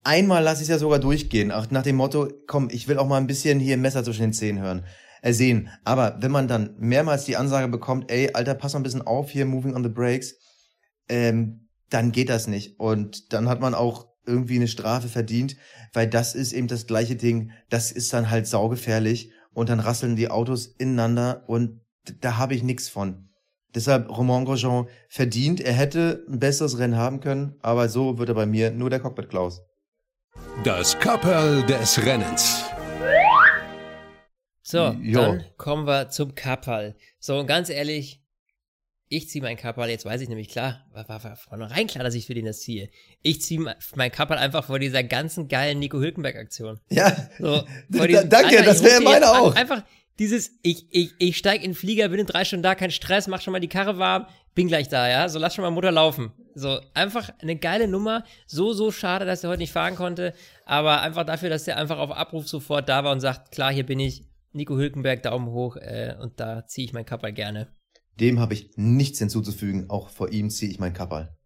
einmal 0.07 0.41
lasse 0.41 0.63
ich 0.63 0.69
es 0.69 0.71
ja 0.71 0.79
sogar 0.79 0.99
durchgehen, 0.99 1.51
auch 1.51 1.69
nach 1.69 1.83
dem 1.83 1.97
Motto, 1.97 2.29
komm, 2.47 2.69
ich 2.71 2.87
will 2.87 2.97
auch 2.97 3.07
mal 3.07 3.17
ein 3.17 3.27
bisschen 3.27 3.59
hier 3.59 3.77
Messer 3.77 4.03
zwischen 4.03 4.21
den 4.21 4.33
Zähnen 4.33 4.63
hören, 4.63 4.85
äh, 5.21 5.33
sehen. 5.33 5.69
Aber 5.83 6.17
wenn 6.21 6.31
man 6.31 6.47
dann 6.47 6.75
mehrmals 6.79 7.25
die 7.25 7.35
Ansage 7.35 7.67
bekommt, 7.67 8.09
ey, 8.09 8.31
Alter, 8.33 8.55
pass 8.55 8.73
mal 8.73 8.79
ein 8.79 8.83
bisschen 8.83 9.01
auf 9.01 9.29
hier, 9.29 9.45
moving 9.45 9.75
on 9.75 9.83
the 9.83 9.89
brakes, 9.89 10.35
ähm, 11.09 11.67
dann 11.89 12.11
geht 12.11 12.29
das 12.29 12.47
nicht. 12.47 12.79
Und 12.79 13.33
dann 13.33 13.49
hat 13.49 13.59
man 13.59 13.75
auch 13.75 14.07
irgendwie 14.25 14.55
eine 14.55 14.67
Strafe 14.67 15.09
verdient, 15.09 15.57
weil 15.93 16.07
das 16.07 16.35
ist 16.35 16.53
eben 16.53 16.67
das 16.67 16.87
gleiche 16.87 17.15
Ding, 17.15 17.51
das 17.69 17.91
ist 17.91 18.11
dann 18.13 18.29
halt 18.29 18.47
saugefährlich 18.47 19.31
und 19.53 19.69
dann 19.69 19.79
rasseln 19.79 20.15
die 20.15 20.29
Autos 20.29 20.67
ineinander 20.67 21.43
und 21.47 21.81
da 22.21 22.37
habe 22.37 22.55
ich 22.55 22.63
nichts 22.63 22.87
von. 22.87 23.29
Deshalb 23.75 24.09
Romain 24.09 24.45
Grosjean 24.45 24.87
verdient, 25.09 25.59
er 25.59 25.73
hätte 25.73 26.25
ein 26.29 26.39
besseres 26.39 26.77
Rennen 26.77 26.95
haben 26.95 27.19
können, 27.19 27.55
aber 27.61 27.89
so 27.89 28.17
wird 28.17 28.29
er 28.29 28.35
bei 28.35 28.45
mir 28.45 28.71
nur 28.71 28.89
der 28.89 28.99
Cockpit 28.99 29.29
Klaus. 29.29 29.61
Das 30.63 30.97
Kapperl 30.99 31.63
des 31.65 32.03
Rennens. 32.05 32.63
So, 34.61 34.89
Jo. 35.01 35.21
dann 35.21 35.45
kommen 35.57 35.87
wir 35.87 36.09
zum 36.09 36.35
Kapperl. 36.35 36.95
So, 37.19 37.39
und 37.39 37.47
ganz 37.47 37.69
ehrlich, 37.69 38.21
ich 39.07 39.29
ziehe 39.29 39.41
mein 39.41 39.55
Kapperl, 39.55 39.89
jetzt 39.89 40.03
weiß 40.03 40.19
ich 40.19 40.27
nämlich 40.27 40.49
klar, 40.49 40.85
war, 40.91 41.07
war, 41.07 41.23
war 41.23 41.35
vornherein 41.37 41.87
klar, 41.87 42.03
dass 42.03 42.15
ich 42.15 42.25
für 42.25 42.33
den 42.33 42.45
das 42.45 42.59
ziehe. 42.59 42.89
Ich 43.21 43.41
ziehe 43.41 43.73
mein 43.95 44.11
Kapperl 44.11 44.37
einfach 44.37 44.65
vor 44.65 44.79
dieser 44.79 45.03
ganzen 45.03 45.47
geilen 45.47 45.79
Nico 45.79 45.99
Hülkenberg-Aktion. 45.99 46.79
Ja, 46.89 47.15
So, 47.39 47.63
Da- 47.89 48.23
danke, 48.23 48.63
das 48.63 48.83
wäre 48.83 49.01
meine 49.01 49.29
auch. 49.31 49.55
Einfach 49.55 49.83
dieses, 50.19 50.51
ich, 50.63 50.87
ich, 50.91 51.11
ich 51.19 51.37
steig 51.37 51.63
in 51.63 51.71
den 51.71 51.75
Flieger, 51.75 52.09
bin 52.09 52.19
in 52.19 52.25
drei 52.25 52.43
Stunden 52.43 52.63
da, 52.63 52.75
kein 52.75 52.91
Stress, 52.91 53.27
mach 53.27 53.39
schon 53.41 53.53
mal 53.53 53.59
die 53.61 53.69
Karre 53.69 53.97
warm, 53.97 54.27
bin 54.57 54.67
gleich 54.67 54.89
da, 54.89 55.07
ja. 55.07 55.29
So 55.29 55.37
lass 55.37 55.53
schon 55.53 55.61
mal 55.63 55.69
Mutter 55.69 55.91
laufen. 55.91 56.31
So, 56.55 56.81
einfach 56.95 57.29
eine 57.39 57.55
geile 57.55 57.87
Nummer. 57.87 58.23
So, 58.47 58.73
so 58.73 58.91
schade, 58.91 59.23
dass 59.23 59.43
er 59.43 59.51
heute 59.51 59.59
nicht 59.59 59.71
fahren 59.71 59.95
konnte. 59.95 60.33
Aber 60.65 61.01
einfach 61.01 61.25
dafür, 61.25 61.49
dass 61.49 61.67
er 61.67 61.77
einfach 61.77 61.99
auf 61.99 62.09
Abruf 62.09 62.47
sofort 62.47 62.89
da 62.89 63.03
war 63.03 63.11
und 63.11 63.19
sagt, 63.19 63.51
klar, 63.51 63.71
hier 63.71 63.85
bin 63.85 63.99
ich. 63.99 64.25
Nico 64.53 64.75
Hülkenberg, 64.75 65.21
Daumen 65.21 65.49
hoch, 65.51 65.75
äh, 65.75 66.15
und 66.19 66.39
da 66.39 66.65
ziehe 66.65 66.85
ich 66.85 66.93
mein 66.93 67.05
Kapperl 67.05 67.33
gerne. 67.33 67.67
dem 68.19 68.39
habe 68.39 68.55
ich 68.55 68.71
nichts 68.77 69.19
hinzuzufügen. 69.19 69.91
Auch 69.91 70.09
vor 70.09 70.31
ihm 70.31 70.49
ziehe 70.49 70.71
ich 70.71 70.79
mein 70.79 70.93
Kapperl. 70.93 71.37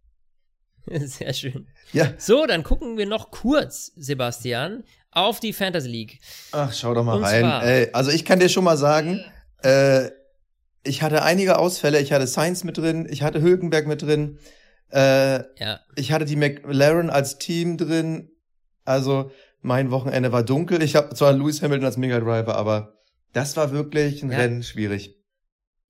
Sehr 0.86 1.34
schön. 1.34 1.68
Ja, 1.92 2.14
So, 2.16 2.46
dann 2.46 2.62
gucken 2.62 2.96
wir 2.96 3.04
noch 3.06 3.30
kurz, 3.30 3.92
Sebastian, 3.96 4.84
auf 5.10 5.38
die 5.38 5.52
Fantasy 5.52 5.88
League. 5.90 6.20
ach, 6.52 6.72
schau 6.72 6.94
doch 6.94 7.04
mal 7.04 7.18
Und 7.18 7.24
rein. 7.24 7.44
Ey, 7.62 7.90
also 7.92 8.10
ich 8.10 8.24
kann 8.24 8.40
dir 8.40 8.48
schon 8.48 8.64
mal 8.64 8.78
sagen, 8.78 9.22
äh, 9.62 10.08
ich 10.84 11.02
hatte 11.02 11.22
einige 11.22 11.58
Ausfälle. 11.58 12.00
Ich 12.00 12.12
hatte 12.12 12.26
Sainz 12.26 12.64
mit 12.64 12.78
drin, 12.78 13.06
ich 13.10 13.22
hatte 13.22 13.40
Hülkenberg 13.42 13.86
mit 13.86 14.02
drin, 14.02 14.38
äh, 14.92 15.38
Ja, 15.60 15.80
ich 15.96 16.12
hatte 16.12 16.24
die 16.24 16.36
McLaren 16.36 17.10
als 17.10 17.38
Team 17.38 17.76
drin. 17.78 18.30
Also 18.84 19.30
mein 19.60 19.90
Wochenende 19.90 20.32
war 20.32 20.42
dunkel. 20.42 20.82
Ich 20.82 20.96
habe 20.96 21.14
zwar 21.14 21.32
Lewis 21.32 21.62
Hamilton 21.62 21.86
als 21.86 21.96
Mega 21.96 22.18
Driver, 22.20 22.56
aber 22.56 22.98
das 23.32 23.56
war 23.56 23.70
wirklich 23.72 24.22
ein 24.22 24.30
Ja. 24.32 24.38
Rennen 24.38 24.62
schwierig. 24.62 25.16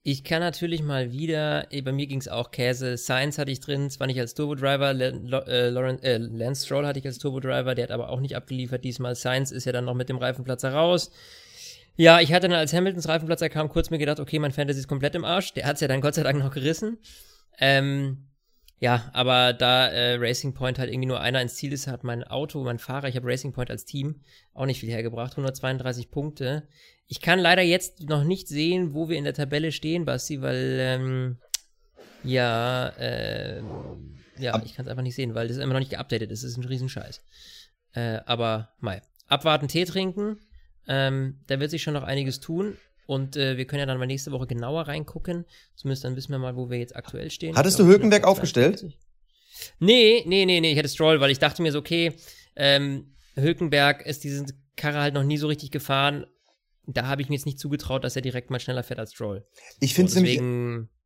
Ich 0.04 0.24
kann 0.24 0.40
natürlich 0.40 0.82
mal 0.82 1.12
wieder, 1.12 1.72
eh, 1.72 1.80
bei 1.80 1.92
mir 1.92 2.08
ging 2.08 2.18
es 2.18 2.26
auch 2.26 2.50
Käse. 2.50 2.98
Science 2.98 3.38
hatte 3.38 3.52
ich 3.52 3.60
drin, 3.60 3.88
zwar 3.88 4.08
nicht 4.08 4.18
als 4.18 4.34
Turbo-Driver, 4.34 4.92
Len- 4.92 5.26
Lo- 5.28 5.44
äh, 5.46 5.68
äh, 5.68 6.16
Lance 6.18 6.66
Stroll 6.66 6.84
hatte 6.86 6.98
ich 6.98 7.06
als 7.06 7.18
Turbo-Driver, 7.18 7.76
der 7.76 7.84
hat 7.84 7.92
aber 7.92 8.08
auch 8.10 8.18
nicht 8.18 8.34
abgeliefert 8.34 8.82
diesmal. 8.84 9.14
Science 9.14 9.52
ist 9.52 9.64
ja 9.64 9.70
dann 9.70 9.84
noch 9.84 9.94
mit 9.94 10.08
dem 10.08 10.16
Reifenplatzer 10.18 10.72
raus. 10.72 11.12
Ja, 11.96 12.20
ich 12.20 12.32
hatte 12.32 12.48
dann, 12.48 12.58
als 12.58 12.72
Hamiltons 12.72 13.08
Reifenplatzer 13.08 13.48
kam, 13.48 13.68
kurz 13.68 13.90
mir 13.90 13.98
gedacht, 13.98 14.18
okay, 14.20 14.38
mein 14.38 14.52
Fantasy 14.52 14.80
ist 14.80 14.88
komplett 14.88 15.14
im 15.14 15.24
Arsch. 15.24 15.52
Der 15.54 15.66
hat's 15.66 15.80
ja 15.80 15.88
dann 15.88 16.00
Gott 16.00 16.14
sei 16.14 16.22
Dank 16.22 16.38
noch 16.38 16.52
gerissen. 16.52 16.98
Ähm, 17.58 18.28
Ja, 18.80 19.10
aber 19.12 19.52
da 19.52 19.86
äh, 19.86 20.16
Racing 20.16 20.54
Point 20.54 20.80
halt 20.80 20.90
irgendwie 20.90 21.06
nur 21.06 21.20
einer 21.20 21.40
ins 21.40 21.54
Ziel 21.54 21.72
ist, 21.72 21.86
hat 21.86 22.02
mein 22.02 22.24
Auto, 22.24 22.64
mein 22.64 22.80
Fahrer, 22.80 23.06
ich 23.06 23.14
habe 23.14 23.28
Racing 23.28 23.52
Point 23.52 23.70
als 23.70 23.84
Team 23.84 24.22
auch 24.54 24.66
nicht 24.66 24.80
viel 24.80 24.90
hergebracht, 24.90 25.34
132 25.34 26.10
Punkte. 26.10 26.66
Ich 27.06 27.20
kann 27.20 27.38
leider 27.38 27.62
jetzt 27.62 28.08
noch 28.08 28.24
nicht 28.24 28.48
sehen, 28.48 28.92
wo 28.92 29.08
wir 29.08 29.16
in 29.16 29.22
der 29.22 29.34
Tabelle 29.34 29.70
stehen, 29.70 30.04
Basti, 30.04 30.42
weil 30.42 30.78
ähm, 30.80 31.38
ja, 32.24 32.88
äh, 32.98 33.62
ja, 34.38 34.60
ich 34.64 34.74
kann 34.74 34.86
es 34.86 34.90
einfach 34.90 35.04
nicht 35.04 35.14
sehen, 35.14 35.34
weil 35.36 35.46
das 35.46 35.58
ist 35.58 35.62
immer 35.62 35.74
noch 35.74 35.80
nicht 35.80 35.92
geupdatet 35.92 36.32
ist. 36.32 36.42
Das 36.42 36.50
ist 36.50 36.56
ein 36.56 36.64
Riesenscheiß. 36.64 37.22
Äh, 37.92 38.18
aber 38.26 38.70
mal 38.80 39.00
abwarten, 39.28 39.68
Tee 39.68 39.84
trinken. 39.84 40.38
Ähm, 40.88 41.40
da 41.46 41.60
wird 41.60 41.70
sich 41.70 41.82
schon 41.82 41.94
noch 41.94 42.02
einiges 42.02 42.40
tun. 42.40 42.76
Und 43.06 43.36
äh, 43.36 43.56
wir 43.56 43.66
können 43.66 43.80
ja 43.80 43.86
dann 43.86 43.98
mal 43.98 44.06
nächste 44.06 44.32
Woche 44.32 44.46
genauer 44.46 44.88
reingucken. 44.88 45.44
Zumindest 45.74 46.04
dann 46.04 46.16
wissen 46.16 46.30
wir 46.30 46.38
mal, 46.38 46.56
wo 46.56 46.70
wir 46.70 46.78
jetzt 46.78 46.96
aktuell 46.96 47.30
stehen. 47.30 47.56
Hattest 47.56 47.78
du 47.78 47.86
Hülkenberg 47.86 48.24
aufgestellt? 48.24 48.84
Nee, 49.80 50.22
nee, 50.26 50.46
nee, 50.46 50.60
nee. 50.60 50.72
Ich 50.72 50.78
hatte 50.78 50.88
Stroll, 50.88 51.20
weil 51.20 51.30
ich 51.30 51.38
dachte 51.38 51.62
mir 51.62 51.72
so, 51.72 51.78
okay, 51.78 52.14
ähm, 52.56 53.14
Hülkenberg 53.36 54.06
ist 54.06 54.24
diese 54.24 54.46
Karre 54.76 55.00
halt 55.00 55.14
noch 55.14 55.24
nie 55.24 55.36
so 55.36 55.46
richtig 55.46 55.70
gefahren. 55.70 56.26
Da 56.86 57.06
habe 57.06 57.22
ich 57.22 57.28
mir 57.28 57.36
jetzt 57.36 57.46
nicht 57.46 57.58
zugetraut, 57.58 58.04
dass 58.04 58.16
er 58.16 58.22
direkt 58.22 58.50
mal 58.50 58.60
schneller 58.60 58.82
fährt 58.82 58.98
als 58.98 59.12
Stroll. 59.12 59.46
Ich 59.80 59.94
finde 59.94 60.08
es 60.08 60.14
nämlich, 60.16 60.36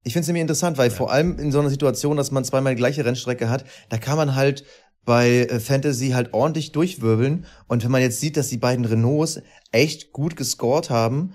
ich 0.05 0.12
finde 0.12 0.22
es 0.22 0.27
nämlich 0.29 0.43
interessant, 0.43 0.79
weil 0.79 0.91
ja. 0.91 0.95
vor 0.95 1.12
allem 1.12 1.39
in 1.39 1.53
so 1.53 1.61
einer 1.61 1.68
Situation, 1.68 2.16
dass 2.16 2.31
man 2.31 2.45
zweimal 2.45 2.74
die 2.74 2.79
gleiche 2.79 3.05
Rennstrecke 3.05 3.51
hat, 3.51 3.64
da 3.89 3.99
kann 3.99 4.16
man 4.16 4.35
halt 4.35 4.64
bei 5.07 5.47
äh, 5.47 5.61
Fantasy 5.61 6.11
halt 6.11 6.35
ordentlich 6.35 6.73
durchwirbeln. 6.73 7.47
Und 7.69 7.83
wenn 7.83 7.91
man 7.91 8.03
jetzt 8.03 8.21
sieht, 8.21 8.37
dass 8.37 8.49
die 8.49 8.59
beiden 8.59 8.85
Renaults 8.85 9.41
echt 9.73 10.13
gut 10.13 10.37
gescored 10.37 10.91
haben 10.91 11.33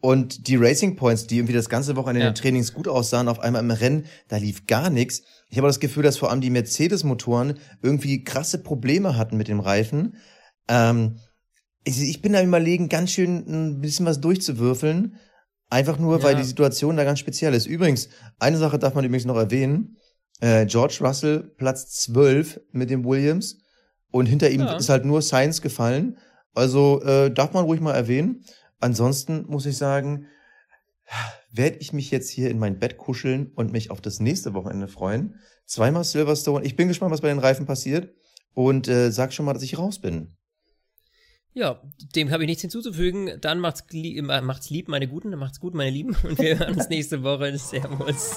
und 0.00 0.46
die 0.46 0.56
Racing 0.56 0.94
Points, 0.94 1.26
die 1.26 1.38
irgendwie 1.38 1.54
das 1.54 1.68
ganze 1.68 1.96
Wochenende 1.96 2.20
ja. 2.20 2.28
in 2.28 2.34
den 2.34 2.40
Trainings 2.40 2.74
gut 2.74 2.86
aussahen, 2.86 3.26
auf 3.26 3.40
einmal 3.40 3.62
im 3.62 3.70
Rennen, 3.72 4.04
da 4.28 4.36
lief 4.36 4.66
gar 4.66 4.90
nichts. 4.90 5.22
Ich 5.48 5.56
habe 5.56 5.66
das 5.66 5.80
Gefühl, 5.80 6.02
dass 6.02 6.18
vor 6.18 6.30
allem 6.30 6.42
die 6.42 6.50
Mercedes-Motoren 6.50 7.58
irgendwie 7.82 8.22
krasse 8.22 8.58
Probleme 8.62 9.16
hatten 9.16 9.36
mit 9.36 9.48
dem 9.48 9.60
Reifen. 9.60 10.16
Ähm, 10.68 11.16
ich, 11.84 12.00
ich 12.00 12.20
bin 12.20 12.34
da 12.34 12.42
überlegen, 12.42 12.88
ganz 12.88 13.12
schön 13.12 13.46
ein 13.48 13.80
bisschen 13.80 14.06
was 14.06 14.20
durchzuwürfeln. 14.20 15.16
Einfach 15.70 15.98
nur, 15.98 16.18
ja. 16.18 16.22
weil 16.22 16.36
die 16.36 16.44
Situation 16.44 16.96
da 16.96 17.04
ganz 17.04 17.18
speziell 17.18 17.54
ist. 17.54 17.66
Übrigens, 17.66 18.08
eine 18.38 18.58
Sache 18.58 18.78
darf 18.78 18.94
man 18.94 19.04
übrigens 19.04 19.24
noch 19.24 19.36
erwähnen. 19.36 19.96
Äh, 20.40 20.66
George 20.66 20.98
Russell 21.00 21.54
Platz 21.56 21.90
12 22.02 22.60
mit 22.72 22.90
dem 22.90 23.04
Williams 23.04 23.58
und 24.10 24.26
hinter 24.26 24.50
ihm 24.50 24.60
ja. 24.60 24.76
ist 24.76 24.88
halt 24.88 25.04
nur 25.04 25.22
Science 25.22 25.62
gefallen. 25.62 26.18
Also 26.54 27.02
äh, 27.02 27.30
darf 27.30 27.52
man 27.52 27.64
ruhig 27.64 27.80
mal 27.80 27.94
erwähnen. 27.94 28.44
Ansonsten 28.80 29.44
muss 29.48 29.66
ich 29.66 29.76
sagen, 29.76 30.26
werde 31.50 31.78
ich 31.78 31.92
mich 31.92 32.10
jetzt 32.10 32.30
hier 32.30 32.50
in 32.50 32.58
mein 32.58 32.78
Bett 32.78 32.98
kuscheln 32.98 33.52
und 33.54 33.72
mich 33.72 33.90
auf 33.90 34.00
das 34.00 34.20
nächste 34.20 34.54
Wochenende 34.54 34.88
freuen. 34.88 35.36
Zweimal 35.64 36.04
Silverstone. 36.04 36.64
Ich 36.64 36.76
bin 36.76 36.88
gespannt, 36.88 37.12
was 37.12 37.20
bei 37.20 37.28
den 37.28 37.38
Reifen 37.38 37.66
passiert 37.66 38.14
und 38.54 38.88
äh, 38.88 39.10
sag 39.10 39.32
schon 39.32 39.46
mal, 39.46 39.52
dass 39.52 39.62
ich 39.62 39.78
raus 39.78 40.00
bin. 40.00 40.36
Ja, 41.52 41.80
dem 42.14 42.30
habe 42.30 42.42
ich 42.42 42.48
nichts 42.48 42.60
hinzuzufügen. 42.60 43.40
Dann 43.40 43.60
macht's, 43.60 43.82
lieb, 43.90 44.22
macht's 44.24 44.68
lieb, 44.68 44.88
meine 44.88 45.08
Guten, 45.08 45.30
dann 45.30 45.40
macht's 45.40 45.58
gut, 45.58 45.74
meine 45.74 45.90
Lieben. 45.90 46.14
Und 46.22 46.38
wir 46.38 46.58
hören 46.58 46.74
uns 46.74 46.90
nächste 46.90 47.22
Woche. 47.22 47.56
Servus. 47.56 48.36